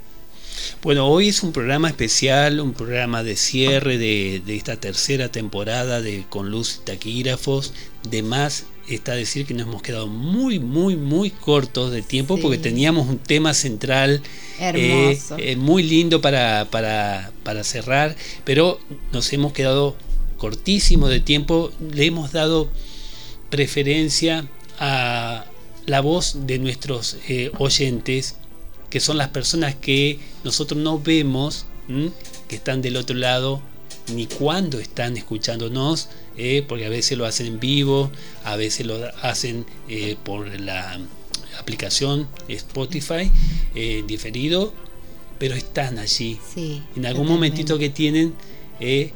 Bueno, 0.81 1.07
hoy 1.07 1.29
es 1.29 1.43
un 1.43 1.51
programa 1.51 1.87
especial, 1.89 2.59
un 2.59 2.73
programa 2.73 3.23
de 3.23 3.35
cierre 3.35 3.97
de, 3.97 4.41
de 4.45 4.55
esta 4.55 4.75
tercera 4.77 5.29
temporada 5.31 6.01
de 6.01 6.25
Con 6.29 6.49
Luz 6.51 6.79
y 6.81 6.85
Taquígrafos. 6.85 7.73
De 8.09 8.23
más 8.23 8.65
está 8.87 9.13
decir 9.13 9.45
que 9.45 9.53
nos 9.53 9.67
hemos 9.67 9.81
quedado 9.81 10.07
muy, 10.07 10.57
muy, 10.59 10.95
muy 10.95 11.29
cortos 11.29 11.91
de 11.91 12.01
tiempo 12.01 12.37
Sí. 12.37 12.41
porque 12.41 12.57
teníamos 12.57 13.07
un 13.07 13.19
tema 13.19 13.53
central 13.53 14.21
Hermoso. 14.59 15.37
eh, 15.37 15.51
eh, 15.51 15.55
muy 15.55 15.83
lindo 15.83 16.21
para, 16.21 16.67
para, 16.71 17.31
para 17.43 17.63
cerrar, 17.63 18.15
pero 18.45 18.79
nos 19.11 19.31
hemos 19.33 19.53
quedado 19.53 19.95
cortísimos 20.37 21.09
de 21.09 21.19
tiempo. 21.19 21.71
Le 21.91 22.05
hemos 22.05 22.31
dado 22.31 22.69
preferencia 23.49 24.47
a 24.79 25.45
la 25.85 26.01
voz 26.01 26.47
de 26.47 26.59
nuestros 26.59 27.17
eh, 27.27 27.51
oyentes, 27.57 28.35
que 28.89 28.99
son 28.99 29.17
las 29.17 29.29
personas 29.29 29.75
que 29.75 30.19
nosotros 30.43 30.79
no 30.79 30.99
vemos, 30.99 31.65
¿m? 31.87 32.11
que 32.47 32.55
están 32.55 32.81
del 32.81 32.97
otro 32.97 33.15
lado, 33.15 33.61
ni 34.13 34.25
cuando 34.25 34.79
están 34.79 35.17
escuchándonos, 35.17 36.09
eh, 36.37 36.65
porque 36.67 36.85
a 36.85 36.89
veces 36.89 37.17
lo 37.17 37.25
hacen 37.25 37.47
en 37.47 37.59
vivo, 37.59 38.11
a 38.43 38.55
veces 38.55 38.85
lo 38.85 38.99
hacen 39.21 39.65
eh, 39.87 40.17
por 40.23 40.59
la 40.59 40.99
aplicación 41.59 42.27
Spotify, 42.47 43.31
eh, 43.75 44.03
diferido, 44.07 44.73
pero 45.37 45.55
están 45.55 45.99
allí. 45.99 46.39
Sí, 46.53 46.81
En 46.95 47.05
algún 47.05 47.27
momentito 47.27 47.77
que 47.77 47.89
tienen, 47.89 48.33
eh, 48.79 49.11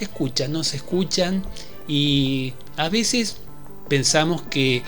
escuchan, 0.00 0.52
nos 0.52 0.74
escuchan 0.74 1.44
y 1.86 2.52
a 2.76 2.88
veces 2.88 3.36
pensamos 3.88 4.42
que 4.42 4.82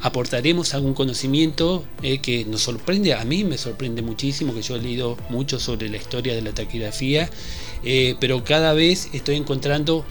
aportaremos 0.00 0.74
algún 0.74 0.94
conocimiento 0.94 1.84
eh, 2.02 2.18
que 2.18 2.44
nos 2.44 2.62
sorprende, 2.62 3.14
a 3.14 3.24
mí 3.24 3.44
me 3.44 3.58
sorprende 3.58 4.02
muchísimo, 4.02 4.54
que 4.54 4.62
yo 4.62 4.76
he 4.76 4.80
leído 4.82 5.16
mucho 5.30 5.58
sobre 5.58 5.88
la 5.88 5.96
historia 5.96 6.34
de 6.34 6.42
la 6.42 6.52
taquigrafía, 6.52 7.30
eh, 7.82 8.14
pero 8.20 8.44
cada 8.44 8.72
vez 8.74 9.08
estoy 9.12 9.36
encontrando 9.36 10.04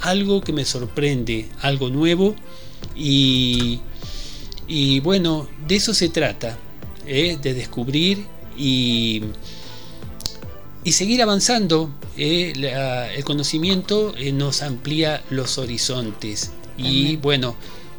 algo 0.00 0.40
que 0.40 0.52
me 0.52 0.64
sorprende, 0.64 1.48
algo 1.60 1.90
nuevo 1.90 2.34
y, 2.96 3.80
y 4.66 5.00
bueno, 5.00 5.48
de 5.68 5.76
eso 5.76 5.92
se 5.94 6.08
trata, 6.08 6.58
eh, 7.06 7.38
de 7.40 7.54
descubrir 7.54 8.24
y, 8.56 9.22
y 10.84 10.92
seguir 10.92 11.22
avanzando. 11.22 11.90
eh, 12.16 12.52
la- 12.56 13.12
el 13.14 13.24
conocimiento 13.24 14.12
nos 14.34 14.62
amplía 14.62 15.22
los 15.30 15.56
horizontes 15.58 16.50
y 16.76 17.16
bueno, 17.16 17.54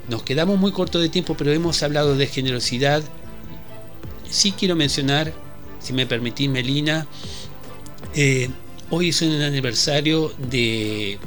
nos 0.09 0.23
quedamos 0.23 0.59
muy 0.59 0.71
cortos 0.71 1.01
de 1.01 1.09
tiempo, 1.09 1.35
pero 1.37 1.51
hemos 1.51 1.81
hablado 1.83 2.15
de 2.15 2.27
generosidad. 2.27 3.03
Sí 4.29 4.51
quiero 4.51 4.75
mencionar, 4.75 5.33
si 5.79 5.93
me 5.93 6.05
permitís, 6.05 6.49
Melina, 6.49 7.07
eh, 8.15 8.49
hoy 8.89 9.09
es 9.09 9.21
un 9.21 9.41
aniversario 9.41 10.33
de 10.49 11.19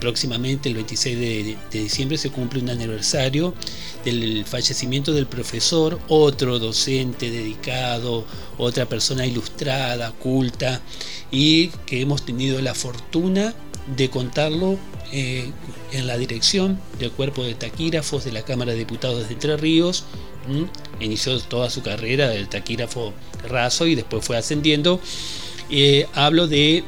próximamente 0.00 0.68
el 0.70 0.74
26 0.76 1.18
de, 1.18 1.56
de 1.70 1.82
diciembre 1.82 2.16
se 2.16 2.30
cumple 2.30 2.60
un 2.60 2.70
aniversario 2.70 3.54
del 4.04 4.46
fallecimiento 4.46 5.12
del 5.12 5.26
profesor, 5.26 6.00
otro 6.08 6.58
docente 6.58 7.30
dedicado, 7.30 8.24
otra 8.56 8.86
persona 8.86 9.26
ilustrada, 9.26 10.12
culta, 10.12 10.80
y 11.30 11.68
que 11.86 12.00
hemos 12.00 12.24
tenido 12.24 12.60
la 12.62 12.74
fortuna 12.74 13.54
de 13.96 14.10
contarlo 14.10 14.78
eh, 15.12 15.50
en 15.92 16.06
la 16.06 16.16
dirección 16.16 16.80
del 16.98 17.10
cuerpo 17.10 17.44
de 17.44 17.54
taquígrafos 17.54 18.24
de 18.24 18.32
la 18.32 18.42
Cámara 18.42 18.72
de 18.72 18.78
Diputados 18.78 19.26
de 19.26 19.34
Entre 19.34 19.56
Ríos. 19.56 20.04
Inició 21.00 21.38
toda 21.40 21.70
su 21.70 21.82
carrera 21.82 22.28
del 22.28 22.48
taquígrafo 22.48 23.12
raso 23.48 23.86
y 23.86 23.94
después 23.94 24.24
fue 24.24 24.36
ascendiendo. 24.36 25.00
Eh, 25.70 26.06
hablo 26.14 26.48
de 26.48 26.82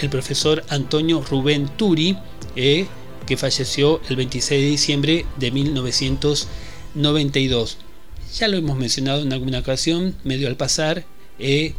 el 0.00 0.10
profesor 0.10 0.64
Antonio 0.68 1.24
Rubén 1.28 1.68
Turi, 1.76 2.16
eh, 2.54 2.86
que 3.26 3.36
falleció 3.36 4.00
el 4.08 4.14
26 4.16 4.62
de 4.62 4.68
diciembre 4.68 5.26
de 5.36 5.50
1992. 5.50 7.78
Ya 8.36 8.48
lo 8.48 8.56
hemos 8.56 8.76
mencionado 8.76 9.22
en 9.22 9.32
alguna 9.32 9.58
ocasión, 9.58 10.14
medio 10.22 10.46
al 10.48 10.56
pasar, 10.56 11.04
eh, 11.38 11.74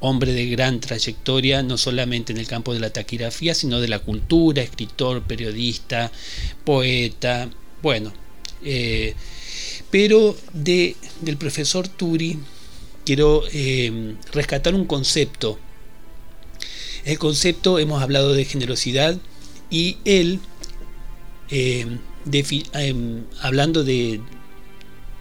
hombre 0.00 0.32
de 0.32 0.46
gran 0.46 0.80
trayectoria, 0.80 1.62
no 1.62 1.76
solamente 1.76 2.32
en 2.32 2.38
el 2.38 2.46
campo 2.46 2.72
de 2.72 2.80
la 2.80 2.90
taquigrafía, 2.90 3.54
sino 3.54 3.80
de 3.80 3.88
la 3.88 3.98
cultura, 3.98 4.62
escritor, 4.62 5.22
periodista, 5.22 6.10
poeta, 6.64 7.50
bueno, 7.82 8.12
eh, 8.64 9.14
pero 9.90 10.36
de, 10.52 10.96
del 11.20 11.36
profesor 11.36 11.88
Turi 11.88 12.38
quiero 13.04 13.42
eh, 13.52 14.14
rescatar 14.32 14.74
un 14.74 14.84
concepto. 14.84 15.58
El 17.04 17.18
concepto, 17.18 17.78
hemos 17.78 18.02
hablado 18.02 18.34
de 18.34 18.44
generosidad 18.44 19.16
y 19.70 19.96
él, 20.04 20.40
eh, 21.50 21.86
em, 22.74 23.24
hablando 23.40 23.82
de, 23.82 24.20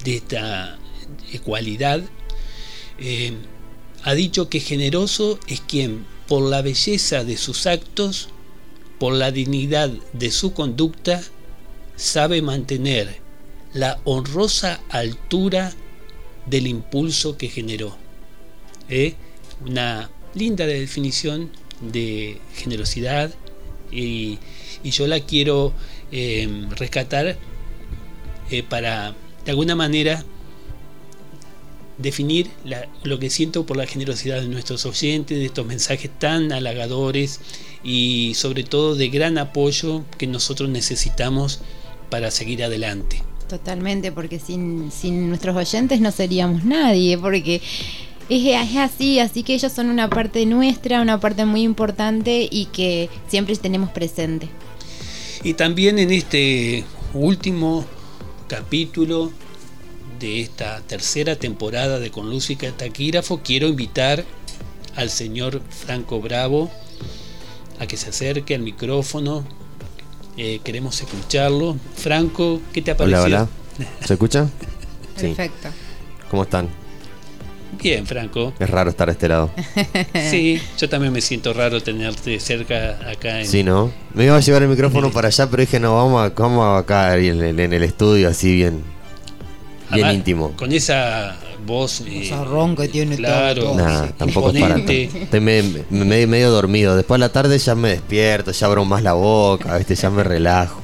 de 0.03 0.15
esta 0.17 0.77
cualidad, 1.43 2.03
ha 4.07 4.15
dicho 4.15 4.47
que 4.47 4.61
generoso 4.61 5.37
es 5.49 5.59
quien, 5.59 6.05
por 6.29 6.41
la 6.41 6.61
belleza 6.61 7.25
de 7.25 7.35
sus 7.35 7.67
actos, 7.67 8.29
por 8.99 9.11
la 9.11 9.31
dignidad 9.31 9.89
de 10.13 10.31
su 10.31 10.53
conducta, 10.53 11.21
sabe 11.97 12.41
mantener 12.41 13.19
la 13.73 13.99
honrosa 14.05 14.79
altura 14.87 15.73
del 16.45 16.67
impulso 16.67 17.37
que 17.37 17.49
generó. 17.49 17.97
¿Eh? 18.87 19.15
Una 19.65 20.09
linda 20.35 20.65
definición 20.65 21.51
de 21.81 22.39
generosidad 22.55 23.35
y, 23.91 24.39
yo 24.85 25.05
la 25.05 25.19
quiero 25.19 25.73
eh, 26.13 26.65
rescatar 26.77 27.37
eh, 28.51 28.63
para 28.63 29.13
de 29.43 29.51
alguna 29.51 29.75
manera 29.75 30.23
definir 31.97 32.49
la- 32.63 32.87
lo 33.03 33.19
que 33.19 33.29
siento 33.29 33.65
por 33.65 33.77
la 33.77 33.85
generosidad 33.87 34.41
de 34.41 34.47
nuestros 34.47 34.85
oyentes, 34.85 35.37
de 35.37 35.45
estos 35.45 35.65
mensajes 35.65 36.11
tan 36.19 36.51
halagadores 36.51 37.39
y 37.83 38.33
sobre 38.35 38.63
todo 38.63 38.95
de 38.95 39.09
gran 39.09 39.37
apoyo 39.37 40.03
que 40.17 40.27
nosotros 40.27 40.69
necesitamos 40.69 41.59
para 42.09 42.31
seguir 42.31 42.63
adelante. 42.63 43.23
Totalmente, 43.49 44.11
porque 44.11 44.39
sin, 44.39 44.91
sin 44.91 45.29
nuestros 45.29 45.55
oyentes 45.55 46.01
no 46.01 46.11
seríamos 46.11 46.65
nadie, 46.65 47.17
porque 47.17 47.61
es, 48.29 48.45
es 48.45 48.75
así, 48.77 49.19
así 49.19 49.41
que 49.43 49.53
ellos 49.55 49.71
son 49.71 49.89
una 49.89 50.09
parte 50.09 50.45
nuestra, 50.45 51.01
una 51.01 51.19
parte 51.19 51.45
muy 51.45 51.61
importante 51.61 52.47
y 52.51 52.65
que 52.65 53.09
siempre 53.27 53.55
tenemos 53.55 53.89
presente. 53.89 54.49
Y 55.43 55.53
también 55.53 55.97
en 55.97 56.11
este 56.11 56.83
último 57.13 57.85
capítulo 58.47 59.31
de 60.19 60.41
esta 60.41 60.81
tercera 60.81 61.35
temporada 61.35 61.99
de 61.99 62.11
Con 62.11 62.29
Luz 62.29 62.49
y 62.49 62.55
Taquígrafo, 62.55 63.41
quiero 63.43 63.67
invitar 63.67 64.23
al 64.95 65.09
señor 65.09 65.61
Franco 65.69 66.19
Bravo 66.21 66.71
a 67.79 67.85
que 67.87 67.97
se 67.97 68.09
acerque 68.09 68.55
al 68.55 68.61
micrófono. 68.61 69.45
Eh, 70.37 70.59
queremos 70.63 70.99
escucharlo. 71.01 71.77
Franco, 71.95 72.61
¿qué 72.73 72.81
te 72.81 72.91
ha 72.91 72.95
Hola, 72.99 73.17
parecido? 73.17 73.49
hola. 73.79 74.05
¿Se 74.05 74.13
escucha? 74.13 74.49
Sí. 75.17 75.29
Perfecto. 75.29 75.69
¿Cómo 76.29 76.43
están? 76.43 76.69
Bien, 77.81 78.05
Franco. 78.05 78.53
Es 78.59 78.69
raro 78.69 78.91
estar 78.91 79.09
a 79.09 79.11
este 79.13 79.27
lado. 79.27 79.49
Sí, 80.29 80.61
yo 80.77 80.87
también 80.87 81.11
me 81.11 81.21
siento 81.21 81.53
raro 81.53 81.81
tenerte 81.81 82.39
cerca 82.39 82.99
acá 83.09 83.39
en, 83.39 83.47
Sí, 83.47 83.63
¿no? 83.63 83.91
Me 84.13 84.25
iba 84.25 84.35
a 84.35 84.39
llevar 84.39 84.61
el 84.61 84.69
micrófono 84.69 85.11
para 85.11 85.29
allá, 85.29 85.49
pero 85.49 85.61
dije, 85.61 85.79
no, 85.79 85.95
vamos, 85.95 86.23
a, 86.23 86.29
vamos 86.39 86.79
acá 86.79 87.17
en 87.17 87.41
el, 87.41 87.59
en 87.59 87.73
el 87.73 87.83
estudio 87.83 88.29
así 88.29 88.53
bien, 88.53 88.83
bien 89.91 90.05
Además, 90.05 90.13
íntimo. 90.15 90.51
Con 90.57 90.71
esa 90.71 91.37
voz. 91.65 92.01
eh, 92.01 92.27
Vozarrón 92.29 92.75
que 92.75 92.87
tiene 92.87 93.15
claro, 93.17 93.63
todo. 93.63 93.75
Nah, 93.75 94.07
tampoco 94.17 94.51
es 94.51 94.59
para. 94.61 94.77
Estoy 94.77 95.39
me- 95.39 95.63
me- 95.89 96.05
medio, 96.05 96.27
medio 96.27 96.49
dormido. 96.51 96.95
Después 96.95 97.17
a 97.17 97.19
la 97.19 97.29
tarde 97.29 97.57
ya 97.57 97.75
me 97.75 97.89
despierto, 97.89 98.51
ya 98.51 98.67
abro 98.67 98.85
más 98.85 99.03
la 99.03 99.13
boca, 99.13 99.77
¿viste? 99.77 99.95
ya 99.95 100.09
me 100.09 100.23
relajo. 100.23 100.81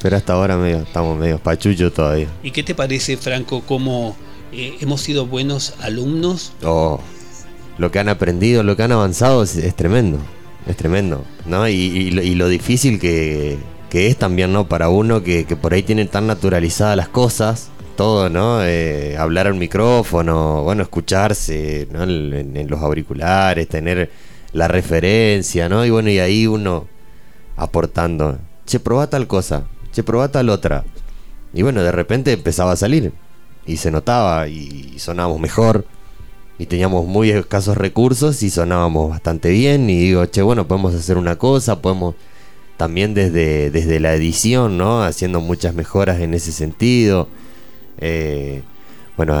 Pero 0.00 0.16
hasta 0.16 0.32
ahora 0.34 0.56
medio, 0.56 0.78
estamos 0.78 1.18
medio 1.18 1.38
pachucho 1.38 1.90
todavía. 1.92 2.28
¿Y 2.42 2.52
qué 2.52 2.62
te 2.62 2.74
parece, 2.74 3.16
Franco, 3.16 3.62
cómo 3.66 4.16
eh, 4.52 4.76
hemos 4.80 5.00
sido 5.00 5.26
buenos 5.26 5.74
alumnos? 5.80 6.52
Oh, 6.62 7.00
lo 7.78 7.90
que 7.90 7.98
han 7.98 8.08
aprendido, 8.08 8.62
lo 8.62 8.76
que 8.76 8.84
han 8.84 8.92
avanzado 8.92 9.42
es, 9.42 9.56
es 9.56 9.74
tremendo. 9.74 10.18
Es 10.68 10.76
tremendo, 10.76 11.24
¿no? 11.46 11.66
Y, 11.68 11.72
y 11.72 12.10
lo- 12.12 12.22
y 12.22 12.34
lo 12.34 12.46
difícil 12.48 13.00
que, 13.00 13.58
que 13.90 14.06
es 14.08 14.16
también, 14.16 14.52
¿no? 14.52 14.68
Para 14.68 14.88
uno 14.90 15.22
que, 15.22 15.46
que 15.46 15.56
por 15.56 15.72
ahí 15.74 15.82
tiene 15.82 16.04
tan 16.04 16.26
naturalizadas 16.26 16.96
las 16.96 17.08
cosas, 17.08 17.70
todo, 17.98 18.28
¿no? 18.30 18.62
Eh, 18.62 19.16
hablar 19.18 19.48
al 19.48 19.56
micrófono, 19.56 20.62
bueno, 20.62 20.84
escucharse, 20.84 21.82
en 21.82 22.70
los 22.70 22.80
auriculares, 22.80 23.66
tener 23.66 24.08
la 24.52 24.68
referencia, 24.68 25.68
¿no? 25.68 25.84
Y 25.84 25.90
bueno, 25.90 26.08
y 26.08 26.20
ahí 26.20 26.46
uno 26.46 26.86
aportando, 27.56 28.38
che, 28.66 28.78
probá 28.78 29.10
tal 29.10 29.26
cosa, 29.26 29.66
che, 29.90 30.04
probá 30.04 30.28
tal 30.28 30.48
otra. 30.48 30.84
Y 31.52 31.62
bueno, 31.62 31.82
de 31.82 31.90
repente 31.90 32.32
empezaba 32.32 32.70
a 32.70 32.76
salir. 32.76 33.12
Y 33.66 33.78
se 33.78 33.90
notaba 33.90 34.46
y 34.46 34.94
sonábamos 35.00 35.40
mejor. 35.40 35.84
Y 36.56 36.66
teníamos 36.66 37.04
muy 37.04 37.30
escasos 37.30 37.76
recursos 37.76 38.44
y 38.44 38.50
sonábamos 38.50 39.10
bastante 39.10 39.50
bien. 39.50 39.90
Y 39.90 39.98
digo, 39.98 40.24
che, 40.26 40.42
bueno, 40.42 40.68
podemos 40.68 40.94
hacer 40.94 41.16
una 41.18 41.36
cosa, 41.36 41.82
podemos 41.82 42.14
también 42.76 43.12
desde, 43.12 43.72
desde 43.72 43.98
la 43.98 44.14
edición, 44.14 44.78
¿no? 44.78 45.02
Haciendo 45.02 45.40
muchas 45.40 45.74
mejoras 45.74 46.20
en 46.20 46.34
ese 46.34 46.52
sentido. 46.52 47.28
Eh, 48.00 48.62
bueno, 49.18 49.36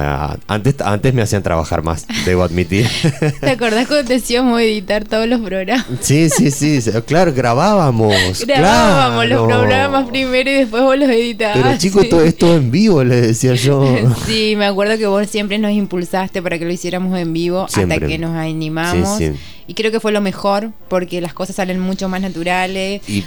antes, 0.48 0.74
antes 0.80 1.14
me 1.14 1.22
hacían 1.22 1.44
trabajar 1.44 1.84
más, 1.84 2.04
debo 2.24 2.42
admitir. 2.42 2.88
¿Te 3.40 3.50
acordás 3.50 3.86
cuando 3.86 4.08
te 4.08 4.16
hacíamos 4.16 4.60
editar 4.60 5.04
todos 5.04 5.28
los 5.28 5.40
programas? 5.40 5.86
sí, 6.00 6.28
sí, 6.30 6.50
sí, 6.50 6.82
claro, 7.06 7.32
grabábamos. 7.32 8.12
Grabábamos 8.46 9.28
los 9.28 9.46
programas 9.46 10.08
primero 10.08 10.50
y 10.50 10.54
después 10.54 10.82
vos 10.82 10.98
los 10.98 11.08
editabas. 11.08 11.58
Pero 11.62 11.78
chicos, 11.78 12.02
sí. 12.02 12.08
todo 12.08 12.22
esto 12.22 12.56
en 12.56 12.72
vivo, 12.72 13.04
les 13.04 13.22
decía 13.22 13.54
yo. 13.54 13.86
Sí, 14.26 14.54
me 14.56 14.66
acuerdo 14.66 14.98
que 14.98 15.06
vos 15.06 15.28
siempre 15.28 15.58
nos 15.58 15.70
impulsaste 15.70 16.42
para 16.42 16.58
que 16.58 16.64
lo 16.64 16.72
hiciéramos 16.72 17.16
en 17.16 17.32
vivo 17.32 17.68
Siempre. 17.68 17.98
hasta 17.98 18.08
que 18.08 18.18
nos 18.18 18.36
animamos. 18.36 19.16
Sí, 19.18 19.28
sí. 19.28 19.34
Y 19.68 19.74
creo 19.74 19.92
que 19.92 20.00
fue 20.00 20.10
lo 20.10 20.20
mejor 20.20 20.72
porque 20.88 21.20
las 21.20 21.34
cosas 21.34 21.54
salen 21.54 21.78
mucho 21.78 22.08
más 22.08 22.20
naturales. 22.20 23.00
Y, 23.08 23.24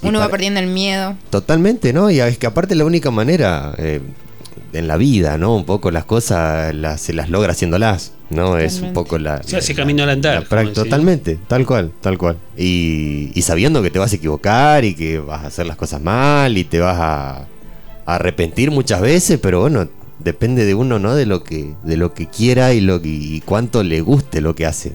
Uno 0.00 0.18
va 0.18 0.30
perdiendo 0.30 0.60
el 0.60 0.68
miedo. 0.68 1.14
Totalmente, 1.28 1.92
¿no? 1.92 2.10
Y 2.10 2.20
es 2.20 2.38
que 2.38 2.46
aparte 2.46 2.74
la 2.74 2.86
única 2.86 3.10
manera 3.10 3.74
eh, 3.76 4.00
en 4.72 4.86
la 4.88 4.96
vida, 4.96 5.36
¿no? 5.38 5.54
Un 5.56 5.64
poco 5.64 5.90
las 5.90 6.04
cosas 6.04 6.74
las, 6.74 7.00
se 7.00 7.12
las 7.12 7.28
logra 7.30 7.52
haciéndolas, 7.52 8.12
¿no? 8.30 8.56
Es 8.58 8.80
un 8.80 8.92
poco 8.92 9.18
la... 9.18 9.42
Se 9.42 9.56
hace 9.56 9.74
camino 9.74 10.02
al 10.04 10.10
andar. 10.10 10.44
totalmente, 10.72 11.38
tal 11.48 11.66
cual, 11.66 11.92
tal 12.00 12.18
cual. 12.18 12.36
Y, 12.56 13.30
y 13.34 13.42
sabiendo 13.42 13.82
que 13.82 13.90
te 13.90 13.98
vas 13.98 14.12
a 14.12 14.16
equivocar 14.16 14.84
y 14.84 14.94
que 14.94 15.18
vas 15.18 15.44
a 15.44 15.46
hacer 15.48 15.66
las 15.66 15.76
cosas 15.76 16.00
mal 16.00 16.56
y 16.56 16.64
te 16.64 16.78
vas 16.80 16.96
a, 16.98 17.36
a 17.40 17.46
arrepentir 18.06 18.70
muchas 18.70 19.00
veces, 19.00 19.38
pero 19.42 19.60
bueno, 19.60 19.88
depende 20.18 20.64
de 20.64 20.74
uno, 20.74 20.98
¿no? 20.98 21.14
De 21.14 21.26
lo 21.26 21.42
que, 21.42 21.74
de 21.82 21.96
lo 21.96 22.12
que 22.14 22.26
quiera 22.28 22.72
y, 22.74 22.80
lo 22.80 23.00
que, 23.02 23.08
y 23.08 23.40
cuánto 23.40 23.82
le 23.82 24.00
guste 24.02 24.40
lo 24.40 24.54
que 24.54 24.66
hace. 24.66 24.92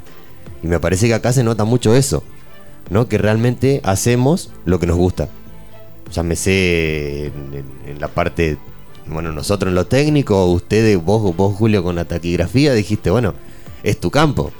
Y 0.63 0.67
me 0.67 0.79
parece 0.79 1.07
que 1.07 1.13
acá 1.13 1.33
se 1.33 1.43
nota 1.43 1.63
mucho 1.65 1.95
eso, 1.95 2.23
¿no? 2.89 3.07
Que 3.09 3.17
realmente 3.17 3.81
hacemos 3.83 4.51
lo 4.65 4.79
que 4.79 4.87
nos 4.87 4.97
gusta. 4.97 5.27
Llámese 6.13 7.25
en, 7.27 7.33
en- 7.53 7.89
en 7.91 7.99
la 7.99 8.07
parte, 8.07 8.57
bueno, 9.07 9.31
nosotros 9.31 9.69
en 9.69 9.75
lo 9.75 9.85
técnico, 9.85 10.45
ustedes, 10.47 11.03
vos, 11.03 11.35
vos 11.35 11.55
Julio 11.55 11.83
con 11.83 11.95
la 11.95 12.05
taquigrafía, 12.05 12.73
dijiste, 12.73 13.09
bueno, 13.09 13.33
es 13.83 13.99
tu 13.99 14.09
campo. 14.11 14.51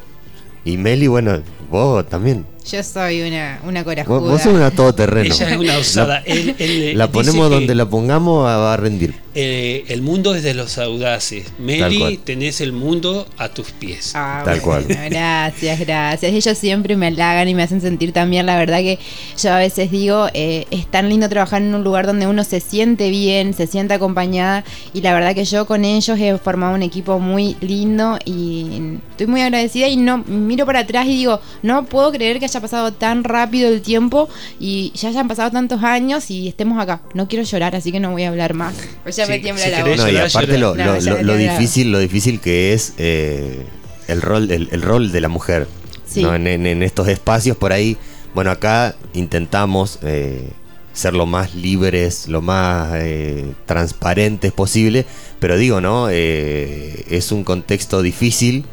Y 0.64 0.78
Meli, 0.78 1.08
bueno, 1.08 1.41
vos 1.70 2.08
también. 2.08 2.46
Yo 2.70 2.82
soy 2.82 3.22
una, 3.22 3.60
una 3.66 3.84
corajuda. 3.84 4.18
Vos, 4.20 4.32
vos 4.32 4.41
sos 4.41 4.54
una 4.54 4.72
todoterreno. 4.72 5.36
Ella 5.36 5.50
es 5.52 5.58
una 5.60 5.78
osada. 5.78 6.08
La, 6.08 6.20
Él- 6.26 6.56
él 6.58 6.98
la 6.98 7.06
dice 7.08 7.14
ponemos 7.14 7.50
que- 7.50 7.54
donde 7.56 7.76
la 7.76 7.88
pongamos, 7.88 8.46
va 8.46 8.74
a 8.74 8.78
rendir. 8.78 9.14
Eh, 9.36 9.83
el 9.89 10.01
mundo 10.01 10.33
es 10.33 10.43
de 10.43 10.53
los 10.53 10.77
audaces. 10.77 11.51
Meli, 11.59 11.99
cual. 11.99 12.17
tenés 12.19 12.61
el 12.61 12.71
mundo 12.71 13.27
a 13.38 13.49
tus 13.49 13.71
pies. 13.71 14.13
Ah, 14.15 14.41
Tal 14.45 14.61
cual. 14.61 14.86
bueno, 14.86 15.01
Gracias, 15.09 15.79
gracias. 15.81 16.31
Ellos 16.33 16.57
siempre 16.57 16.95
me 16.95 17.07
halagan 17.07 17.47
y 17.49 17.53
me 17.53 17.63
hacen 17.63 17.81
sentir 17.81 18.13
también, 18.13 18.45
la 18.45 18.57
verdad 18.57 18.79
que 18.79 18.97
yo 19.38 19.51
a 19.53 19.57
veces 19.57 19.91
digo, 19.91 20.27
eh, 20.33 20.65
es 20.71 20.88
tan 20.88 21.09
lindo 21.09 21.27
trabajar 21.27 21.61
en 21.61 21.75
un 21.75 21.83
lugar 21.83 22.07
donde 22.07 22.27
uno 22.27 22.43
se 22.45 22.59
siente 22.61 23.09
bien, 23.09 23.53
se 23.53 23.67
siente 23.67 23.93
acompañada 23.93 24.63
y 24.93 25.01
la 25.01 25.13
verdad 25.13 25.36
que 25.36 25.43
yo 25.45 25.65
con 25.65 25.83
ellos 25.83 26.17
he 26.19 26.38
formado 26.38 26.73
un 26.75 26.83
equipo 26.83 27.19
muy 27.19 27.57
lindo 27.59 28.17
y 28.23 28.99
estoy 29.11 29.27
muy 29.27 29.41
agradecida 29.41 29.88
y 29.88 29.97
no 29.97 30.19
miro 30.19 30.65
para 30.65 30.79
atrás 30.79 31.05
y 31.07 31.17
digo, 31.17 31.41
no 31.61 31.83
puedo 31.86 32.11
creer 32.11 32.39
que 32.39 32.45
haya 32.45 32.61
pasado 32.61 32.93
tan 32.93 33.23
rápido 33.25 33.67
el 33.69 33.81
tiempo 33.81 34.29
y 34.61 34.91
ya 34.95 35.09
hayan 35.09 35.27
pasado 35.27 35.51
tantos 35.51 35.83
años 35.83 36.31
y 36.31 36.47
estemos 36.47 36.81
acá. 36.81 37.01
No 37.13 37.27
quiero 37.27 37.43
llorar, 37.43 37.75
así 37.75 37.91
que 37.91 37.99
no 37.99 38.11
voy 38.11 38.23
a 38.23 38.29
hablar 38.29 38.53
más. 38.53 38.73
Pues 39.03 39.17
ya 39.26 39.34
me 39.34 39.39
tiembla 39.39 39.67
la 39.67 39.84
voz. 39.86 39.97
No, 39.97 40.09
y 40.09 40.17
aparte 40.17 40.57
lo, 40.57 40.76
lo- 40.76 41.38
difícil, 41.38 41.91
lo 41.91 41.99
difícil 41.99 42.39
que 42.39 42.73
es 42.73 42.93
eh, 42.97 43.65
el 44.07 44.21
rol, 44.21 44.51
el, 44.51 44.69
el 44.71 44.82
rol 44.82 45.11
de 45.11 45.21
la 45.21 45.28
mujer. 45.30 45.67
Sí. 46.05 46.21
¿no? 46.23 46.36
En, 46.36 46.47
en- 46.47 46.65
en 46.67 46.84
estos 46.84 47.07
espacios 47.07 47.57
por 47.57 47.73
ahí. 47.73 47.97
Bueno, 48.34 48.51
acá 48.51 48.95
intentamos 49.13 49.99
eh, 50.03 50.49
ser 50.93 51.13
lo 51.13 51.26
más 51.26 51.55
libres, 51.55 52.28
lo 52.28 52.41
más 52.41 52.91
eh, 52.95 53.53
transparentes 53.65 54.51
posible. 54.51 55.05
Pero 55.39 55.57
digo, 55.57 55.82
¿no? 55.82 56.07
Eh, 56.11 57.05
es 57.09 57.32
un 57.32 57.43
contexto 57.43 58.01
difícil. 58.01 58.65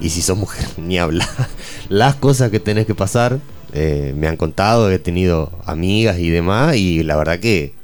Y 0.00 0.08
si 0.10 0.22
sos 0.22 0.36
mujer, 0.38 0.66
ni 0.78 0.98
habla. 0.98 1.28
Las 1.88 2.14
cosas 2.16 2.50
que 2.50 2.58
tenés 2.60 2.86
que 2.86 2.94
pasar, 2.94 3.38
eh, 3.74 4.14
me 4.16 4.26
han 4.28 4.36
contado, 4.36 4.90
he 4.90 4.98
tenido 4.98 5.52
amigas 5.66 6.18
y 6.18 6.30
demás. 6.30 6.76
Y 6.76 7.02
la 7.02 7.16
verdad 7.16 7.38
que 7.38 7.74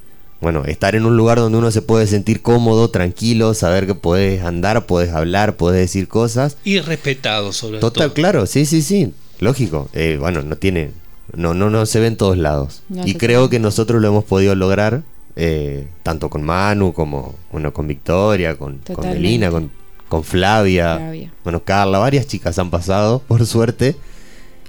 bueno, 0.41 0.65
estar 0.67 0.95
en 0.95 1.07
un 1.07 1.17
lugar 1.17 1.39
donde 1.39 1.59
uno 1.59 1.71
se 1.71 1.83
puede 1.83 2.07
sentir 2.07 2.43
cómodo, 2.43 2.91
tranquilo, 2.91 3.55
saber 3.55 3.87
que 3.87 3.95
puedes 3.95 4.43
andar, 4.43 4.87
puedes 4.87 5.13
hablar, 5.13 5.57
puedes 5.57 5.81
decir 5.81 6.09
cosas. 6.09 6.57
Y 6.65 6.81
respetado 6.81 7.53
sobre 7.53 7.79
Total, 7.79 8.09
todo. 8.09 8.15
claro, 8.15 8.47
sí, 8.47 8.67
sí, 8.67 8.83
sí, 8.83 9.13
lógico. 9.41 9.89
Eh, 9.95 10.19
bueno, 10.21 10.43
no 10.43 10.57
tiene, 10.57 10.91
no, 11.35 11.55
no, 11.55 11.71
no 11.71 11.87
se 11.87 12.01
ve 12.01 12.09
en 12.09 12.17
todos 12.17 12.37
lados. 12.37 12.83
No, 12.89 13.07
y 13.07 13.15
creo 13.15 13.49
que 13.49 13.59
nosotros 13.59 14.03
lo 14.03 14.09
hemos 14.09 14.25
podido 14.25 14.55
lograr, 14.55 15.03
eh, 15.37 15.87
tanto 16.03 16.29
con 16.31 16.43
Manu 16.43 16.93
como 16.93 17.35
bueno, 17.51 17.73
con 17.73 17.87
Victoria, 17.89 18.57
con, 18.57 18.79
con. 18.93 19.09
Melina, 19.09 19.51
con, 19.51 19.71
con 20.09 20.23
Flavia, 20.23 20.97
Flavia. 20.99 21.33
bueno, 21.45 21.63
Carla, 21.65 21.99
varias 21.99 22.27
chicas 22.27 22.59
han 22.59 22.71
pasado, 22.71 23.21
por 23.29 23.45
suerte. 23.47 23.97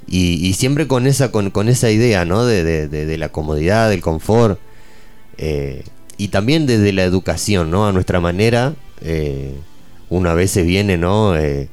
Y, 0.10 0.36
y 0.48 0.54
siempre 0.54 0.88
con 0.88 1.06
esa, 1.08 1.32
con, 1.34 1.52
con 1.52 1.68
esa 1.68 1.92
idea, 1.92 2.24
¿no? 2.24 2.46
De, 2.46 2.64
de- 2.64 2.88
de- 2.88 3.06
de 3.06 3.18
la 3.18 3.30
comodidad, 3.30 3.90
del 3.90 4.00
confort. 4.02 4.60
Eh, 5.38 5.84
y 6.18 6.30
también 6.30 6.66
desde 6.66 6.94
la 6.94 7.04
educación, 7.04 7.70
¿no? 7.72 7.88
A 7.88 7.92
nuestra 7.92 8.20
manera. 8.20 8.74
eh, 9.02 9.54
uno 10.10 10.30
a 10.30 10.34
veces 10.34 10.66
viene, 10.66 10.98
¿no? 10.98 11.36
Eh, 11.36 11.68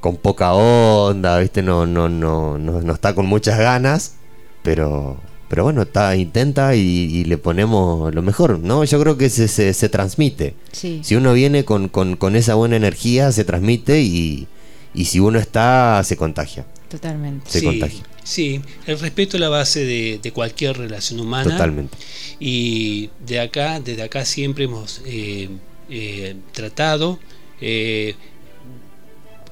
con 0.00 0.16
poca 0.16 0.52
onda, 0.54 1.38
¿viste? 1.38 1.62
No, 1.62 1.86
no, 1.86 2.08
no, 2.08 2.58
no, 2.58 2.80
no 2.82 2.92
está 2.92 3.14
con 3.14 3.26
muchas 3.26 3.58
ganas. 3.58 4.16
Pero, 4.62 5.18
pero 5.48 5.62
bueno, 5.64 5.82
está, 5.82 6.16
intenta 6.16 6.74
y, 6.74 6.80
y 6.80 7.24
le 7.24 7.38
ponemos 7.38 8.12
lo 8.14 8.22
mejor, 8.22 8.58
¿no? 8.58 8.82
Yo 8.84 9.00
creo 9.00 9.16
que 9.16 9.30
se, 9.30 9.46
se, 9.48 9.72
se 9.72 9.88
transmite. 9.88 10.54
Sí. 10.72 11.00
Si 11.04 11.14
uno 11.14 11.32
viene 11.32 11.64
con, 11.64 11.88
con, 11.88 12.16
con 12.16 12.34
esa 12.34 12.54
buena 12.54 12.76
energía, 12.76 13.30
se 13.30 13.44
transmite 13.44 14.00
y, 14.02 14.48
y 14.94 15.04
si 15.04 15.20
uno 15.20 15.38
está, 15.38 16.02
se 16.04 16.16
contagia. 16.16 16.66
Totalmente. 16.88 17.50
Se 17.50 17.60
sí, 17.60 17.66
contagia. 17.66 18.02
Sí, 18.24 18.60
el 18.86 18.98
respeto 18.98 19.36
es 19.36 19.40
la 19.40 19.48
base 19.50 19.84
de, 19.84 20.18
de 20.20 20.32
cualquier 20.32 20.76
relación 20.76 21.20
humana. 21.20 21.52
Totalmente. 21.52 21.96
Y 22.40 23.10
de 23.24 23.38
acá, 23.38 23.78
desde 23.78 24.02
acá 24.02 24.24
siempre 24.24 24.64
hemos 24.64 25.00
eh, 25.06 25.48
eh, 25.88 26.34
tratado. 26.52 27.20
eh, 27.60 28.16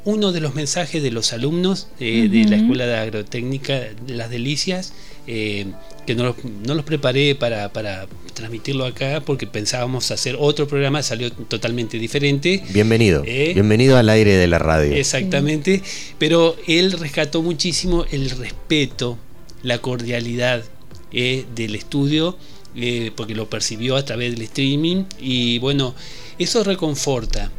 uno 0.04 0.32
de 0.32 0.40
los 0.40 0.56
mensajes 0.56 1.00
de 1.00 1.12
los 1.12 1.32
alumnos 1.32 1.86
eh, 2.00 2.28
de 2.28 2.44
la. 2.50 2.56
Escuela 2.56 2.86
de 2.86 2.96
Agrotécnica 2.96 3.74
de 4.04 4.14
las 4.16 4.30
Delicias, 4.30 4.92
eh, 5.28 5.66
que 6.06 6.14
no 6.14 6.24
los, 6.24 6.36
no 6.44 6.74
los 6.74 6.84
preparé 6.84 7.34
para, 7.34 7.72
para 7.72 8.06
transmitirlo 8.34 8.84
acá 8.84 9.22
porque 9.24 9.46
pensábamos 9.46 10.10
hacer 10.10 10.36
otro 10.38 10.66
programa, 10.66 11.02
salió 11.02 11.30
totalmente 11.32 11.98
diferente. 11.98 12.62
Bienvenido. 12.70 13.22
Eh, 13.26 13.52
Bienvenido 13.54 13.96
al 13.96 14.08
aire 14.08 14.36
de 14.36 14.46
la 14.48 14.58
radio. 14.58 14.94
Exactamente, 14.94 15.82
pero 16.18 16.56
él 16.66 16.92
rescató 16.92 17.42
muchísimo 17.42 18.04
el 18.10 18.30
respeto, 18.30 19.18
la 19.62 19.78
cordialidad 19.78 20.64
eh, 21.12 21.44
del 21.54 21.74
estudio, 21.74 22.36
eh, 22.74 23.12
porque 23.14 23.34
lo 23.34 23.48
percibió 23.48 23.96
a 23.96 24.04
través 24.04 24.32
del 24.32 24.42
streaming 24.42 25.04
y 25.20 25.58
bueno, 25.58 25.94
eso 26.38 26.64
reconforta. 26.64 27.50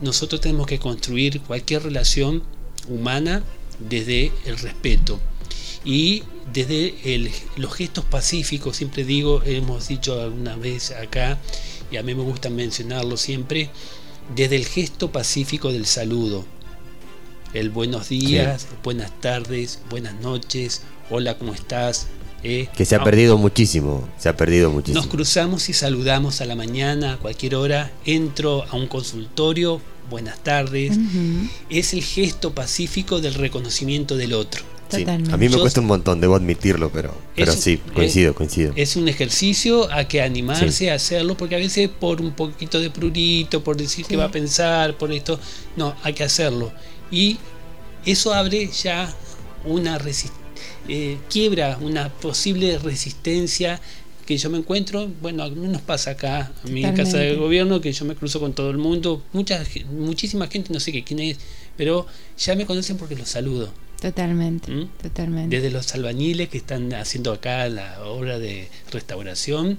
Nosotros 0.00 0.40
tenemos 0.40 0.66
que 0.66 0.78
construir 0.78 1.40
cualquier 1.42 1.82
relación 1.82 2.42
humana 2.88 3.44
desde 3.78 4.32
el 4.46 4.58
respeto 4.58 5.20
y 5.84 6.22
desde 6.52 6.94
el- 7.14 7.30
los 7.56 7.74
gestos 7.74 8.04
pacíficos, 8.04 8.76
siempre 8.76 9.04
digo, 9.04 9.42
hemos 9.44 9.88
dicho 9.88 10.20
alguna 10.20 10.56
vez 10.56 10.90
acá, 10.92 11.38
y 11.90 11.96
a 11.96 12.02
mí 12.02 12.14
me 12.14 12.22
gusta 12.22 12.50
mencionarlo 12.50 13.16
siempre, 13.16 13.70
desde 14.34 14.56
el 14.56 14.66
gesto 14.66 15.10
pacífico 15.10 15.72
del 15.72 15.86
saludo. 15.86 16.44
El 17.52 17.68
buenos 17.70 18.08
días, 18.08 18.66
buenas 18.82 19.10
tardes, 19.20 19.80
buenas 19.90 20.14
noches, 20.20 20.82
hola, 21.10 21.36
¿cómo 21.36 21.52
estás? 21.52 22.06
Eh, 22.44 22.68
Que 22.76 22.84
se 22.84 22.94
ha 22.96 22.98
no, 22.98 23.04
perdido 23.04 23.36
muchísimo, 23.38 24.08
se 24.18 24.28
ha 24.28 24.36
perdido 24.36 24.70
muchísimo. 24.70 25.00
Nos 25.00 25.08
cruzamos 25.10 25.68
y 25.68 25.74
saludamos 25.74 26.40
a 26.40 26.44
la 26.46 26.56
mañana, 26.56 27.12
a 27.12 27.16
cualquier 27.18 27.54
hora. 27.54 27.92
Entro 28.04 28.64
a 28.68 28.74
un 28.74 28.88
consultorio, 28.88 29.80
buenas 30.10 30.42
tardes. 30.42 30.98
Es 31.70 31.92
el 31.92 32.02
gesto 32.02 32.52
pacífico 32.52 33.20
del 33.20 33.34
reconocimiento 33.34 34.16
del 34.16 34.32
otro. 34.32 34.64
Sí, 34.96 35.02
Totalmente. 35.02 35.34
A 35.34 35.36
mí 35.36 35.48
me 35.48 35.54
Yo- 35.54 35.60
cuesta 35.60 35.80
un 35.80 35.86
montón, 35.86 36.20
debo 36.20 36.34
admitirlo, 36.36 36.90
pero, 36.90 37.14
pero 37.34 37.52
sí, 37.52 37.78
coincido, 37.94 38.34
coincido. 38.34 38.72
Es 38.76 38.96
un 38.96 39.08
ejercicio 39.08 39.90
a 39.92 40.04
que 40.04 40.22
animarse 40.22 40.90
a 40.90 40.94
hacerlo, 40.94 41.36
porque 41.36 41.54
a 41.56 41.58
veces 41.58 41.88
por 41.88 42.20
un 42.20 42.32
poquito 42.32 42.80
de 42.80 42.90
prurito, 42.90 43.64
por 43.64 43.76
decir 43.76 44.06
que 44.06 44.16
va 44.16 44.24
a 44.24 44.30
pensar, 44.30 44.98
por 44.98 45.12
esto, 45.12 45.38
no, 45.76 45.94
hay 46.02 46.12
que 46.12 46.24
hacerlo. 46.24 46.72
Y 47.10 47.38
eso 48.04 48.34
abre 48.34 48.68
ya 48.70 49.14
una 49.64 50.00
eh, 50.88 51.18
quiebra, 51.30 51.78
una 51.80 52.08
posible 52.08 52.78
resistencia 52.78 53.80
que 54.26 54.36
yo 54.36 54.50
me 54.50 54.58
encuentro, 54.58 55.08
bueno, 55.20 55.42
al 55.42 55.56
menos 55.56 55.82
pasa 55.82 56.12
acá, 56.12 56.52
en 56.64 56.74
mi 56.74 56.82
casa 56.92 57.18
de 57.18 57.34
gobierno, 57.34 57.80
que 57.80 57.92
yo 57.92 58.04
me 58.04 58.14
cruzo 58.14 58.38
con 58.40 58.52
todo 58.52 58.70
el 58.70 58.78
mundo, 58.78 59.22
mucha, 59.32 59.62
muchísima 59.90 60.46
gente, 60.46 60.72
no 60.72 60.80
sé 60.80 60.92
qué 60.92 61.02
quién 61.02 61.20
es, 61.20 61.38
pero 61.76 62.06
ya 62.38 62.54
me 62.54 62.64
conocen 62.66 62.96
porque 62.96 63.16
los 63.16 63.28
saludo. 63.28 63.72
Totalmente, 64.02 64.70
¿Mm? 64.72 64.88
totalmente. 65.00 65.56
Desde 65.56 65.70
los 65.70 65.94
albañiles 65.94 66.48
que 66.48 66.58
están 66.58 66.92
haciendo 66.92 67.32
acá 67.32 67.68
la 67.68 68.02
obra 68.04 68.38
de 68.40 68.68
restauración, 68.90 69.78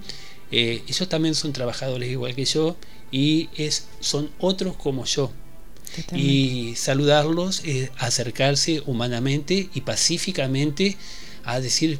eh, 0.52 0.82
ellos 0.88 1.10
también 1.10 1.36
son 1.36 1.52
trabajadores 1.52 2.10
igual 2.10 2.34
que 2.34 2.46
yo 2.46 2.78
y 3.12 3.50
es, 3.58 3.86
son 4.00 4.30
otros 4.40 4.76
como 4.78 5.04
yo. 5.04 5.30
totalmente. 5.96 6.20
Y 6.32 6.76
saludarlos, 6.76 7.62
es 7.66 7.92
acercarse 7.98 8.82
humanamente 8.86 9.70
y 9.74 9.82
pacíficamente 9.82 10.96
a 11.44 11.60
decir, 11.60 12.00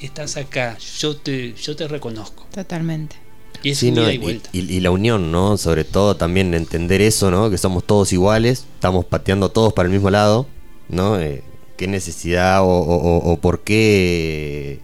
estás 0.00 0.36
acá, 0.38 0.78
yo 0.98 1.16
te, 1.16 1.52
yo 1.54 1.76
te 1.76 1.86
reconozco. 1.88 2.46
Totalmente. 2.54 3.16
Y 3.62 3.70
es 3.70 3.78
Sí, 3.78 3.90
no, 3.90 4.10
y- 4.10 4.40
y 4.52 4.80
la 4.80 4.90
unión, 4.90 5.30
¿no? 5.32 5.56
Sobre 5.58 5.84
todo 5.84 6.16
también 6.16 6.54
entender 6.54 7.00
eso, 7.02 7.30
¿no? 7.30 7.50
Que 7.50 7.58
somos 7.58 7.84
todos 7.84 8.12
iguales, 8.12 8.64
estamos 8.74 9.04
pateando 9.04 9.50
todos 9.50 9.72
para 9.72 9.88
el 9.88 9.92
mismo 9.92 10.10
lado, 10.10 10.46
¿no? 10.88 11.20
Eh, 11.20 11.42
¿Qué 11.76 11.86
necesidad 11.86 12.60
o, 12.62 13.38
por 13.40 13.60
qué 13.60 14.80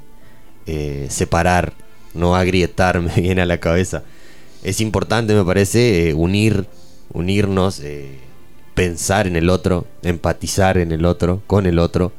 eh, 0.66 1.06
separar, 1.10 1.72
no 2.14 2.36
agrietar, 2.36 3.00
me 3.00 3.14
viene 3.14 3.42
a 3.42 3.46
la 3.46 3.58
cabeza? 3.58 4.04
Es 4.62 4.80
importante, 4.80 5.34
me 5.34 5.44
parece, 5.44 6.08
eh, 6.10 6.14
unir, 6.14 6.66
unirnos, 7.12 7.82
pensar 8.74 9.26
en 9.26 9.36
el 9.36 9.50
otro, 9.50 9.86
empatizar 10.02 10.78
en 10.78 10.92
el 10.92 11.04
otro, 11.04 11.42
con 11.46 11.66
el 11.66 11.78
otro. 11.78 12.12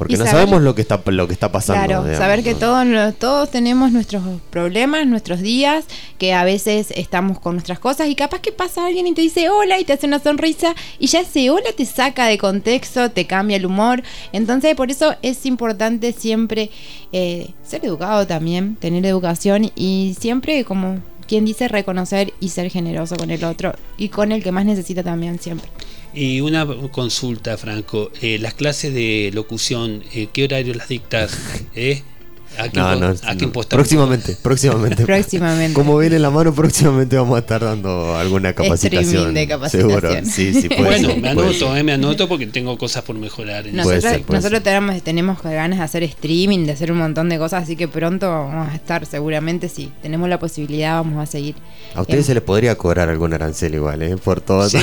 Porque 0.00 0.14
Y 0.14 0.16
no 0.16 0.24
saber- 0.24 0.40
sabemos 0.40 0.62
lo 0.62 0.74
que 0.74 0.80
está 0.80 0.98
lo 1.04 1.26
que 1.28 1.34
está 1.34 1.52
pasando. 1.52 1.84
Claro, 1.84 2.02
digamos, 2.04 2.18
saber 2.18 2.42
que 2.42 2.54
¿no? 2.54 2.58
todos, 2.58 3.14
todos 3.18 3.50
tenemos 3.50 3.92
nuestros 3.92 4.22
problemas, 4.48 5.06
nuestros 5.06 5.40
días, 5.42 5.84
que 6.16 6.32
a 6.32 6.42
veces 6.42 6.90
estamos 6.96 7.38
con 7.38 7.54
nuestras 7.56 7.78
cosas 7.78 8.08
y 8.08 8.14
capaz 8.14 8.40
que 8.40 8.50
pasa 8.50 8.86
alguien 8.86 9.06
y 9.06 9.12
te 9.12 9.20
dice 9.20 9.50
hola 9.50 9.78
y 9.78 9.84
te 9.84 9.92
hace 9.92 10.06
una 10.06 10.18
sonrisa 10.20 10.74
y 10.98 11.06
ya 11.08 11.20
ese 11.20 11.50
hola 11.50 11.68
te 11.76 11.84
saca 11.84 12.24
de 12.28 12.38
contexto, 12.38 13.10
te 13.10 13.26
cambia 13.26 13.58
el 13.58 13.66
humor. 13.66 14.02
Entonces 14.32 14.74
por 14.74 14.90
eso 14.90 15.14
es 15.20 15.44
importante 15.44 16.12
siempre 16.14 16.70
eh, 17.12 17.50
ser 17.62 17.84
educado 17.84 18.26
también, 18.26 18.76
tener 18.76 19.04
educación 19.04 19.70
y 19.76 20.16
siempre 20.18 20.64
como 20.64 20.98
quien 21.30 21.44
dice 21.44 21.68
reconocer 21.68 22.32
y 22.40 22.48
ser 22.48 22.70
generoso 22.70 23.14
con 23.14 23.30
el 23.30 23.44
otro 23.44 23.72
y 23.96 24.08
con 24.08 24.32
el 24.32 24.42
que 24.42 24.50
más 24.50 24.64
necesita 24.64 25.04
también 25.04 25.38
siempre. 25.38 25.70
Y 26.12 26.40
una 26.40 26.66
consulta, 26.90 27.56
Franco. 27.56 28.10
eh, 28.20 28.40
las 28.40 28.54
clases 28.54 28.92
de 28.92 29.30
locución, 29.32 30.02
eh, 30.12 30.26
¿qué 30.32 30.42
horario 30.42 30.74
las 30.74 30.88
dictas? 30.88 31.38
¿Eh? 31.76 32.02
Aquí 32.58 32.78
No, 32.78 32.94
no, 32.96 33.14
aquí 33.24 33.46
no. 33.46 33.52
próximamente, 33.52 34.36
próximamente. 34.42 35.06
Próximamente. 35.06 35.72
Como 35.72 35.96
viene 35.98 36.18
la 36.18 36.30
mano, 36.30 36.52
próximamente 36.54 37.16
vamos 37.16 37.36
a 37.36 37.40
estar 37.40 37.60
dando 37.64 38.16
alguna 38.16 38.52
capacitación. 38.52 39.04
Streaming 39.06 39.34
de 39.34 39.48
capacitación. 39.48 40.00
Seguro, 40.00 40.20
sí, 40.24 40.52
sí, 40.60 40.68
puede 40.68 40.82
Bueno, 40.82 41.08
ser, 41.08 41.16
me 41.20 41.34
puede 41.34 41.48
anoto, 41.48 41.68
ser. 41.70 41.78
eh, 41.78 41.82
me 41.84 41.92
anoto 41.92 42.28
porque 42.28 42.46
tengo 42.48 42.76
cosas 42.76 43.02
por 43.04 43.16
mejorar. 43.16 43.66
en 43.66 43.76
Nosotros, 43.76 44.02
ser, 44.02 44.24
nosotros 44.28 44.62
tenemos, 44.62 45.02
tenemos 45.02 45.42
ganas 45.42 45.78
de 45.78 45.84
hacer 45.84 46.02
streaming, 46.02 46.66
de 46.66 46.72
hacer 46.72 46.92
un 46.92 46.98
montón 46.98 47.28
de 47.28 47.38
cosas, 47.38 47.62
así 47.62 47.76
que 47.76 47.88
pronto 47.88 48.28
vamos 48.28 48.68
a 48.70 48.74
estar, 48.74 49.06
seguramente 49.06 49.68
si 49.68 49.90
tenemos 50.02 50.28
la 50.28 50.38
posibilidad 50.38 50.96
vamos 50.96 51.22
a 51.22 51.26
seguir. 51.30 51.54
A 51.94 52.02
ustedes 52.02 52.26
se 52.26 52.34
les 52.34 52.42
podría 52.42 52.74
cobrar 52.76 53.08
algún 53.08 53.32
arancel 53.32 53.74
igual, 53.74 54.02
¿eh? 54.02 54.16
Por 54.16 54.40
todo. 54.40 54.68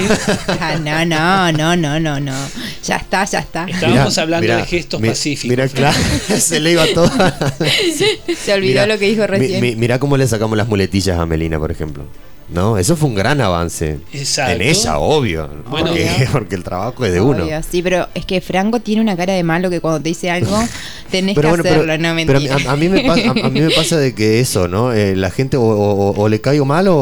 Ah, 0.60 0.76
no, 0.82 1.06
no, 1.06 1.52
no, 1.52 1.76
no, 1.76 2.00
no, 2.00 2.20
no. 2.20 2.34
Ya 2.84 2.98
está, 2.98 3.24
ya 3.26 3.40
está. 3.40 3.66
Estábamos 3.66 4.18
hablando 4.18 4.56
de 4.56 4.66
gestos 4.66 5.00
mi- 5.00 5.10
pacíficos. 5.10 5.50
Mira, 5.50 5.68
claro, 5.68 5.98
se 6.40 6.60
le 6.60 6.72
iba 6.72 6.86
todo. 6.94 7.12
Se 8.38 8.54
olvidó 8.54 8.86
lo 8.86 8.98
que 8.98 9.06
dijo 9.10 9.22
mi- 9.22 9.28
recién. 9.28 9.62
mi- 9.62 9.76
Mirá 9.76 10.00
cómo 10.00 10.18
le 10.18 10.28
sacamos 10.28 10.58
las 10.58 10.68
muletillas 10.68 11.18
a 11.20 11.26
Melina, 11.26 11.60
por 11.60 11.72
ejemplo. 11.72 12.04
¿No? 12.50 12.78
Eso 12.78 12.96
fue 12.96 13.10
un 13.10 13.16
gran 13.16 13.42
avance. 13.42 14.00
Exacto. 14.14 14.54
En 14.54 14.62
ella, 14.62 15.00
obvio. 15.00 15.50
porque, 16.32 16.56
el 16.56 16.64
trabajo 16.64 17.04
es 17.06 17.12
de 17.12 17.20
uno. 17.20 17.44
Obvio, 17.44 17.62
sí, 17.70 17.82
pero 17.82 18.08
es 18.14 18.26
que 18.26 18.40
Franco 18.40 18.80
tiene 18.80 19.02
una 19.02 19.18
cara 19.18 19.34
de 19.34 19.44
malo 19.44 19.70
que 19.70 19.82
cuando 19.82 20.00
te 20.02 20.10
dice 20.10 20.32
algo 20.32 20.58
tenés 21.12 21.36
Pero 21.36 21.50
que 21.50 21.56
bueno, 21.58 21.64
hacerlo, 21.64 21.84
pero, 21.88 21.98
no 21.98 22.16
pero 22.26 22.40
mentira. 22.40 22.70
a, 22.70 22.74
a 22.74 22.76
mí 22.78 22.88
me 22.88 23.02
pasa, 23.04 23.28
a, 23.28 23.46
a 23.48 23.50
mí 23.50 23.60
me 23.62 23.70
pasa 23.72 23.98
de 23.98 24.16
que 24.16 24.40
eso, 24.40 24.68
¿no? 24.70 24.94
Eh, 24.94 25.16
la 25.18 25.30
gente 25.30 25.58
o, 25.58 25.62
o- 25.64 26.14
o 26.18 26.30
le 26.30 26.40
caigo 26.40 26.64
mal 26.64 26.88
o, 26.88 26.96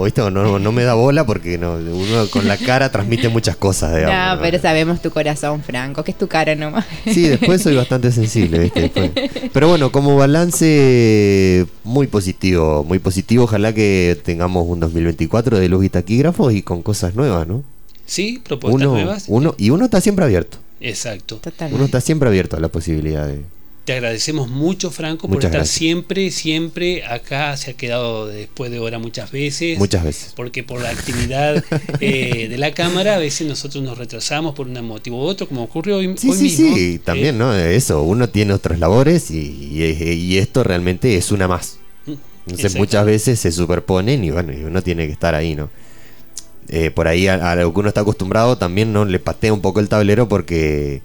o, 0.00 0.04
¿viste? 0.04 0.20
o 0.20 0.30
no, 0.30 0.58
no 0.58 0.72
me 0.72 0.84
da 0.84 0.92
bola 0.94 1.24
porque 1.24 1.56
no, 1.56 1.72
uno 1.74 2.26
con 2.30 2.46
la 2.46 2.58
cara 2.58 2.90
transmite 2.92 3.30
muchas 3.30 3.56
cosas, 3.56 3.94
digamos. 3.96 4.14
No, 4.14 4.36
¿no? 4.36 4.42
pero 4.42 4.60
sabemos 4.60 5.00
tu 5.00 5.10
corazón, 5.10 5.62
Franco, 5.62 6.04
que 6.04 6.10
es 6.10 6.18
tu 6.18 6.28
cara 6.28 6.54
nomás. 6.54 6.84
Sí, 7.06 7.28
después 7.28 7.62
soy 7.62 7.76
bastante 7.76 8.12
sensible, 8.12 8.58
¿viste? 8.58 8.80
Después. 8.82 9.10
Pero 9.54 9.68
bueno, 9.68 9.90
como 9.90 10.16
balance 10.16 11.66
muy 11.84 12.06
positivo, 12.08 12.84
muy 12.84 12.98
positivo. 12.98 13.44
Ojalá 13.44 13.72
que 13.72 14.18
tengamos 14.24 14.66
un 14.68 14.81
2024 14.82 15.58
de 15.58 15.68
luz 15.68 15.84
y 15.86 15.88
taquígrafos 15.88 16.52
y 16.54 16.62
con 16.62 16.82
cosas 16.82 17.14
nuevas, 17.14 17.46
¿no? 17.48 17.64
Sí, 18.04 18.40
propuestas 18.44 18.82
Uno, 18.82 18.92
nuevas. 18.92 19.24
uno, 19.28 19.54
y 19.58 19.70
uno 19.70 19.84
está 19.86 20.00
siempre 20.00 20.24
abierto. 20.24 20.58
Exacto. 20.80 21.40
Uno 21.70 21.84
está 21.84 22.00
siempre 22.00 22.28
abierto 22.28 22.56
a 22.56 22.60
la 22.60 22.68
posibilidad 22.68 23.26
de... 23.26 23.40
Te 23.84 23.94
agradecemos 23.94 24.48
mucho, 24.48 24.92
Franco, 24.92 25.26
por 25.26 25.38
estar 25.38 25.50
gracias. 25.52 25.76
siempre, 25.76 26.30
siempre 26.30 27.04
acá. 27.04 27.56
Se 27.56 27.72
ha 27.72 27.74
quedado 27.74 28.28
después 28.28 28.70
de 28.70 28.78
hora 28.78 29.00
muchas 29.00 29.32
veces. 29.32 29.76
Muchas 29.76 30.04
veces. 30.04 30.32
Porque 30.36 30.62
por 30.62 30.80
la 30.80 30.90
actividad 30.90 31.64
eh, 32.00 32.46
de 32.48 32.58
la 32.58 32.74
cámara, 32.74 33.16
a 33.16 33.18
veces 33.18 33.48
nosotros 33.48 33.82
nos 33.82 33.98
retrasamos 33.98 34.54
por 34.54 34.68
un 34.68 34.84
motivo 34.84 35.18
u 35.18 35.22
otro, 35.26 35.48
como 35.48 35.64
ocurrió 35.64 35.96
hoy, 35.96 36.14
Sí, 36.16 36.28
hoy 36.30 36.36
sí, 36.36 36.42
mismo. 36.44 36.76
sí, 36.76 37.00
también, 37.04 37.38
¿no? 37.38 37.52
Eso, 37.56 38.02
uno 38.04 38.28
tiene 38.28 38.52
otras 38.52 38.78
labores 38.78 39.32
y, 39.32 39.38
y- 39.38 40.12
y 40.12 40.38
esto 40.38 40.62
realmente 40.62 41.16
es 41.16 41.32
una 41.32 41.48
más. 41.48 41.78
Entonces 42.46 42.72
muchas 42.76 43.04
veces 43.06 43.38
se 43.40 43.52
superponen 43.52 44.24
y 44.24 44.30
bueno, 44.30 44.52
uno 44.66 44.82
tiene 44.82 45.06
que 45.06 45.12
estar 45.12 45.34
ahí, 45.34 45.54
¿no? 45.54 45.70
Eh, 46.68 46.90
por 46.90 47.08
ahí 47.08 47.26
a, 47.28 47.34
a 47.52 47.56
lo 47.56 47.72
que 47.72 47.80
uno 47.80 47.88
está 47.88 48.00
acostumbrado 48.02 48.56
también 48.56 48.92
no 48.92 49.04
le 49.04 49.18
patea 49.18 49.52
un 49.52 49.60
poco 49.60 49.80
el 49.80 49.88
tablero 49.88 50.28
porque 50.28 51.02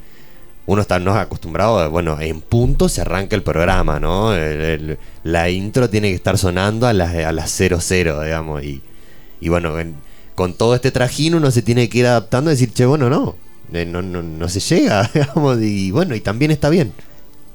uno 0.65 0.81
está 0.81 0.99
no 0.99 1.15
acostumbrado, 1.15 1.89
bueno, 1.89 2.19
en 2.21 2.41
punto 2.41 2.89
se 2.89 3.01
arranca 3.01 3.35
el 3.35 3.43
programa, 3.43 3.99
¿no? 3.99 4.33
El- 4.33 4.61
el- 4.61 4.97
la 5.23 5.49
intro 5.49 5.89
tiene 5.89 6.09
que 6.09 6.15
estar 6.15 6.37
sonando 6.37 6.87
a 6.87 6.93
las 6.93 7.13
a 7.15 7.31
las 7.31 7.51
00, 7.51 8.21
digamos, 8.23 8.63
y, 8.63 8.81
y 9.41 9.49
bueno, 9.49 9.79
en- 9.79 9.95
con 10.35 10.53
todo 10.53 10.75
este 10.75 10.91
trajín 10.91 11.35
uno 11.35 11.51
se 11.51 11.61
tiene 11.61 11.89
que 11.89 11.99
ir 11.99 12.05
adaptando 12.07 12.49
y 12.51 12.53
decir, 12.53 12.71
che, 12.73 12.85
bueno, 12.85 13.09
no, 13.09 13.35
eh, 13.73 13.85
no, 13.85 14.01
no, 14.01 14.21
no 14.21 14.49
se 14.49 14.59
llega, 14.59 15.09
digamos, 15.13 15.61
y 15.61 15.91
bueno, 15.91 16.15
y 16.15 16.21
también 16.21 16.51
está 16.51 16.69
bien. 16.69 16.93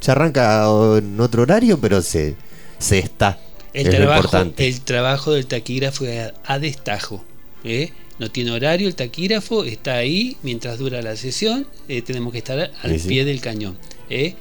Se 0.01 0.11
arranca 0.11 0.64
en 0.99 1.20
otro 1.20 1.43
horario, 1.43 1.78
pero 1.80 2.03
se, 2.03 2.35
se 2.78 2.99
está. 2.99 3.39
El 3.74 3.86
es 3.86 3.94
trabajo, 3.96 4.38
el 4.56 4.80
trabajo 4.82 5.32
del 5.32 5.46
taquígrafo 5.46 6.04
es 6.06 6.20
a, 6.20 6.34
a 6.44 6.58
destajo. 6.58 7.24
¿eh? 7.64 7.90
No 8.18 8.30
tiene 8.30 8.50
horario 8.50 8.86
el 8.88 8.94
taquígrafo, 8.94 9.64
está 9.64 9.94
ahí 9.96 10.36
mientras 10.42 10.78
dura 10.78 11.00
la 11.02 11.16
sesión, 11.16 11.66
eh, 11.88 12.02
tenemos 12.02 12.32
que 12.32 12.38
estar 12.38 12.58
al 12.82 12.90
Sí, 12.92 12.98
sí. 12.98 13.08
pie 13.08 13.24
del 13.24 13.40
cañón. 13.40 13.78
¿eh? 14.10 14.34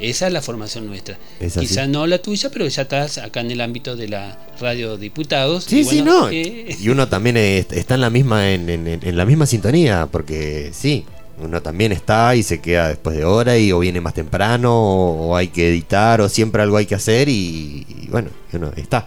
Esa 0.00 0.28
es 0.28 0.32
la 0.32 0.40
formación 0.40 0.86
nuestra. 0.86 1.18
Quizá 1.58 1.88
no 1.88 2.06
la 2.06 2.18
tuya, 2.22 2.50
pero 2.50 2.66
ya 2.68 2.82
estás 2.82 3.18
acá 3.18 3.40
en 3.40 3.50
el 3.50 3.60
ámbito 3.60 3.96
de 3.96 4.06
la 4.08 4.38
radio 4.60 4.96
diputados. 4.96 5.64
Sí, 5.64 5.80
y 5.80 5.84
sí, 5.84 6.02
no. 6.02 6.28
eh, 6.30 6.76
Y 6.80 6.88
uno 6.88 7.08
también 7.08 7.36
es- 7.36 7.66
está 7.72 7.96
en 7.96 8.02
la 8.02 8.10
misma 8.10 8.52
en, 8.52 8.68
en- 8.70 8.86
en 9.02 9.16
la 9.16 9.24
misma 9.26 9.44
sintonía, 9.46 10.08
porque 10.10 10.70
sí, 10.72 11.04
uno 11.40 11.62
también 11.62 11.92
está 11.92 12.34
y 12.36 12.42
se 12.42 12.60
queda 12.60 12.88
después 12.88 13.16
de 13.16 13.24
hora 13.24 13.56
y 13.58 13.72
o 13.72 13.78
viene 13.78 14.00
más 14.00 14.14
temprano 14.14 14.72
o, 14.74 15.28
o 15.30 15.36
hay 15.36 15.48
que 15.48 15.68
editar 15.68 16.20
o 16.20 16.28
siempre 16.28 16.62
algo 16.62 16.76
hay 16.76 16.86
que 16.86 16.94
hacer 16.94 17.28
y, 17.28 17.86
y 17.88 18.08
bueno, 18.10 18.30
uno 18.52 18.72
está, 18.76 19.06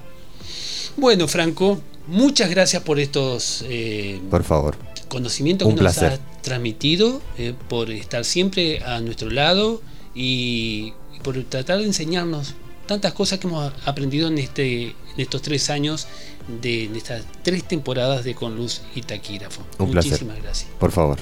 Bueno, 0.97 1.27
Franco, 1.27 1.81
muchas 2.07 2.49
gracias 2.49 2.83
por 2.83 2.99
estos 2.99 3.63
eh, 3.67 4.19
por 4.29 4.43
favor. 4.43 4.75
conocimientos 5.09 5.67
Un 5.67 5.75
que 5.75 5.83
nos 5.83 5.93
placer. 5.95 6.13
has 6.13 6.41
transmitido, 6.41 7.21
eh, 7.37 7.53
por 7.69 7.91
estar 7.91 8.25
siempre 8.25 8.83
a 8.83 8.99
nuestro 9.01 9.29
lado 9.29 9.81
y, 10.15 10.93
y 11.15 11.19
por 11.23 11.41
tratar 11.45 11.79
de 11.79 11.85
enseñarnos 11.85 12.55
tantas 12.87 13.13
cosas 13.13 13.39
que 13.39 13.47
hemos 13.47 13.71
aprendido 13.85 14.27
en, 14.27 14.37
este, 14.37 14.83
en 14.87 14.95
estos 15.17 15.41
tres 15.41 15.69
años 15.69 16.07
de, 16.61 16.85
en 16.85 16.95
estas 16.95 17.23
tres 17.43 17.63
temporadas 17.63 18.23
de 18.23 18.35
Con 18.35 18.55
Luz 18.57 18.81
y 18.95 19.01
Taquígrafo. 19.01 19.61
Un 19.77 19.91
Muchísimas 19.93 20.19
placer. 20.19 20.43
gracias. 20.43 20.69
Por 20.79 20.91
favor. 20.91 21.19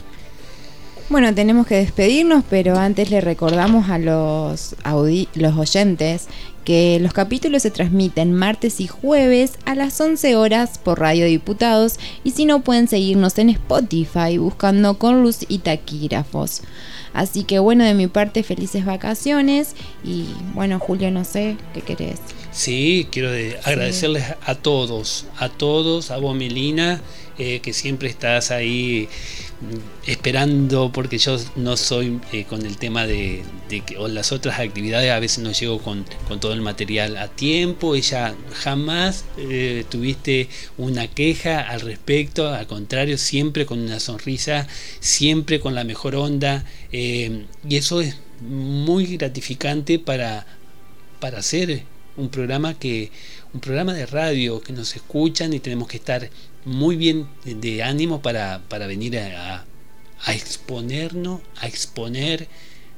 Bueno, 1.09 1.33
tenemos 1.33 1.65
que 1.65 1.75
despedirnos, 1.75 2.43
pero 2.49 2.77
antes 2.77 3.09
le 3.09 3.19
recordamos 3.19 3.89
a 3.89 3.97
los, 3.97 4.75
audi- 4.83 5.27
los 5.33 5.57
oyentes 5.57 6.27
que 6.63 6.99
los 7.01 7.13
capítulos 7.13 7.63
se 7.63 7.71
transmiten 7.71 8.31
martes 8.31 8.79
y 8.79 8.85
jueves 8.85 9.53
a 9.65 9.73
las 9.73 9.99
11 9.99 10.35
horas 10.35 10.77
por 10.77 10.99
Radio 10.99 11.25
Diputados 11.25 11.95
y 12.23 12.31
si 12.31 12.45
no 12.45 12.61
pueden 12.61 12.87
seguirnos 12.87 13.39
en 13.39 13.49
Spotify 13.49 14.37
buscando 14.37 14.99
con 14.99 15.23
luz 15.23 15.39
y 15.47 15.59
taquígrafos. 15.59 16.61
Así 17.13 17.43
que 17.43 17.57
bueno, 17.57 17.83
de 17.85 17.95
mi 17.95 18.05
parte 18.05 18.43
felices 18.43 18.85
vacaciones 18.85 19.73
y 20.03 20.25
bueno, 20.53 20.77
Julio, 20.77 21.09
no 21.09 21.23
sé, 21.25 21.57
¿qué 21.73 21.81
querés? 21.81 22.19
Sí, 22.51 23.07
quiero 23.11 23.31
de- 23.31 23.57
agradecerles 23.63 24.25
a 24.45 24.53
todos, 24.53 25.25
a 25.39 25.49
todos, 25.49 26.11
a 26.11 26.17
vos 26.17 26.35
Melina, 26.35 27.01
eh, 27.39 27.61
que 27.61 27.73
siempre 27.73 28.09
estás 28.09 28.51
ahí 28.51 29.07
esperando, 30.05 30.91
porque 30.91 31.17
yo 31.17 31.37
no 31.55 31.75
soy 31.75 32.19
eh, 32.31 32.45
con 32.45 32.65
el 32.65 32.77
tema 32.77 33.05
de, 33.05 33.43
que, 33.85 33.97
o 33.97 34.07
las 34.07 34.31
otras 34.31 34.59
actividades, 34.59 35.11
a 35.11 35.19
veces 35.19 35.39
no 35.39 35.51
llego 35.51 35.79
con, 35.79 36.05
con 36.27 36.39
todo 36.39 36.53
el 36.53 36.61
material 36.61 37.17
a 37.17 37.27
tiempo, 37.27 37.95
ella 37.95 38.35
jamás 38.53 39.25
eh, 39.37 39.85
tuviste 39.89 40.47
una 40.77 41.07
queja 41.07 41.59
al 41.61 41.81
respecto, 41.81 42.47
al 42.47 42.67
contrario, 42.67 43.17
siempre 43.17 43.65
con 43.65 43.79
una 43.79 43.99
sonrisa, 43.99 44.67
siempre 44.99 45.59
con 45.59 45.75
la 45.75 45.83
mejor 45.83 46.15
onda, 46.15 46.63
eh, 46.91 47.45
y 47.67 47.75
eso 47.75 48.01
es 48.01 48.17
muy 48.41 49.17
gratificante 49.17 49.99
para, 49.99 50.45
para 51.19 51.39
hacer 51.39 51.83
un 52.15 52.29
programa 52.29 52.77
que 52.77 53.11
un 53.53 53.61
programa 53.61 53.93
de 53.93 54.05
radio 54.05 54.61
que 54.61 54.73
nos 54.73 54.95
escuchan 54.95 55.53
y 55.53 55.59
tenemos 55.59 55.87
que 55.87 55.97
estar 55.97 56.29
muy 56.65 56.95
bien 56.95 57.27
de, 57.45 57.83
ánimo 57.83 58.21
para, 58.21 58.61
para 58.69 58.87
venir 58.87 59.17
a, 59.17 59.65
a- 60.25 60.33
exponernos, 60.33 61.41
a 61.57 61.67
exponer, 61.67 62.47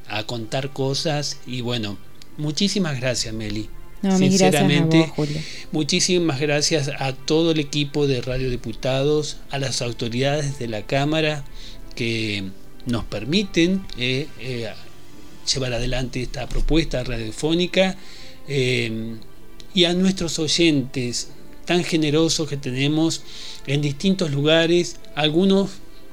a 0.07 0.23
contar 0.23 0.71
cosas 0.73 1.37
y 1.45 1.61
bueno, 1.61 1.97
muchísimas 2.37 2.99
gracias 2.99 3.33
Meli. 3.33 3.69
No, 4.01 4.09
gracias 4.09 4.31
Sinceramente, 4.31 5.13
vos, 5.15 5.29
muchísimas 5.71 6.39
gracias 6.39 6.89
a 6.99 7.13
todo 7.13 7.51
el 7.51 7.59
equipo 7.59 8.07
de 8.07 8.21
Radio 8.21 8.49
Diputados, 8.49 9.37
a 9.51 9.59
las 9.59 9.81
autoridades 9.83 10.57
de 10.57 10.67
la 10.67 10.81
Cámara 10.81 11.43
que 11.95 12.45
nos 12.87 13.03
permiten 13.03 13.85
eh, 13.99 14.27
eh, 14.39 14.69
llevar 15.53 15.73
adelante 15.73 16.23
esta 16.23 16.49
propuesta 16.49 17.03
radiofónica 17.03 17.95
eh, 18.47 19.17
y 19.75 19.83
a 19.85 19.93
nuestros 19.93 20.39
oyentes 20.39 21.29
tan 21.65 21.83
generosos 21.83 22.47
que 22.49 22.57
tenemos 22.57 23.21
en 23.67 23.81
distintos 23.81 24.31
lugares, 24.31 24.97
algunos 25.15 25.69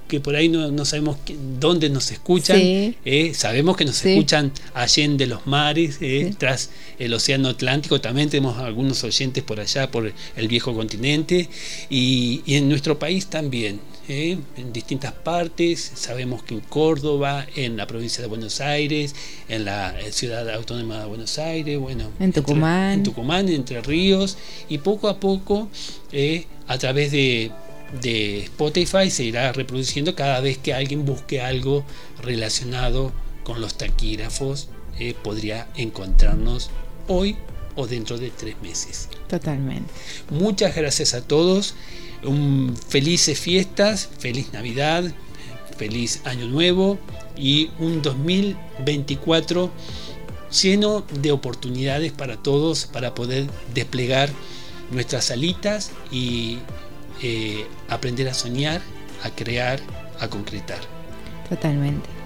que 0.08 0.20
por 0.20 0.34
ahí 0.36 0.48
no, 0.48 0.70
no 0.70 0.86
sabemos 0.86 1.18
dónde 1.60 1.90
nos 1.90 2.10
escuchan, 2.10 2.56
Sí. 2.58 2.94
eh, 3.04 3.34
sabemos 3.34 3.76
que 3.76 3.84
nos 3.84 3.96
Sí. 3.96 4.10
escuchan 4.10 4.52
allende 4.72 5.26
los 5.26 5.46
mares, 5.46 5.98
eh, 6.00 6.34
tras 6.38 6.70
el 6.98 7.12
Océano 7.12 7.48
Atlántico, 7.50 8.00
también 8.00 8.30
tenemos 8.30 8.56
algunos 8.56 9.04
oyentes 9.04 9.42
por 9.44 9.60
allá, 9.60 9.90
por 9.90 10.10
el 10.36 10.48
viejo 10.48 10.72
continente, 10.74 11.50
y, 11.90 12.40
y 12.46 12.54
en 12.54 12.70
nuestro 12.70 12.98
país 12.98 13.26
también, 13.26 13.80
eh, 14.08 14.38
en 14.56 14.72
distintas 14.72 15.12
partes, 15.12 15.92
sabemos 15.94 16.42
que 16.42 16.54
en 16.54 16.60
Córdoba, 16.60 17.46
en 17.56 17.76
la 17.76 17.86
provincia 17.86 18.22
de 18.22 18.28
Buenos 18.28 18.60
Aires, 18.60 19.14
en 19.48 19.64
la 19.66 19.98
eh, 20.00 20.12
ciudad 20.12 20.48
autónoma 20.50 21.00
de 21.00 21.06
Buenos 21.06 21.38
Aires, 21.38 21.78
bueno, 21.78 22.10
En 22.18 22.26
entre- 22.26 22.42
Tucumán. 22.42 22.92
en 22.92 23.02
Tucumán, 23.02 23.48
Entre 23.48 23.82
Ríos, 23.82 24.38
y 24.68 24.78
poco 24.78 25.08
a 25.08 25.20
poco, 25.20 25.68
eh, 26.12 26.46
a 26.66 26.78
través 26.78 27.12
de, 27.12 27.50
de 28.00 28.40
Spotify, 28.44 29.10
se 29.10 29.24
irá 29.24 29.52
reproduciendo 29.52 30.14
cada 30.14 30.40
vez 30.40 30.58
que 30.58 30.72
alguien 30.74 31.04
busque 31.04 31.40
algo 31.42 31.84
relacionado 32.22 33.12
con 33.44 33.60
los 33.60 33.76
taquígrafos, 33.78 34.68
eh, 34.98 35.14
podría 35.22 35.68
encontrarnos 35.76 36.70
hoy 37.08 37.36
o 37.76 37.86
dentro 37.86 38.18
de 38.18 38.30
tres 38.30 38.56
meses. 38.60 39.08
Totalmente. 39.28 39.90
Muchas 40.30 40.74
gracias 40.74 41.14
a 41.14 41.22
todos, 41.22 41.74
un 42.24 42.76
felices 42.88 43.38
fiestas, 43.38 44.08
feliz 44.18 44.52
Navidad, 44.52 45.04
feliz 45.76 46.22
Año 46.24 46.46
Nuevo 46.46 46.98
y 47.36 47.70
un 47.78 48.02
2024 48.02 49.70
lleno 50.62 51.04
de 51.20 51.32
oportunidades 51.32 52.12
para 52.12 52.36
todos 52.36 52.86
para 52.86 53.14
poder 53.14 53.46
desplegar 53.74 54.30
nuestras 54.90 55.30
alitas 55.30 55.92
y 56.10 56.58
eh, 57.22 57.66
aprender 57.88 58.28
a 58.28 58.34
soñar, 58.34 58.80
a 59.22 59.30
crear, 59.30 59.80
a 60.20 60.28
concretar. 60.28 60.80
Totalmente. 61.48 62.17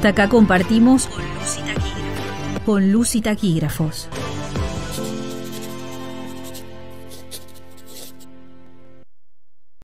Hasta 0.00 0.08
acá 0.08 0.30
compartimos 0.30 1.10
con 2.64 2.90
luz 2.90 3.14
y 3.16 3.20
taquígrafos. 3.20 4.08